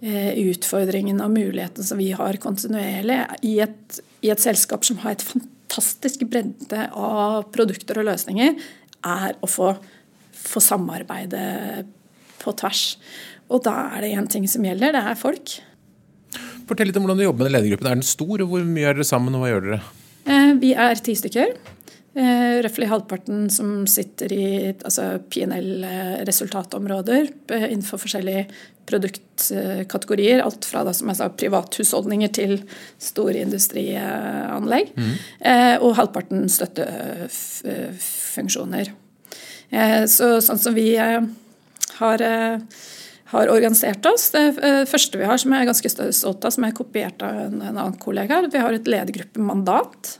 utfordringene 0.00 1.20
og 1.26 1.34
mulighetene 1.34 1.84
som 1.84 1.98
vi 2.00 2.06
har 2.16 2.38
kontinuerlig 2.40 3.18
i 3.44 3.58
et, 3.60 3.98
i 4.24 4.30
et 4.32 4.40
selskap 4.40 4.86
som 4.88 4.96
har 5.02 5.12
et 5.12 5.24
fantastisk 5.26 6.22
bredde 6.30 6.86
av 6.96 7.50
produkter 7.52 8.00
og 8.00 8.08
løsninger, 8.08 8.56
er 9.04 9.36
å 9.44 9.50
få, 9.50 9.74
få 10.32 10.62
samarbeide 10.64 11.84
på 12.40 12.54
tvers. 12.56 12.96
Og 13.50 13.64
da 13.66 13.76
er 13.96 14.06
det 14.06 14.14
én 14.16 14.28
ting 14.30 14.46
som 14.48 14.64
gjelder, 14.64 14.94
det 14.96 15.04
er 15.04 15.18
folk. 15.18 15.58
Fortell 16.68 16.90
litt 16.90 16.98
om 17.00 17.06
hvordan 17.06 17.18
du 17.18 17.26
jobber 17.26 17.44
med 17.44 17.50
den 17.50 17.56
ledergruppen. 17.58 17.88
Er 17.90 17.98
den 17.98 18.06
stor, 18.06 18.44
og 18.44 18.52
hvor 18.52 18.66
mye 18.66 18.90
er 18.90 18.98
dere 18.98 19.06
sammen, 19.06 19.34
og 19.34 19.42
hva 19.42 19.50
gjør 19.50 19.66
dere? 19.66 19.80
Eh, 20.24 20.54
vi 20.60 20.74
er 20.74 20.94
ti 21.04 21.14
stykker. 21.16 21.46
Eh, 22.10 22.62
Røftlig 22.64 22.88
halvparten 22.90 23.50
som 23.54 23.86
sitter 23.88 24.32
i 24.34 24.72
altså 24.72 25.20
PNL-resultatområder 25.30 27.28
eh, 27.54 27.66
innenfor 27.70 27.98
forskjellige 28.02 28.46
produktkategorier. 28.90 30.42
Alt 30.42 30.64
fra 30.66 30.82
da, 30.86 30.92
som 30.96 31.08
jeg 31.12 31.18
sa, 31.20 31.26
privathusholdninger 31.30 32.30
til 32.34 32.52
store 32.98 33.38
industrianlegg. 33.44 34.86
Mm. 34.96 35.14
Og 35.86 35.94
halvparten 35.94 36.48
støttefunksjoner. 36.50 38.86
Så 40.10 40.40
sånn 40.42 40.58
som 40.58 40.74
vi 40.74 40.98
har 40.98 42.18
har 43.30 43.52
organisert 43.52 44.06
oss. 44.10 44.30
Det 44.34 44.46
eh, 44.62 44.82
første 44.90 45.20
vi 45.20 45.28
har, 45.28 45.38
som 45.38 45.54
jeg 45.54 45.62
er 45.62 45.70
ganske 45.70 45.92
stolt 45.94 46.44
av, 46.44 46.54
som 46.54 46.66
er 46.66 46.76
kopiert 46.76 47.22
av 47.26 47.44
en, 47.46 47.60
en 47.60 47.76
annen 47.76 48.00
kollega, 48.02 48.42
vi 48.50 48.64
har 48.64 48.74
et 48.74 48.90
ledergruppemandat. 48.90 50.16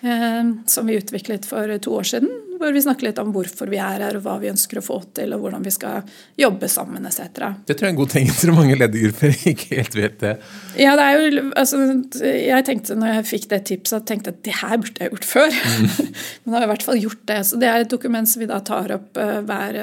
Eh, 0.00 0.44
som 0.66 0.86
vi 0.86 0.96
utviklet 0.96 1.44
for 1.46 1.78
to 1.78 1.92
år 1.92 2.06
siden. 2.08 2.30
Hvor 2.60 2.72
vi 2.72 2.80
snakker 2.82 3.06
litt 3.06 3.18
om 3.20 3.32
hvorfor 3.32 3.68
vi 3.72 3.78
er 3.80 4.00
her, 4.04 4.16
og 4.16 4.24
hva 4.24 4.38
vi 4.40 4.48
ønsker 4.50 4.80
å 4.80 4.84
få 4.84 4.98
til, 5.16 5.32
og 5.32 5.44
hvordan 5.44 5.64
vi 5.64 5.72
skal 5.72 6.08
jobbe 6.40 6.68
sammen 6.72 7.04
etc. 7.08 7.28
Det 7.68 7.76
tror 7.76 7.86
jeg 7.86 7.88
er 7.88 7.94
en 7.94 8.00
god 8.00 8.12
ting. 8.14 8.26
Jeg 8.28 8.38
tror 8.40 8.56
mange 8.56 8.78
ledergrupper 8.80 9.36
ikke 9.52 9.70
helt 9.76 9.96
vet 9.96 10.18
det. 10.24 10.34
Ja, 10.80 10.96
det 10.96 11.06
er 11.06 11.20
jo, 11.20 11.44
altså, 11.60 11.82
jeg 12.24 12.68
tenkte 12.68 12.96
når 13.00 13.14
jeg 13.18 13.28
fikk 13.34 13.48
det 13.52 13.62
tipset, 13.68 14.08
tenkte 14.08 14.32
at 14.32 14.42
det 14.48 14.56
her 14.62 14.76
burde 14.80 15.04
jeg 15.04 15.14
gjort 15.14 15.30
før. 15.34 15.60
Mm. 15.60 15.88
Men 16.42 16.52
jeg 16.52 16.58
har 16.58 16.68
i 16.68 16.72
hvert 16.74 16.88
fall 16.88 17.04
gjort 17.04 17.24
det. 17.32 17.40
Så 17.50 17.60
det 17.60 17.72
er 17.72 17.84
et 17.84 17.96
dokument 17.96 18.32
som 18.32 18.44
vi 18.44 18.48
da 18.48 18.60
tar 18.64 18.96
opp 18.96 19.20
uh, 19.20 19.40
hver, 19.44 19.80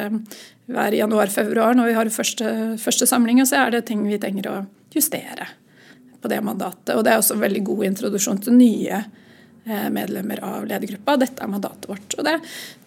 hver 0.67 0.95
januar-februar 0.97 1.77
når 1.77 1.91
vi 1.91 1.95
har 1.97 2.10
første, 2.12 2.49
første 2.82 3.08
samling, 3.08 3.41
og 3.41 3.49
så 3.49 3.63
er 3.63 3.77
det 3.77 3.86
ting 3.88 4.03
vi 4.08 4.19
trenger 4.21 4.51
å 4.51 4.58
justere 4.93 5.47
på 6.21 6.32
det 6.32 6.41
mandatet. 6.43 6.95
Og 6.95 7.06
det 7.06 7.13
er 7.13 7.21
også 7.21 7.38
en 7.38 7.45
veldig 7.45 7.63
god 7.69 7.86
introduksjon 7.91 8.41
til 8.43 8.58
nye 8.58 8.97
eh, 8.99 9.88
medlemmer 9.93 10.41
av 10.43 10.65
ledergruppa. 10.67 11.15
Dette 11.21 11.43
er 11.43 11.51
mandatet 11.51 11.88
vårt. 11.89 12.17
Og 12.17 12.25
det 12.25 12.34
er 12.36 12.41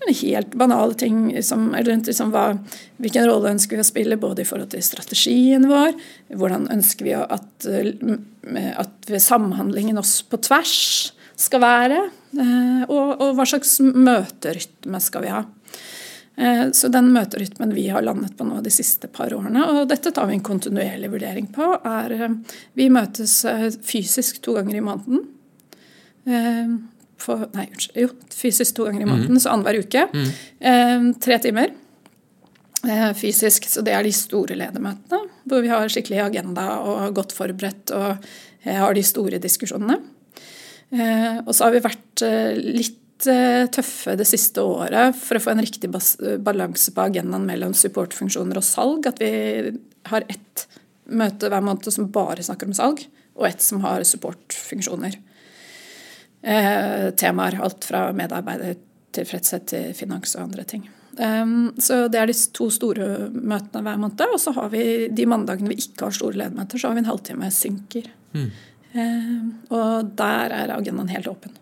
en 0.07 0.19
helt 0.21 0.57
banale 0.61 0.99
ting 0.99 1.23
som 1.47 1.71
rundt 1.73 2.11
liksom 2.11 2.35
hva, 2.35 2.47
hvilken 3.01 3.29
rolle 3.31 3.55
ønsker 3.55 3.79
vi 3.79 3.85
å 3.85 3.91
spille 3.91 4.21
både 4.21 4.45
i 4.45 4.49
forhold 4.49 4.75
til 4.75 4.85
strategien 4.85 5.69
vår, 5.71 5.95
hvordan 6.35 6.69
ønsker 6.75 7.09
vi 7.09 7.17
at, 7.17 7.71
at 7.71 9.15
samhandlingen 9.31 10.01
oss 10.03 10.19
på 10.27 10.43
tvers 10.43 10.77
skal 11.41 11.63
være, 11.65 12.03
eh, 12.37 12.83
og, 12.91 13.15
og 13.17 13.39
hva 13.39 13.47
slags 13.49 13.79
møterytme 13.81 15.01
skal 15.01 15.25
vi 15.25 15.33
ha. 15.33 15.45
Eh, 16.41 16.71
så 16.73 16.89
den 16.89 17.11
møterytmen 17.13 17.75
vi 17.77 17.89
har 17.93 18.05
landet 18.05 18.37
på 18.39 18.47
nå 18.49 18.63
de 18.65 18.73
siste 18.73 19.11
par 19.13 19.33
årene, 19.37 19.61
og 19.61 19.91
dette 19.91 20.13
tar 20.17 20.29
vi 20.31 20.39
en 20.39 20.47
kontinuerlig 20.47 21.11
vurdering 21.13 21.51
på, 21.53 21.67
er 21.85 22.15
eh, 22.17 22.39
Vi 22.79 22.87
møtes 22.93 23.43
eh, 23.49 23.67
fysisk 23.85 24.41
to 24.45 24.57
ganger 24.57 24.79
i 24.79 24.87
måneden. 24.87 25.27
For, 27.21 27.43
nei, 27.57 27.65
jo, 27.97 28.11
fysisk 28.33 28.77
to 28.77 28.87
ganger 28.87 29.03
i 29.03 29.09
måneden, 29.09 29.37
mm. 29.37 29.41
så 29.43 29.53
annenhver 29.53 29.81
uke. 29.83 30.03
Mm. 30.13 31.09
Tre 31.21 31.39
timer 31.43 31.73
fysisk. 33.19 33.67
Så 33.69 33.83
det 33.85 33.95
er 33.97 34.05
de 34.05 34.13
store 34.15 34.55
ledermøtene, 34.61 35.19
hvor 35.49 35.65
vi 35.65 35.73
har 35.73 35.91
skikkelig 35.91 36.21
agenda 36.29 36.67
og 36.85 37.01
er 37.07 37.17
godt 37.17 37.35
forberedt 37.35 37.93
og 37.97 38.29
har 38.69 38.95
de 38.97 39.05
store 39.05 39.41
diskusjonene. 39.43 39.97
Og 41.43 41.51
så 41.57 41.67
har 41.67 41.75
vi 41.75 41.83
vært 41.89 42.25
litt 42.61 43.00
tøffe 43.25 44.17
det 44.17 44.27
siste 44.29 44.63
året 44.65 45.17
for 45.19 45.37
å 45.37 45.43
få 45.43 45.55
en 45.55 45.63
riktig 45.63 45.91
balanse 45.91 46.93
på 46.95 47.05
agendaen 47.05 47.49
mellom 47.49 47.75
supportfunksjoner 47.77 48.61
og 48.61 48.67
salg. 48.67 49.09
At 49.11 49.21
vi 49.23 49.73
har 50.11 50.27
ett 50.29 50.67
møte 51.11 51.51
hver 51.51 51.65
måned 51.65 51.91
som 51.93 52.11
bare 52.13 52.45
snakker 52.47 52.71
om 52.71 52.77
salg, 52.77 53.03
og 53.37 53.49
ett 53.49 53.65
som 53.65 53.83
har 53.85 54.05
supportfunksjoner. 54.07 55.19
Eh, 56.43 57.11
temaer. 57.11 57.59
Alt 57.61 57.85
fra 57.85 58.07
medarbeidertilfredshet 58.17 59.67
til 59.73 59.93
finans 59.97 60.35
og 60.37 60.47
andre 60.49 60.65
ting. 60.65 60.89
Um, 61.19 61.73
så 61.77 62.09
Det 62.09 62.21
er 62.21 62.31
de 62.31 62.37
to 62.55 62.71
store 62.73 63.29
møtene 63.35 63.83
hver 63.85 64.01
måned. 64.01 64.25
Og 64.33 64.41
så 64.41 64.55
har 64.57 64.71
vi 64.73 65.09
de 65.09 65.27
mandagene 65.29 65.73
vi 65.73 65.83
ikke 65.85 66.09
har 66.09 66.17
store 66.17 66.39
ledermøter, 66.41 66.81
så 66.81 66.89
har 66.89 66.97
vi 66.97 67.05
en 67.05 67.11
halvtime 67.11 67.51
synker. 67.53 68.11
Mm. 68.33 68.51
Um, 68.91 69.51
og 69.71 70.15
der 70.17 70.55
er 70.55 70.73
agendaen 70.75 71.13
helt 71.13 71.29
åpen. 71.31 71.60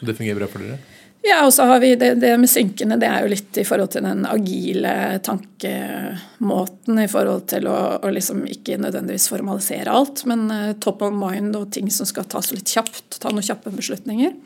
Det 0.00 0.14
fungerer 0.14 0.40
bra 0.40 0.48
for 0.50 0.64
dere? 0.64 0.78
Ja, 1.22 1.40
og 1.44 1.52
så 1.52 1.64
har 1.66 1.80
vi 1.82 1.94
det, 1.98 2.12
det, 2.22 2.30
med 2.38 2.50
synkende, 2.50 2.96
det 3.00 3.08
er 3.10 3.24
jo 3.24 3.32
litt 3.32 3.58
i 3.58 3.64
forhold 3.66 3.90
til 3.90 4.04
den 4.06 4.22
agile 4.28 4.92
tankemåten 5.26 7.00
i 7.02 7.08
forhold 7.10 7.48
til 7.50 7.66
å, 7.66 7.78
å 7.98 8.12
liksom 8.14 8.44
ikke 8.46 8.78
nødvendigvis 8.78 9.26
formalisere 9.32 9.92
alt, 9.92 10.22
men 10.30 10.46
uh, 10.52 10.72
top 10.78 11.02
of 11.02 11.14
mind 11.14 11.58
og 11.58 11.72
ting 11.74 11.90
som 11.92 12.06
skal 12.08 12.28
tas 12.30 12.52
litt 12.54 12.70
kjapt. 12.70 13.18
Ta 13.18 13.32
noen 13.32 13.44
kjappe 13.44 13.74
beslutninger. 13.74 14.36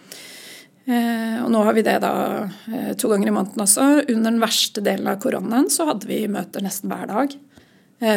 Uh, 0.89 1.45
og 1.45 1.53
nå 1.53 1.63
har 1.69 1.77
vi 1.77 1.85
det 1.87 1.99
da 2.03 2.15
uh, 2.49 2.93
to 2.99 3.13
ganger 3.13 3.29
i 3.29 3.37
måneden 3.37 3.67
også. 3.67 3.89
Under 4.09 4.31
den 4.33 4.43
verste 4.43 4.83
delen 4.83 5.13
av 5.13 5.21
koronaen 5.23 5.69
så 5.71 5.91
hadde 5.93 6.09
vi 6.09 6.25
møter 6.33 6.65
nesten 6.65 6.93
hver 6.93 7.11
dag 7.13 7.41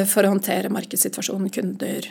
for 0.10 0.26
å 0.26 0.32
håndtere 0.32 0.72
markedssituasjonen, 0.74 1.52
kunder, 1.54 2.08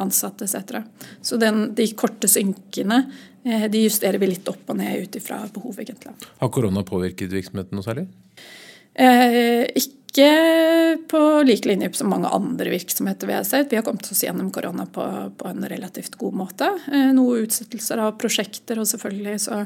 ansatte 0.00 0.48
etc. 0.48 0.82
Så 1.22 1.38
den, 1.40 1.68
de 1.74 1.86
korte 1.98 2.30
synkene 2.30 3.04
Eh, 3.44 3.70
de 3.70 3.82
justerer 3.84 4.18
vi 4.18 4.30
litt 4.30 4.48
opp 4.48 4.70
og 4.72 4.78
ned 4.78 5.04
ut 5.04 5.18
ifra 5.20 5.42
behov, 5.52 5.76
egentlig. 5.80 6.14
Har 6.40 6.52
korona 6.52 6.84
påvirket 6.86 7.32
virksomheten 7.32 7.76
noe 7.76 7.84
særlig? 7.84 8.06
Eh, 8.94 9.66
ikke 9.76 10.30
på 11.10 11.20
lik 11.44 11.66
linje 11.68 11.90
som 11.98 12.08
mange 12.08 12.30
andre 12.32 12.70
virksomheter 12.72 13.28
vi 13.28 13.36
har 13.36 13.44
sett. 13.44 13.68
Vi 13.72 13.76
har 13.76 13.84
kommet 13.84 14.08
oss 14.08 14.22
gjennom 14.24 14.48
korona 14.54 14.86
på, 14.88 15.04
på 15.36 15.50
en 15.50 15.68
relativt 15.68 16.16
god 16.16 16.40
måte. 16.40 16.70
Eh, 16.88 17.10
noe 17.12 17.42
utsettelser 17.44 18.00
av 18.06 18.16
prosjekter, 18.20 18.80
og 18.80 18.88
selvfølgelig 18.88 19.36
så 19.44 19.60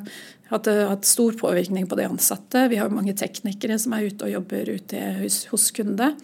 har 0.51 0.65
det 0.67 0.77
hatt 0.91 1.07
stor 1.07 1.39
påvirkning 1.39 1.87
på 1.87 2.01
de 2.01 2.09
ansatte. 2.09 2.67
Vi 2.73 2.81
har 2.81 2.91
mange 2.91 3.15
teknikere 3.15 3.79
som 3.79 3.95
er 3.95 4.09
ute 4.11 4.27
og 4.27 4.35
jobber 4.41 4.75
ute 4.75 5.05
hos, 5.21 5.45
hos 5.53 5.71
kunde. 5.77 6.17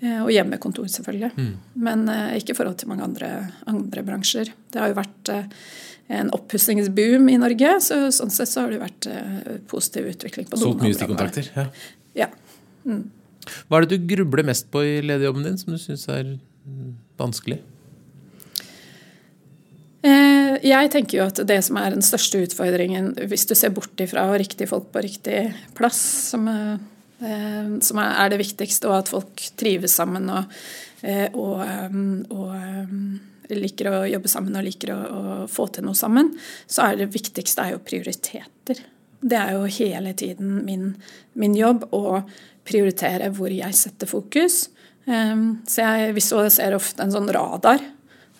Eh, 0.00 0.18
og 0.22 0.30
hjemmekontor, 0.32 0.88
selvfølgelig. 0.88 1.30
Mm. 1.36 1.52
Men 1.86 2.08
eh, 2.08 2.38
ikke 2.40 2.54
i 2.54 2.58
forhold 2.58 2.80
til 2.80 2.90
mange 2.90 3.04
andre, 3.04 3.30
andre 3.70 4.04
bransjer. 4.06 4.52
Det 4.72 4.80
har 4.80 4.92
jo 4.92 4.98
vært 4.98 5.32
eh, 5.34 5.48
en 6.20 6.32
oppussingsboom 6.34 7.28
i 7.30 7.38
Norge. 7.40 7.74
Så 7.84 8.02
sånn 8.16 8.32
sett 8.34 8.50
så 8.50 8.64
har 8.64 8.74
det 8.74 8.80
vært 8.82 9.06
uh, 9.12 9.58
positiv 9.70 10.08
utvikling. 10.10 10.48
på 10.50 10.58
Solgt 10.58 10.82
mye 10.82 10.96
stikkontakter? 10.96 11.50
Ja. 11.54 11.66
ja. 12.24 12.30
Mm. 12.88 13.04
Hva 13.68 13.78
er 13.78 13.86
det 13.86 13.98
du 14.00 14.08
grubler 14.10 14.46
mest 14.46 14.70
på 14.72 14.82
i 14.84 14.96
lederjobben 15.04 15.46
din, 15.46 15.60
som 15.60 15.74
du 15.74 15.78
syns 15.80 16.08
er 16.10 16.32
mm, 16.34 16.96
vanskelig? 17.20 17.60
Eh, 20.00 20.54
jeg 20.64 20.90
tenker 20.94 21.18
jo 21.18 21.26
at 21.28 21.40
det 21.44 21.58
som 21.66 21.76
er 21.80 21.92
den 21.92 22.04
største 22.04 22.40
utfordringen, 22.46 23.12
hvis 23.28 23.44
du 23.48 23.52
ser 23.58 23.72
bort 23.76 24.00
ifra 24.00 24.26
riktige 24.40 24.70
folk 24.70 24.88
på 24.94 25.02
riktig 25.04 25.42
plass, 25.76 26.00
som, 26.32 26.48
eh, 26.48 26.80
som 27.20 27.98
er 28.00 28.30
det 28.32 28.38
viktigste, 28.40 28.88
og 28.88 28.94
at 29.02 29.10
folk 29.12 29.42
trives 29.60 29.92
sammen 29.98 30.30
og, 30.32 30.54
og, 31.36 31.58
og 32.32 33.50
liker 33.52 33.90
å 33.90 33.98
jobbe 34.08 34.30
sammen 34.32 34.56
og 34.56 34.64
liker 34.64 34.94
å, 34.94 34.98
å, 35.00 35.34
få 35.50 35.66
til 35.74 35.84
noe 35.84 35.98
sammen, 35.98 36.30
så 36.64 36.86
er 36.86 37.00
det 37.02 37.10
viktigste 37.12 37.66
er 37.66 37.74
jo 37.74 37.82
prioriteter. 37.84 38.80
Det 39.20 39.36
er 39.36 39.52
jo 39.58 39.68
hele 39.68 40.14
tiden 40.16 40.62
min, 40.64 40.94
min 41.36 41.56
jobb 41.58 41.90
å 41.92 42.22
prioritere 42.64 43.28
hvor 43.36 43.52
jeg 43.52 43.76
setter 43.76 44.08
fokus. 44.08 44.62
Så 45.04 45.82
jeg 45.84 46.14
visualiserer 46.16 46.78
ofte 46.78 47.04
en 47.04 47.12
sånn 47.12 47.28
radar. 47.32 47.82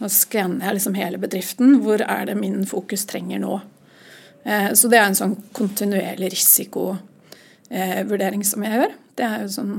Nå 0.01 0.09
skanner 0.13 0.69
jeg 0.69 0.79
liksom 0.79 0.97
hele 0.97 1.21
bedriften. 1.21 1.81
Hvor 1.85 2.01
er 2.05 2.31
det 2.31 2.39
min 2.41 2.63
fokus 2.69 3.05
trenger 3.11 3.43
nå? 3.43 3.61
Uh, 4.47 4.73
så 4.73 4.89
det 4.89 4.97
er 4.97 5.11
en 5.11 5.19
sånn 5.19 5.35
kontinuerlig 5.57 6.31
risikovurdering 7.71 8.11
vurdering 8.11 8.45
som 8.45 8.65
jeg 8.67 8.79
gjør. 8.79 8.95
Det 9.17 9.27
er 9.27 9.45
jo 9.45 9.53
sånn, 9.55 9.77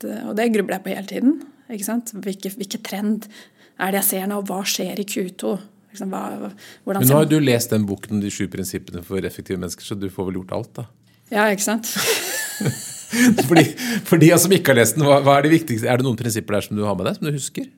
det, 0.00 0.14
og 0.24 0.32
det 0.38 0.48
grubler 0.54 0.78
jeg 0.78 0.84
på 0.84 0.94
hele 0.94 1.10
tiden. 1.10 1.36
Ikke 1.72 1.86
sant? 1.86 2.12
Hvilke, 2.24 2.52
hvilke 2.56 2.80
trend 2.84 3.28
er 3.76 3.92
det 3.92 4.00
jeg 4.02 4.08
ser 4.10 4.26
nå? 4.30 4.40
Hva 4.48 4.62
skjer 4.64 5.00
i 5.00 5.06
Q2? 5.08 5.54
Liksom, 5.94 6.10
hva, 6.10 6.50
Men 6.88 7.06
nå 7.06 7.20
har 7.20 7.28
du 7.30 7.36
lest 7.38 7.70
den 7.70 7.86
boken 7.86 8.16
om 8.16 8.24
de 8.24 8.32
sju 8.32 8.48
prinsippene 8.50 9.04
for 9.06 9.22
effektive 9.24 9.60
mennesker, 9.60 9.84
så 9.86 9.94
du 9.94 10.08
får 10.10 10.30
vel 10.30 10.40
gjort 10.40 10.56
alt, 10.56 10.72
da? 10.80 10.88
Ja, 11.30 11.46
ikke 11.52 11.68
sant? 11.68 11.92
Fordi, 13.48 13.64
for 14.06 14.20
de 14.22 14.30
som 14.40 14.52
ikke 14.54 14.72
har 14.72 14.80
lest 14.80 14.98
den, 14.98 15.06
hva, 15.06 15.20
hva 15.24 15.38
er 15.38 15.46
det 15.46 15.54
viktigste? 15.54 15.88
Er 15.90 16.00
det 16.00 16.06
noen 16.06 16.18
prinsipper 16.18 16.58
der 16.58 16.66
som 16.66 16.78
du 16.78 16.84
har 16.86 16.96
med 16.98 17.08
deg, 17.08 17.18
som 17.18 17.28
du 17.28 17.34
husker? 17.34 17.68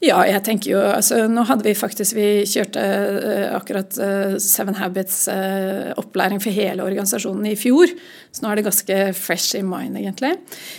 Ja, 0.00 0.22
jeg 0.24 0.40
tenker 0.46 0.72
jo 0.72 0.80
altså, 0.80 1.18
Nå 1.28 1.42
hadde 1.48 1.64
vi 1.66 1.74
faktisk 1.76 2.16
Vi 2.16 2.26
kjørte 2.48 2.80
uh, 2.80 3.52
akkurat 3.58 3.94
uh, 4.00 4.32
Seven 4.40 4.78
Habits-opplæring 4.78 6.40
uh, 6.40 6.42
for 6.42 6.56
hele 6.56 6.86
organisasjonen 6.86 7.50
i 7.50 7.56
fjor. 7.58 7.92
Så 8.32 8.44
nå 8.44 8.50
er 8.50 8.60
det 8.60 8.66
ganske 8.66 8.98
fresh 9.18 9.58
in 9.58 9.68
mind, 9.68 9.98
egentlig. 10.00 10.32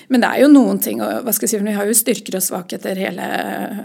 Men 0.10 0.26
det 0.26 0.32
er 0.32 0.44
jo 0.44 0.50
noen 0.52 0.82
ting 0.82 1.04
og, 1.06 1.22
hva 1.26 1.36
skal 1.36 1.48
jeg 1.48 1.54
si, 1.54 1.62
Vi 1.68 1.78
har 1.78 1.88
jo 1.88 1.98
styrker 1.98 2.40
og 2.40 2.46
svakheter 2.46 3.00
hele 3.00 3.30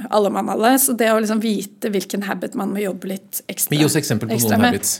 alle 0.08 0.32
mann 0.32 0.50
alle. 0.52 0.76
Så 0.80 0.96
det 0.96 1.12
å 1.12 1.20
liksom 1.20 1.44
vite 1.44 1.92
hvilken 1.92 2.24
habit 2.26 2.56
man 2.58 2.72
må 2.72 2.82
jobbe 2.82 3.12
litt 3.12 3.44
ekstra 3.46 3.74
med 3.74 3.82
Gi 3.82 3.90
oss 3.90 4.00
eksempel 4.00 4.32
på 4.32 4.40
noen 4.40 4.64
med. 4.64 4.70
habits. 4.72 4.98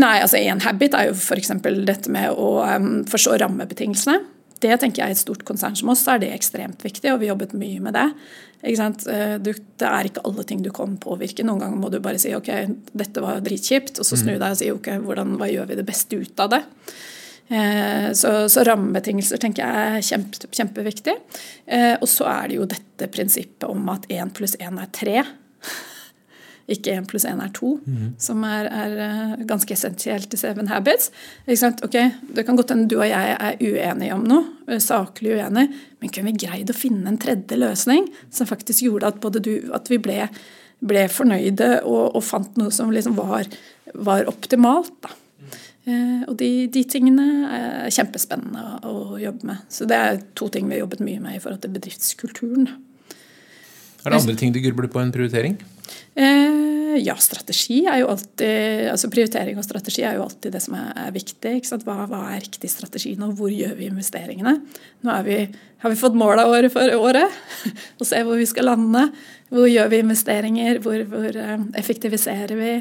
Nei, 0.00 0.16
altså 0.22 0.38
En 0.40 0.60
habit 0.62 0.94
er 0.94 1.10
jo 1.10 1.16
f.eks. 1.18 1.52
dette 1.84 2.12
med 2.14 2.32
å 2.32 2.60
um, 2.62 2.92
forstå 3.10 3.40
rammebetingelsene. 3.42 4.20
Det 4.60 4.76
tenker 4.80 5.02
jeg 5.02 5.12
er 5.12 5.16
et 5.16 5.22
stort 5.22 5.44
konsern 5.48 5.76
som 5.78 5.92
oss, 5.92 6.06
er 6.10 6.20
det 6.22 6.30
ekstremt 6.34 6.82
viktig, 6.84 7.08
og 7.12 7.22
vi 7.22 7.30
jobbet 7.30 7.54
mye 7.56 7.80
med 7.82 7.96
det. 7.96 8.08
Eh, 8.60 9.36
du, 9.40 9.52
det 9.54 9.88
er 9.88 10.08
ikke 10.08 10.24
alle 10.28 10.44
ting 10.44 10.64
du 10.64 10.70
kan 10.74 10.98
påvirke. 11.00 11.46
Noen 11.46 11.62
ganger 11.62 11.80
må 11.80 11.92
du 11.92 12.00
bare 12.04 12.20
si 12.20 12.34
ok, 12.36 12.50
dette 12.92 13.24
var 13.24 13.40
dritkjipt, 13.44 13.98
og 13.98 14.08
så 14.08 14.18
snu 14.20 14.34
mm. 14.34 14.40
deg 14.42 14.50
og 14.50 14.60
si 14.60 14.68
ok, 14.74 14.90
hvordan, 15.06 15.38
hva 15.40 15.48
gjør 15.50 15.70
vi 15.70 15.80
det 15.80 15.86
beste 15.88 16.20
ut 16.20 16.44
av 16.44 16.52
det? 16.56 16.62
Eh, 17.50 18.10
så, 18.14 18.34
så 18.52 18.64
rammebetingelser 18.68 19.40
tenker 19.42 19.64
jeg 19.64 19.94
er 19.96 20.08
kjempe, 20.12 20.50
kjempeviktig. 20.54 21.16
Eh, 21.66 21.94
og 21.96 22.08
så 22.10 22.28
er 22.30 22.50
det 22.50 22.60
jo 22.60 22.68
dette 22.70 23.08
prinsippet 23.10 23.68
om 23.70 23.88
at 23.94 24.06
én 24.12 24.30
pluss 24.36 24.58
én 24.60 24.78
er 24.82 24.92
tre 24.94 25.22
ikke 26.70 26.94
én 26.96 27.06
pluss 27.08 27.26
én 27.28 27.40
er 27.42 27.52
to, 27.56 27.74
mm. 27.84 28.14
som 28.20 28.44
er, 28.46 28.68
er, 28.70 28.96
eh, 29.04 29.44
ganske 29.48 29.74
essensielt 29.74 30.34
i 30.34 30.40
Seven 30.40 30.70
Habits. 30.70 31.10
Okay, 31.84 32.10
Det 32.34 32.46
kan 32.46 32.56
godt 32.56 32.70
hende 32.74 32.88
du 32.88 32.98
og 32.98 33.08
jeg 33.08 33.36
er 33.38 33.60
uenige 33.60 34.14
om 34.14 34.24
noe, 34.26 34.44
eh, 34.68 34.78
saklig 34.78 35.36
uenige, 35.36 35.68
men 36.00 36.10
kunne 36.12 36.32
vi 36.32 36.46
greid 36.46 36.70
å 36.70 36.76
finne 36.76 37.08
en 37.08 37.18
tredje 37.20 37.58
løsning 37.58 38.08
som 38.30 38.46
faktisk 38.46 38.86
gjorde 38.86 39.12
at, 39.12 39.20
både 39.20 39.42
du, 39.42 39.54
at 39.74 39.90
vi 39.90 39.98
ble, 39.98 40.28
ble 40.80 41.08
fornøyde 41.08 41.82
og, 41.82 42.14
og, 42.14 42.22
fant 42.24 42.56
noe 42.60 42.70
som 42.70 42.92
liksom 42.94 43.18
var, 43.18 43.50
var 43.94 44.30
optimalt? 44.30 44.94
da. 45.02 45.16
Eh, 45.88 46.22
og 46.28 46.36
de, 46.38 46.68
de, 46.68 46.84
tingene 46.84 47.26
er 47.56 47.92
kjempespennende 47.94 48.84
å, 48.84 49.14
å, 49.14 49.18
jobbe 49.20 49.48
med. 49.48 49.64
Så 49.72 49.88
det 49.88 49.96
er 49.96 50.22
to 50.36 50.50
ting 50.52 50.68
vi 50.68 50.76
har 50.76 50.84
jobbet 50.84 51.02
mye 51.06 51.22
med 51.22 51.38
i 51.38 51.42
forhold 51.42 51.62
til 51.64 51.74
bedriftskulturen. 51.74 52.68
Er 54.04 54.14
det 54.14 54.22
andre 54.22 54.38
ting 54.38 54.54
du 54.54 54.60
grubler 54.64 54.88
på 54.92 55.00
enn 55.02 55.12
prioritering? 55.14 55.58
Eh, 56.14 56.96
ja, 56.98 57.14
strategi 57.20 57.84
er 57.86 58.00
jo 58.02 58.08
alltid 58.10 58.88
altså 58.90 59.10
Prioritering 59.12 59.58
og 59.60 59.64
strategi 59.64 60.02
er 60.02 60.16
jo 60.18 60.24
alltid 60.24 60.56
det 60.56 60.62
som 60.64 60.74
er, 60.78 60.88
er 61.06 61.12
viktig. 61.14 61.52
Hva, 61.84 62.00
hva, 62.10 62.22
er 62.32 62.42
riktig 62.42 62.70
strategi 62.72 63.14
nå? 63.18 63.30
Hvor 63.38 63.52
gjør 63.52 63.76
vi 63.78 63.90
investeringene? 63.90 64.56
Nå 65.06 65.20
vi, 65.26 65.38
har 65.84 65.94
vi 65.94 66.00
fått 66.00 66.18
mål 66.18 66.42
året 66.42 66.72
for 66.74 66.96
året 66.98 67.38
og 68.00 68.08
se 68.08 68.24
hvor 68.26 68.40
vi 68.40 68.48
skal 68.50 68.70
lande. 68.72 69.06
Hvor 69.52 69.70
gjør 69.70 69.92
vi 69.92 70.02
investeringer? 70.04 70.82
Hvor, 70.84 71.06
hvor 71.12 71.40
eh, 71.44 71.56
effektiviserer 71.80 72.58
vi? 72.58 72.74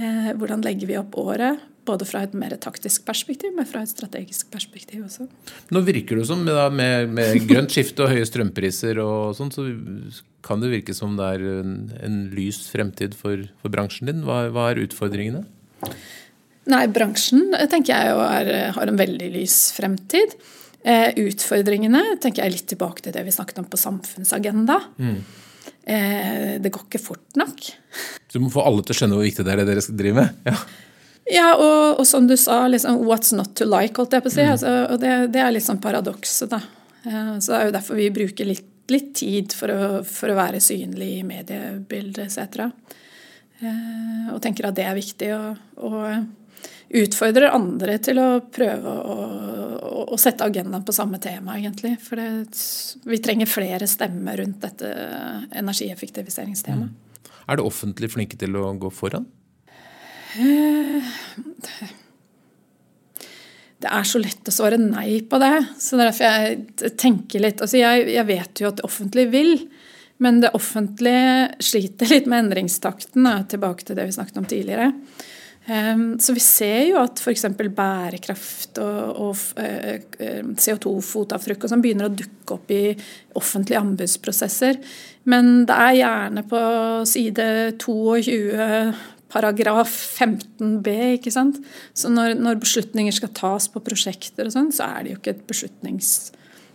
Eh, 0.00 0.32
hvordan 0.38 0.64
legger 0.64 0.90
vi 0.90 0.98
opp 1.00 1.18
året? 1.20 1.70
Både 1.84 2.06
fra 2.08 2.22
et 2.24 2.34
mer 2.36 2.54
taktisk 2.60 3.04
perspektiv, 3.04 3.52
men 3.56 3.68
fra 3.68 3.82
et 3.84 3.92
strategisk 3.92 4.48
perspektiv 4.52 5.04
også. 5.04 5.26
Nå 5.74 5.82
virker 5.84 6.20
det 6.20 6.26
som 6.30 6.40
med, 6.46 6.56
med, 6.78 7.12
med 7.16 7.38
grønt 7.50 7.74
skifte 7.74 8.06
og 8.06 8.14
høye 8.14 8.24
strømpriser 8.28 9.00
og 9.04 9.36
sånn, 9.36 9.52
så 9.52 9.66
kan 10.44 10.64
det 10.64 10.72
virke 10.72 10.96
som 10.96 11.16
det 11.18 11.30
er 11.36 11.46
en, 11.60 11.76
en 12.04 12.18
lys 12.34 12.64
fremtid 12.72 13.16
for, 13.18 13.46
for 13.60 13.72
bransjen 13.72 14.10
din. 14.10 14.24
Hva, 14.28 14.46
hva, 14.54 14.70
er 14.72 14.82
utfordringene? 14.84 15.44
Nei, 16.72 16.84
bransjen 16.92 17.52
tenker 17.68 17.92
jeg 17.92 18.12
er, 18.16 18.52
har 18.76 18.90
en 18.90 19.00
veldig 19.00 19.30
lys 19.36 19.58
fremtid. 19.76 20.36
Eh, 20.84 21.10
utfordringene 21.24 22.18
tenker 22.20 22.44
jeg 22.44 22.58
litt 22.58 22.68
tilbake 22.74 23.04
til 23.04 23.14
det 23.16 23.24
vi 23.24 23.32
snakket 23.32 23.62
om 23.62 23.68
på 23.72 23.80
samfunnsagenda. 23.80 24.76
Mm. 25.00 25.18
Eh, 25.84 26.50
det 26.60 26.72
går 26.72 26.84
ikke 26.86 27.00
fort 27.00 27.38
nok. 27.40 27.62
Så 28.28 28.36
du 28.36 28.44
må 28.44 28.52
få 28.52 28.64
alle 28.64 28.84
til 28.84 28.92
å 28.92 28.98
skjønne 28.98 29.16
hvor 29.16 29.24
viktig 29.24 29.46
det 29.46 29.54
er 29.54 29.62
det 29.62 29.70
dere 29.70 29.84
skal 29.84 30.00
drive 30.00 30.24
med? 30.24 30.42
Ja. 30.52 30.58
Ja, 31.32 31.54
og, 31.56 32.00
og, 32.00 32.06
som 32.06 32.26
du 32.28 32.36
sa, 32.36 32.66
liksom, 32.68 33.00
'what's 33.06 33.32
not 33.34 33.54
to 33.56 33.64
like', 33.64 33.96
holdt 33.96 34.12
jeg 34.12 34.24
på 34.24 34.28
å 34.28 34.34
si. 34.34 34.44
Mm. 34.44 34.52
Altså, 34.52 34.72
og 34.92 35.00
det, 35.00 35.12
det, 35.32 35.40
er 35.40 35.54
litt 35.54 35.64
sånn 35.64 35.80
paradokset, 35.80 36.50
da. 36.52 36.60
Eh, 37.04 37.34
så 37.38 37.52
det 37.52 37.58
er 37.58 37.66
jo 37.70 37.76
derfor 37.78 38.00
vi 38.00 38.12
bruker 38.12 38.48
litt 38.48 38.70
litt 38.92 39.14
tid 39.16 39.52
for 39.56 39.72
å, 39.72 39.90
for 40.04 40.32
å 40.32 40.38
være 40.38 40.60
synlig 40.62 41.10
i 41.18 41.26
mediebildet 41.26 42.26
etc. 42.26 42.66
Eh, 43.60 44.32
og 44.34 44.40
tenker 44.44 44.68
at 44.68 44.78
det 44.78 44.88
er 44.88 44.98
viktig. 44.98 45.30
Og, 45.36 45.84
og 45.88 46.94
utfordrer 46.94 47.54
andre 47.54 47.96
til 48.04 48.20
å 48.22 48.28
prøve 48.52 48.90
å, 48.92 49.14
å, 49.14 50.02
å 50.14 50.18
sette 50.20 50.46
agendaen 50.46 50.84
på 50.86 50.94
samme 50.94 51.20
tema, 51.22 51.56
egentlig. 51.58 51.96
For 52.04 52.20
det, 52.20 52.28
vi 53.08 53.20
trenger 53.24 53.50
flere 53.50 53.88
stemmer 53.90 54.38
rundt 54.42 54.60
dette 54.66 54.92
energieffektiviseringstemaet. 55.62 56.92
Mm. 56.92 57.32
Er 57.44 57.60
det 57.60 57.64
offentlig 57.66 58.12
flinke 58.12 58.38
til 58.40 58.56
å 58.56 58.70
gå 58.80 58.92
foran? 58.94 59.26
Eh, 60.38 61.12
det 63.84 63.90
er 63.92 64.06
så 64.08 64.20
lett 64.22 64.48
å 64.48 64.54
svare 64.54 64.78
nei 64.80 65.20
på 65.28 65.40
det. 65.42 65.54
Så 65.78 65.98
det 65.98 66.06
er 66.06 66.10
derfor 66.10 66.24
jeg 66.24 66.94
tenker 67.00 67.44
litt 67.44 67.62
altså 67.62 67.80
jeg, 67.80 68.08
jeg, 68.14 68.26
vet 68.30 68.62
jo 68.62 68.70
at 68.70 68.80
det 68.80 68.88
offentlige 68.88 69.32
vil, 69.34 69.54
men 70.24 70.40
det 70.40 70.54
offentlige 70.56 71.62
sliter 71.62 72.10
litt 72.12 72.28
med 72.30 72.46
endringstakten. 72.46 73.28
Tilbake 73.50 73.86
til 73.86 73.98
det 73.98 74.08
vi 74.08 74.16
snakket 74.16 74.40
om 74.40 74.48
tidligere. 74.50 74.92
Um, 75.64 76.18
så 76.20 76.34
vi 76.36 76.42
ser 76.44 76.90
jo 76.90 76.98
at 77.00 77.20
f.eks. 77.22 77.46
bærekraft 77.56 78.76
og, 78.84 79.38
eh, 79.56 79.94
eh, 80.20 80.42
CO2-fotavtrykk 80.60 81.64
og 81.64 81.72
sånn 81.72 81.80
begynner 81.84 82.10
å 82.10 82.12
dukke 82.12 82.58
opp 82.58 82.74
i 82.74 82.92
offentlige 83.40 83.80
anbudsprosesser. 83.80 84.76
Men 85.32 85.64
det 85.64 85.78
er 85.86 85.96
gjerne 86.02 86.44
på 86.50 86.60
side 87.08 87.46
22 87.80 88.92
paragraf 89.34 89.92
15b. 90.20 90.94
ikke 91.18 91.34
sant? 91.34 91.58
Så 91.96 92.12
når, 92.12 92.36
når, 92.38 92.62
beslutninger 92.62 93.14
skal 93.16 93.34
tas 93.36 93.68
på 93.72 93.82
prosjekter, 93.84 94.46
og 94.46 94.54
sånn, 94.54 94.72
så 94.74 94.88
er 94.92 95.04
det 95.04 95.14
jo 95.14 95.20
ikke 95.22 95.36
et 95.36 95.44
beslutnings... 95.50 96.16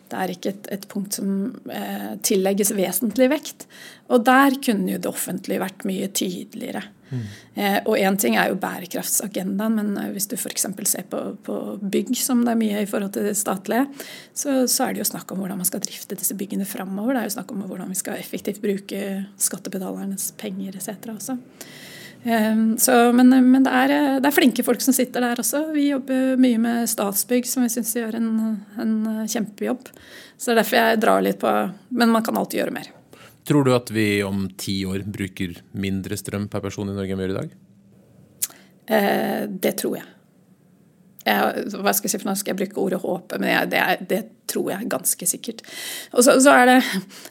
Det 0.09 0.17
er 0.17 0.31
ikke 0.33 0.49
et, 0.49 0.67
et 0.73 0.85
punkt 0.89 1.19
som 1.19 1.33
eh, 1.69 2.15
tillegges 2.25 2.71
vesentlig 2.73 3.27
vekt. 3.29 3.67
Og 4.09 4.23
der 4.25 4.55
kunne 4.57 4.95
jo 4.95 5.01
det 5.03 5.09
offentlige 5.11 5.61
vært 5.61 5.85
mye 5.85 6.07
tydeligere. 6.17 6.81
Mm. 7.09 7.21
Eh, 7.55 7.77
og 7.89 7.97
én 7.97 8.17
ting 8.21 8.35
er 8.37 8.51
jo 8.51 8.57
bærekraftsagendaen, 8.61 9.77
men 9.77 9.91
eh, 10.01 10.09
hvis 10.13 10.25
du 10.29 10.35
f.eks. 10.37 10.65
ser 10.89 11.05
på, 11.09 11.21
på, 11.45 11.57
bygg, 11.81 12.15
som 12.17 12.41
det 12.45 12.53
er 12.53 12.61
mye 12.61 12.83
i 12.83 12.89
forhold 12.89 13.13
til 13.15 13.29
det 13.29 13.35
statlige, 13.37 13.85
så, 14.33 14.63
så, 14.65 14.87
er 14.87 14.95
det 14.97 15.03
jo 15.03 15.09
snakk 15.11 15.29
om 15.33 15.41
hvordan 15.43 15.61
man 15.61 15.69
skal 15.69 15.83
drifte 15.85 16.17
disse 16.17 16.37
byggene 16.37 16.67
framover. 16.69 17.15
Det 17.15 17.21
er 17.21 17.29
jo 17.29 17.35
snakk 17.37 17.53
om 17.53 17.63
hvordan 17.69 17.93
vi 17.93 18.01
skal 18.01 18.17
effektivt 18.17 18.61
bruke 18.65 19.05
skattebetalernes 19.41 20.31
penger 20.41 20.77
etc. 20.77 20.97
også. 21.15 21.37
Ehm, 22.23 22.77
så, 22.77 23.13
men, 23.13 23.29
men 23.51 23.63
det, 23.63 23.71
er, 23.71 23.93
det, 24.19 24.27
er, 24.27 24.35
flinke 24.35 24.63
folk 24.65 24.81
som 24.83 24.95
sitter 24.95 25.23
der 25.23 25.39
også. 25.39 25.69
Vi 25.75 25.89
jobber 25.89 26.35
mye 26.41 26.59
med 26.61 26.89
Statsbygg, 26.91 27.47
som 27.47 27.63
vi 27.63 27.71
syns 27.71 27.95
gjør 27.95 28.19
en, 28.19 28.29
en, 28.81 28.95
kjempejobb. 29.29 29.87
Så 30.35 30.51
det 30.51 30.55
er 30.55 30.61
derfor 30.61 30.79
jeg 30.79 31.01
drar 31.03 31.23
litt 31.23 31.39
på 31.41 31.53
Men 31.95 32.11
man 32.13 32.23
kan 32.25 32.37
alltid 32.39 32.61
gjøre 32.61 32.75
mer. 32.75 32.91
Tror 33.47 33.65
du 33.65 33.73
at 33.73 33.89
vi 33.91 34.21
om 34.23 34.45
ti 34.59 34.81
år 34.85 35.03
bruker 35.07 35.57
mindre 35.71 36.19
strøm 36.19 36.47
per 36.51 36.63
person 36.63 36.91
i 36.91 36.95
Norge 36.95 37.15
enn 37.15 37.21
vi 37.21 37.27
gjør 37.27 37.35
i 37.35 37.39
dag? 37.39 37.57
Eh, 38.89 39.43
det 39.49 39.73
tror 39.79 39.97
jeg. 39.97 40.05
jeg. 41.25 41.65
Hva 41.79 41.93
skal 41.95 42.09
jeg 42.09 42.13
si 42.13 42.21
for 42.21 42.29
noe? 42.29 42.39
Skal 42.39 42.53
jeg 42.53 42.61
bruke 42.61 42.83
ordet 42.83 43.01
håpe? 43.01 43.39
Men 43.41 43.53
jeg, 43.53 43.71
det, 43.71 43.81
er, 43.81 44.05
det, 44.11 44.21
tror 44.49 44.71
jeg 44.73 44.91
ganske 44.91 45.27
sikkert. 45.29 45.63
Og 46.13 46.25
så, 46.25 46.35
så 46.41 46.55
er 46.57 46.71
det, 46.73 46.79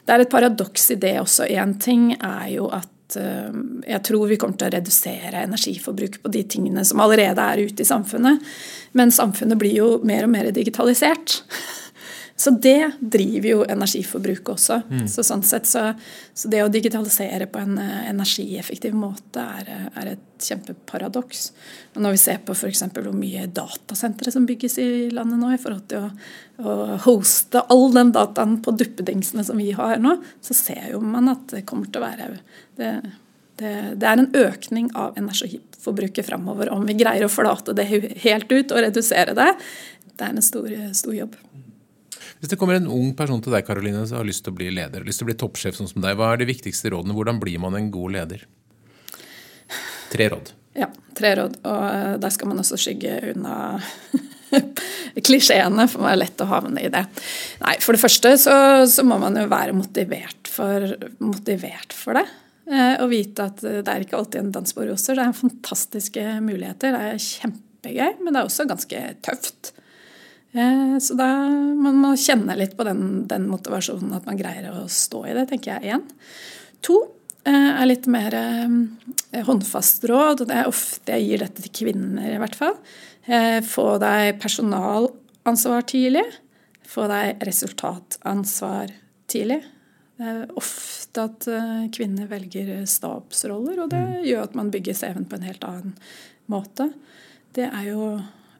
det 0.07 0.15
er 0.15 0.25
et 0.25 0.31
paradoks 0.31 0.89
i 0.95 0.99
det 0.99 1.17
også. 1.21 1.47
Én 1.51 1.77
ting 1.83 2.13
er 2.15 2.47
jo 2.55 2.69
at 2.73 2.89
Eh, 3.17 3.59
jeg 3.87 4.03
tror 4.05 4.27
vi 4.29 4.37
kommer 4.41 4.59
til 4.59 4.69
å 4.69 4.75
redusere 4.75 5.45
energiforbruket 5.47 6.21
på 6.23 6.33
de 6.33 6.43
tingene 6.55 6.85
som 6.85 7.01
allerede 7.03 7.41
er 7.41 7.65
ute 7.69 7.85
i 7.85 7.89
samfunnet. 7.89 8.45
Men 8.97 9.13
samfunnet 9.13 9.59
blir 9.61 9.77
jo 9.77 9.89
mer 10.07 10.27
og 10.27 10.33
mer 10.33 10.51
digitalisert. 10.55 11.39
Så 12.39 12.53
det 12.55 12.91
driver 12.99 13.49
jo 13.49 13.63
energiforbruket 13.67 14.49
også. 14.53 14.77
Mm. 14.87 15.07
Så 15.11 15.25
sånn 15.27 15.41
sett 15.43 15.67
så, 15.67 15.81
så, 16.31 16.47
det 16.47 16.61
å 16.63 16.69
digitalisere 16.71 17.49
på 17.51 17.59
en 17.59 17.73
eh, 17.83 18.05
energieffektiv 18.13 18.95
måte 18.95 19.43
er, 19.43 19.89
er 19.91 20.13
et 20.13 20.45
kjempeparadoks. 20.47 21.41
Og 21.97 22.05
når 22.05 22.15
vi 22.15 22.21
ser 22.21 22.39
på 22.47 22.55
f.eks. 22.55 22.85
hvor 22.95 23.11
mye 23.11 23.43
datasentre 23.51 24.31
som 24.31 24.47
bygges 24.47 24.79
i 24.79 24.87
landet 25.11 25.41
nå 25.41 25.51
i 25.51 25.59
forhold 25.59 25.83
til 25.91 26.07
å, 26.07 26.13
å 26.63 26.77
hoste 27.09 27.65
all 27.75 27.89
den 27.97 28.15
dataen 28.15 28.55
på 28.63 28.71
duppedingsene 28.85 29.43
som 29.43 29.59
vi 29.59 29.73
har 29.75 29.99
nå, 29.99 30.15
så 30.39 30.55
ser 30.55 30.93
jo 30.93 31.03
man 31.03 31.27
at 31.35 31.43
det 31.51 31.65
kommer 31.67 31.91
til 31.91 31.99
å 31.99 32.07
være 32.07 32.31
det, 32.79 32.93
det, 33.59 33.73
det 33.99 34.13
er 34.13 34.23
en 34.23 34.31
økning 34.45 34.87
av 34.95 35.19
energiforbruket 35.19 36.31
framover. 36.31 36.71
Om 36.71 36.87
vi 36.87 37.01
greier 37.03 37.27
å 37.27 37.35
flate 37.35 37.75
det 37.75 37.91
helt 38.23 38.47
ut 38.47 38.71
og 38.71 38.85
redusere 38.87 39.35
det, 39.35 39.51
det 40.15 40.23
er 40.23 40.39
en 40.39 40.53
stor, 40.53 40.71
stor 40.95 41.19
jobb. 41.19 41.35
Hvis 42.39 42.51
det 42.53 42.59
kommer 42.61 42.77
en 42.77 42.89
ung 42.91 43.11
person 43.17 43.41
til 43.43 43.53
deg 43.55 43.65
Karoline, 43.67 44.05
som 44.07 44.21
har 44.21 44.27
lyst 44.27 44.45
til 44.45 44.53
å 44.53 44.59
bli 44.59 44.69
leder, 44.75 45.05
lyst 45.07 45.23
til 45.23 45.27
å 45.27 45.31
bli 45.31 45.39
toppsjef 45.39 45.77
sånn 45.77 45.89
som 45.91 46.03
deg, 46.03 46.17
hva 46.19 46.33
er 46.33 46.41
de 46.41 46.49
viktigste 46.49 46.93
rådene? 46.93 47.15
Hvordan 47.17 47.41
blir 47.41 47.61
man 47.61 47.77
en 47.79 47.91
god 47.93 48.15
leder? 48.15 48.45
Tre 50.09 50.29
råd. 50.33 50.53
Ja, 50.77 50.89
tre 51.17 51.35
råd. 51.39 51.59
Og 51.67 51.85
eh, 51.89 52.15
der 52.21 52.33
skal 52.33 52.51
man 52.51 52.61
også 52.61 52.77
skygge 52.79 53.17
unna 53.33 53.55
klisjeene, 55.27 55.87
for 55.89 56.05
det 56.05 56.13
er 56.13 56.21
lett 56.23 56.43
å 56.43 56.49
havne 56.49 56.83
i 56.85 56.91
det. 56.93 57.05
Nei, 57.63 57.75
for 57.83 57.95
det 57.95 58.03
første 58.03 58.35
så, 58.41 58.55
så 58.89 59.05
må 59.07 59.19
man 59.21 59.37
jo 59.37 59.47
være 59.51 59.75
motivert 59.77 60.49
for, 60.49 60.93
motivert 61.21 61.95
for 61.95 62.19
det. 62.19 62.27
Eh, 62.69 62.95
og 63.01 63.09
vite 63.13 63.49
at 63.49 63.63
det 63.65 63.89
er 63.89 64.05
ikke 64.05 64.19
alltid 64.19 64.43
en 64.43 64.53
dans 64.59 64.77
på 64.77 64.85
roser. 64.87 65.17
Det 65.17 65.25
er 65.25 65.41
fantastiske 65.41 66.29
muligheter. 66.45 66.95
Det 66.95 67.11
er 67.13 67.27
kjempegøy, 67.27 68.23
men 68.23 68.33
det 68.33 68.41
er 68.41 68.49
også 68.49 68.69
ganske 68.69 69.03
tøft. 69.25 69.73
Eh, 70.51 70.97
så 71.01 71.15
da 71.19 71.29
man 71.77 71.99
må 72.01 72.15
kjenne 72.19 72.57
litt 72.57 72.75
på 72.77 72.85
den, 72.87 73.27
den 73.29 73.47
motivasjonen, 73.51 74.15
at 74.17 74.27
man 74.29 74.39
greier 74.39 74.71
å 74.71 74.87
stå 74.89 75.23
i 75.29 75.37
det, 75.37 75.47
tenker 75.51 75.75
jeg 75.75 75.89
igjen. 75.89 76.05
To 76.87 76.99
eh, 77.43 77.71
er 77.75 77.89
litt 77.89 78.09
mer 78.11 78.35
håndfast 79.47 80.05
råd, 80.09 80.43
og 80.43 80.49
det 80.49 80.59
er 80.59 80.69
ofte 80.71 81.17
jeg 81.17 81.27
gir 81.27 81.45
dette 81.45 81.65
til 81.65 81.75
kvinner, 81.83 82.29
i 82.33 82.41
hvert 82.41 82.57
fall. 82.57 82.77
Få 83.69 83.99
deg 84.01 84.39
personalansvar 84.41 85.83
tidlig. 85.85 86.25
Få 86.89 87.05
deg 87.11 87.43
resultatansvar 87.45 88.89
tidlig. 89.29 89.59
Det 90.19 90.27
er 90.27 90.57
ofte 90.59 91.23
at 91.29 91.45
eh, 91.47 91.85
kvinner 91.95 92.27
velger 92.27 92.81
stabsroller, 92.89 93.77
og 93.85 93.93
det 93.93 94.01
mm. 94.03 94.15
gjør 94.27 94.41
at 94.49 94.57
man 94.57 94.71
bygger 94.73 94.97
CV-en 94.97 95.27
på 95.29 95.37
en 95.37 95.45
helt 95.47 95.63
annen 95.63 95.93
måte. 96.51 96.89
Det 97.55 97.69
er 97.69 97.85
jo, 97.87 98.09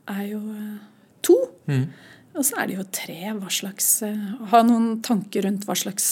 er 0.07 0.21
jo 0.29 0.39
eh, 0.53 0.77
to. 1.25 1.37
Mm. 1.69 1.87
Og 2.37 2.45
så 2.45 2.59
er 2.61 2.69
det 2.69 2.77
jo 2.77 2.85
tre. 2.95 3.17
Hva 3.35 3.51
slags, 3.51 3.89
eh, 4.05 4.29
ha 4.51 4.61
noen 4.63 5.01
tanker 5.05 5.47
rundt 5.47 5.65
hva 5.67 5.75
slags 5.77 6.07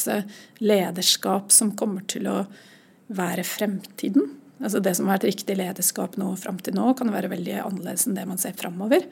lederskap 0.60 1.53
som 1.53 1.76
kommer 1.80 2.05
til 2.10 2.28
å 2.32 2.41
være 3.08 3.45
fremtiden. 3.47 4.34
Altså 4.58 4.82
Det 4.82 4.95
som 4.97 5.08
har 5.08 5.20
vært 5.20 5.30
riktig 5.30 5.58
lederskap 5.58 6.18
nå 6.18 6.32
fram 6.41 6.58
til 6.60 6.74
nå, 6.74 6.89
kan 6.97 7.14
være 7.14 7.30
veldig 7.30 7.60
annerledes 7.62 8.08
enn 8.08 8.18
det 8.18 8.26
man 8.28 8.41
ser 8.41 8.58
framover, 8.58 9.05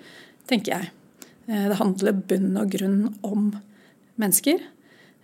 tenker 0.49 0.73
jeg. 0.73 0.91
Det 1.45 1.77
handler 1.77 2.17
bunn 2.25 2.55
og 2.57 2.71
grunn 2.73 3.01
om 3.21 3.51
mennesker. 4.17 4.63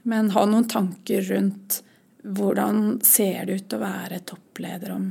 Men 0.03 0.31
ha 0.35 0.45
noen 0.45 0.67
tanker 0.69 1.25
rundt 1.29 1.81
hvordan 2.21 2.99
ser 3.05 3.47
det 3.49 3.61
ut 3.61 3.75
å 3.75 3.81
være 3.81 4.21
toppleder 4.29 4.93
om 4.93 5.09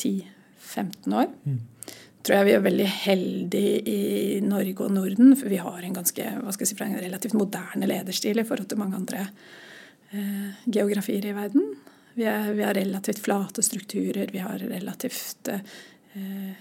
10-15 0.00 1.16
år. 1.16 1.28
Mm. 1.44 1.60
Tror 2.22 2.36
jeg 2.36 2.48
vi 2.48 2.54
er 2.56 2.64
veldig 2.64 2.88
heldige 3.04 3.82
i 3.88 4.00
Norge 4.44 4.86
og 4.86 4.94
Norden, 4.94 5.34
for 5.38 5.52
vi 5.52 5.60
har 5.62 5.84
en 5.84 5.96
ganske 5.96 6.32
hva 6.40 6.54
skal 6.54 6.66
jeg 6.66 6.72
si, 6.74 6.80
en 6.84 6.98
relativt 7.00 7.36
moderne 7.38 7.88
lederstil 7.88 8.42
i 8.42 8.46
forhold 8.46 8.68
til 8.70 8.80
mange 8.80 8.98
andre 8.98 9.26
eh, 10.12 10.66
geografier 10.66 11.30
i 11.30 11.36
verden. 11.36 11.70
Vi, 12.14 12.26
er, 12.28 12.52
vi, 12.52 12.66
har 12.66 12.76
relativt 12.76 13.22
flate 13.24 13.64
strukturer, 13.64 14.28
vi 14.32 14.42
har 14.42 14.58
relativt 14.58 15.48
eh, 15.48 15.62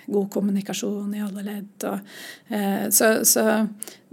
god 0.06 0.30
kommunikasjon 0.32 1.14
i 1.18 1.24
alle 1.26 1.44
ledd. 1.44 1.88
Og, 1.90 2.16
eh, 2.54 2.88
så, 2.94 3.12
så, 3.28 3.46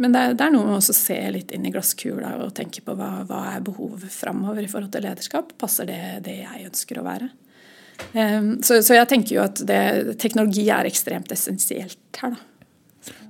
men 0.03 0.17
det 0.17 0.23
er, 0.23 0.37
det 0.39 0.47
er, 0.49 0.55
noe 0.57 0.71
med 0.73 0.81
å 0.81 0.99
se 0.99 1.19
litt 1.31 1.55
inn 1.55 1.69
i 1.69 1.75
glasskula 1.75 2.37
og 2.43 2.55
tenke 2.57 2.83
på 2.83 2.97
hva, 2.99 3.11
hva 3.29 3.43
er 3.55 3.67
behovet 3.67 4.11
framover 4.13 4.65
i 4.65 4.71
forhold 4.73 4.95
til 4.97 5.07
lederskap. 5.07 5.55
Passer 5.61 5.89
det 5.91 6.01
det 6.27 6.41
jeg 6.43 6.71
ønsker 6.71 7.03
å 7.03 7.07
være? 7.07 7.31
Eh, 8.13 8.53
så, 8.63 8.83
så, 8.83 8.97
jeg 8.97 9.09
tenker 9.13 9.39
jo 9.39 9.47
at 9.47 9.63
det, 9.69 10.19
teknologi 10.23 10.69
er 10.73 10.89
ekstremt 10.89 11.33
essensielt 11.35 12.23
her, 12.23 12.37
da. 12.37 12.53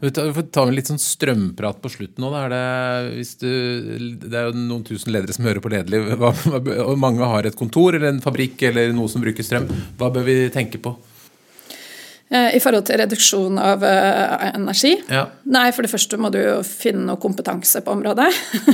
Vi 0.00 0.08
får 0.08 0.46
ta 0.52 0.62
en 0.64 0.74
litt 0.76 0.88
sånn 0.88 1.00
strømprat 1.00 1.82
på 1.82 1.90
slutten 1.92 2.24
nå. 2.24 2.30
Er 2.36 2.52
det, 2.52 3.24
du, 3.40 3.50
det, 4.22 4.32
er 4.32 4.48
jo 4.48 4.54
noen 4.56 4.84
tusen 4.86 5.12
ledere 5.12 5.36
som 5.36 5.44
hører 5.48 5.60
på 5.64 5.72
Lederliv. 5.72 6.14
og 6.16 6.96
mange 7.00 7.28
har 7.28 7.48
et 7.48 7.58
kontor 7.58 7.96
eller 7.96 8.12
en 8.12 8.22
fabrikk 8.24 8.66
eller 8.70 8.94
noe 8.96 9.10
som 9.12 9.24
bruker 9.24 9.44
strøm. 9.44 9.68
Hva 10.00 10.08
bør 10.12 10.24
vi 10.28 10.38
tenke 10.54 10.80
på? 10.80 10.94
Eh, 12.28 12.56
I 12.56 12.60
forhold 12.62 12.88
til 12.88 12.98
reduksjon 12.98 13.60
av 13.62 13.84
uh, 13.86 14.48
energi? 14.48 14.96
Ja. 15.12 15.28
Nei, 15.46 15.68
for 15.76 15.86
det 15.86 15.92
første 15.92 16.18
må 16.18 16.32
du 16.34 16.40
jo 16.40 16.58
finne 16.66 17.04
noe 17.06 17.22
kompetanse 17.22 17.84
på 17.86 17.94
området. 17.94 18.28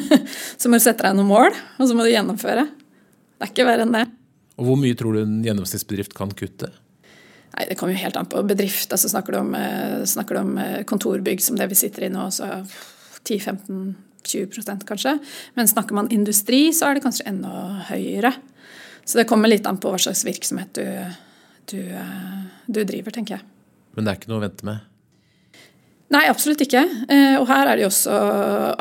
så 0.61 0.70
må 0.70 0.80
du 0.80 0.86
sette 0.86 1.05
deg 1.05 1.18
noen 1.18 1.28
mål, 1.28 1.62
og 1.76 1.88
så 1.88 1.99
må 1.99 2.07
du 2.07 2.14
gjennomføre. 2.14 2.66
Det 2.66 3.47
er 3.47 3.53
ikke 3.53 3.68
verre 3.68 3.86
enn 3.86 3.99
det. 3.99 4.07
Og 4.62 4.68
Hvor 4.68 4.78
mye 4.78 4.94
tror 4.98 5.16
du 5.18 5.24
en 5.24 5.40
gjennomsnittsbedrift 5.42 6.14
kan 6.14 6.30
kutte? 6.38 6.70
Nei, 7.52 7.66
Det 7.68 7.76
kommer 7.80 7.96
jo 7.96 8.04
helt 8.04 8.16
an 8.16 8.30
på 8.30 8.44
bedrift. 8.46 8.94
Altså, 8.94 9.10
snakker, 9.10 9.34
du 9.34 9.40
om, 9.42 9.50
uh, 9.58 10.06
snakker 10.06 10.38
du 10.38 10.40
om 10.44 10.54
uh, 10.60 10.78
kontorbygg 10.88 11.42
som 11.42 11.58
det 11.58 11.66
vi 11.72 11.78
sitter 11.82 12.06
i 12.06 12.12
nå, 12.14 12.28
så 12.32 12.62
10-15-20% 13.26 14.86
kanskje. 14.88 15.18
Men 15.58 15.68
snakker 15.68 15.98
man 15.98 16.08
industri, 16.14 16.70
så 16.72 16.88
er 16.88 16.96
det 16.96 17.04
kanskje 17.04 17.26
enda 17.28 17.82
høyere. 17.90 18.32
Så 19.02 19.18
det 19.18 19.26
kommer 19.28 19.50
litt 19.50 19.66
an 19.66 19.82
på 19.82 19.90
hva 19.90 19.98
slags 20.00 20.22
virksomhet 20.24 20.78
du 20.78 20.86
du, 21.70 21.80
eh, 21.88 22.42
du 22.66 22.84
driver, 22.84 23.14
tenker 23.14 23.38
jeg. 23.38 23.46
Men 23.96 24.04
det 24.04 24.12
er 24.12 24.20
ikke 24.20 24.32
noe 24.32 24.40
å 24.40 24.46
vente 24.46 24.66
med? 24.66 24.88
Nei, 26.12 26.26
absolutt 26.28 26.64
ikke. 26.66 26.82
Eh, 27.08 27.38
og 27.38 27.46
her 27.48 27.70
er 27.70 27.78
det 27.78 27.86
jo 27.86 27.92
også 27.92 28.18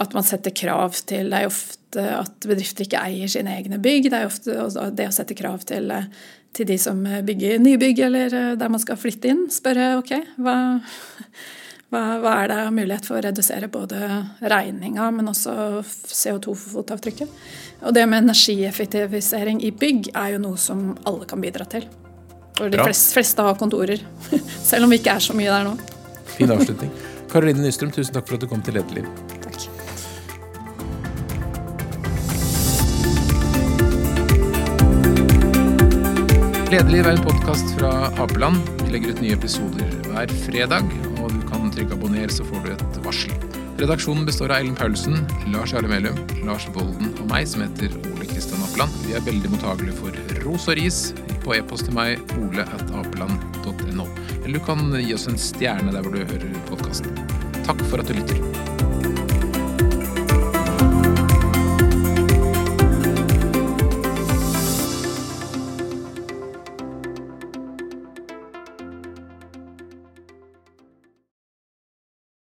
at 0.03 0.17
man 0.17 0.27
setter 0.27 0.53
krav 0.55 0.97
til 1.07 1.32
Det 1.32 1.39
er 1.39 1.45
jo 1.45 1.53
ofte 1.53 2.05
at 2.17 2.47
bedrifter 2.47 2.88
ikke 2.88 2.99
eier 3.05 3.32
sine 3.32 3.55
egne 3.55 3.79
bygg. 3.82 4.09
Det 4.09 4.19
er 4.19 4.25
jo 4.25 4.32
ofte 4.32 4.91
det 4.97 5.07
å 5.07 5.15
sette 5.15 5.38
krav 5.38 5.63
til, 5.67 5.91
til 6.55 6.67
de 6.67 6.77
som 6.82 6.99
bygger 7.27 7.59
nybygg 7.63 8.03
eller 8.07 8.38
der 8.59 8.71
man 8.71 8.84
skal 8.84 8.99
flytte 8.99 9.32
inn. 9.32 9.45
Spørre 9.51 9.93
ok, 9.99 10.13
hva, 10.43 10.57
hva, 11.91 12.03
hva 12.23 12.36
er 12.41 12.51
det 12.51 12.59
mulighet 12.75 13.07
for 13.07 13.19
å 13.19 13.23
redusere 13.27 13.71
både 13.71 13.99
regninga, 14.39 15.09
men 15.15 15.32
også 15.32 15.53
CO2-fotavtrykket. 15.84 17.32
Og 17.82 17.95
det 17.95 18.05
med 18.07 18.25
energieffektivisering 18.25 19.63
i 19.67 19.71
bygg 19.71 20.11
er 20.13 20.36
jo 20.36 20.43
noe 20.47 20.59
som 20.59 20.91
alle 21.07 21.27
kan 21.27 21.43
bidra 21.43 21.67
til. 21.67 21.88
For 22.57 22.71
de 22.71 22.79
fleste, 22.84 23.15
fleste 23.15 23.47
har 23.47 23.57
kontorer. 23.59 24.03
Selv 24.69 24.86
om 24.86 24.91
vi 24.93 25.01
ikke 25.01 25.15
er 25.15 25.23
så 25.27 25.36
mye 25.38 25.51
der 25.51 25.67
nå. 25.67 25.77
Fin 26.36 26.53
avslutning. 26.53 26.91
Karoline 27.32 27.63
Nystrøm, 27.63 27.93
tusen 27.95 28.11
takk 28.11 28.27
for 28.27 28.36
at 28.36 28.43
du 28.43 28.49
kom 28.51 28.59
til 28.65 28.75
Lederliv. 28.75 29.05
Takk. 29.39 29.69
Lederliv 36.71 37.07
er 37.07 37.13
en 37.13 37.23
podkast 37.23 37.71
fra 37.77 37.93
Apeland. 38.19 38.59
Vi 38.84 38.91
legger 38.91 39.15
ut 39.15 39.23
nye 39.23 39.39
episoder 39.39 39.95
hver 40.09 40.36
fredag, 40.43 40.91
og 41.21 41.32
du 41.32 41.39
kan 41.47 41.71
trykke 41.71 41.95
abonner, 41.95 42.27
så 42.36 42.43
får 42.47 42.67
du 42.67 42.69
et 42.75 43.01
varsel. 43.07 43.34
Redaksjonen 43.79 44.27
består 44.27 44.51
av 44.51 44.61
Ellen 44.61 44.75
Paulsen, 44.75 45.23
Lars 45.55 45.71
Jarle 45.71 45.89
Melum, 45.89 46.19
Lars 46.45 46.67
Volden 46.75 47.15
og 47.15 47.25
meg, 47.32 47.47
som 47.47 47.63
heter 47.63 47.95
Ole 48.11 48.27
Kristian 48.27 48.61
Apeland. 48.67 48.91
Vi 49.07 49.15
er 49.15 49.23
veldig 49.25 49.55
mottagelige 49.55 49.95
for 49.97 50.43
ros 50.43 50.67
og 50.67 50.77
ris 50.77 50.99
på 51.41 51.55
e-post 51.55 51.88
til 51.88 51.95
meg 51.97 52.19
ole.apeland.no. 52.38 54.05
Eller 54.43 54.57
du 54.59 54.63
kan 54.65 54.84
gi 54.99 55.15
oss 55.15 55.27
en 55.32 55.39
stjerne 55.39 55.93
der 55.95 56.05
hvor 56.05 56.13
du 56.13 56.21
hører 56.21 56.59
podkasten. 56.91 57.63
Takk 57.63 57.81
for 57.89 57.99
at 57.99 58.07
du 58.07 58.13
lytter. 58.13 58.80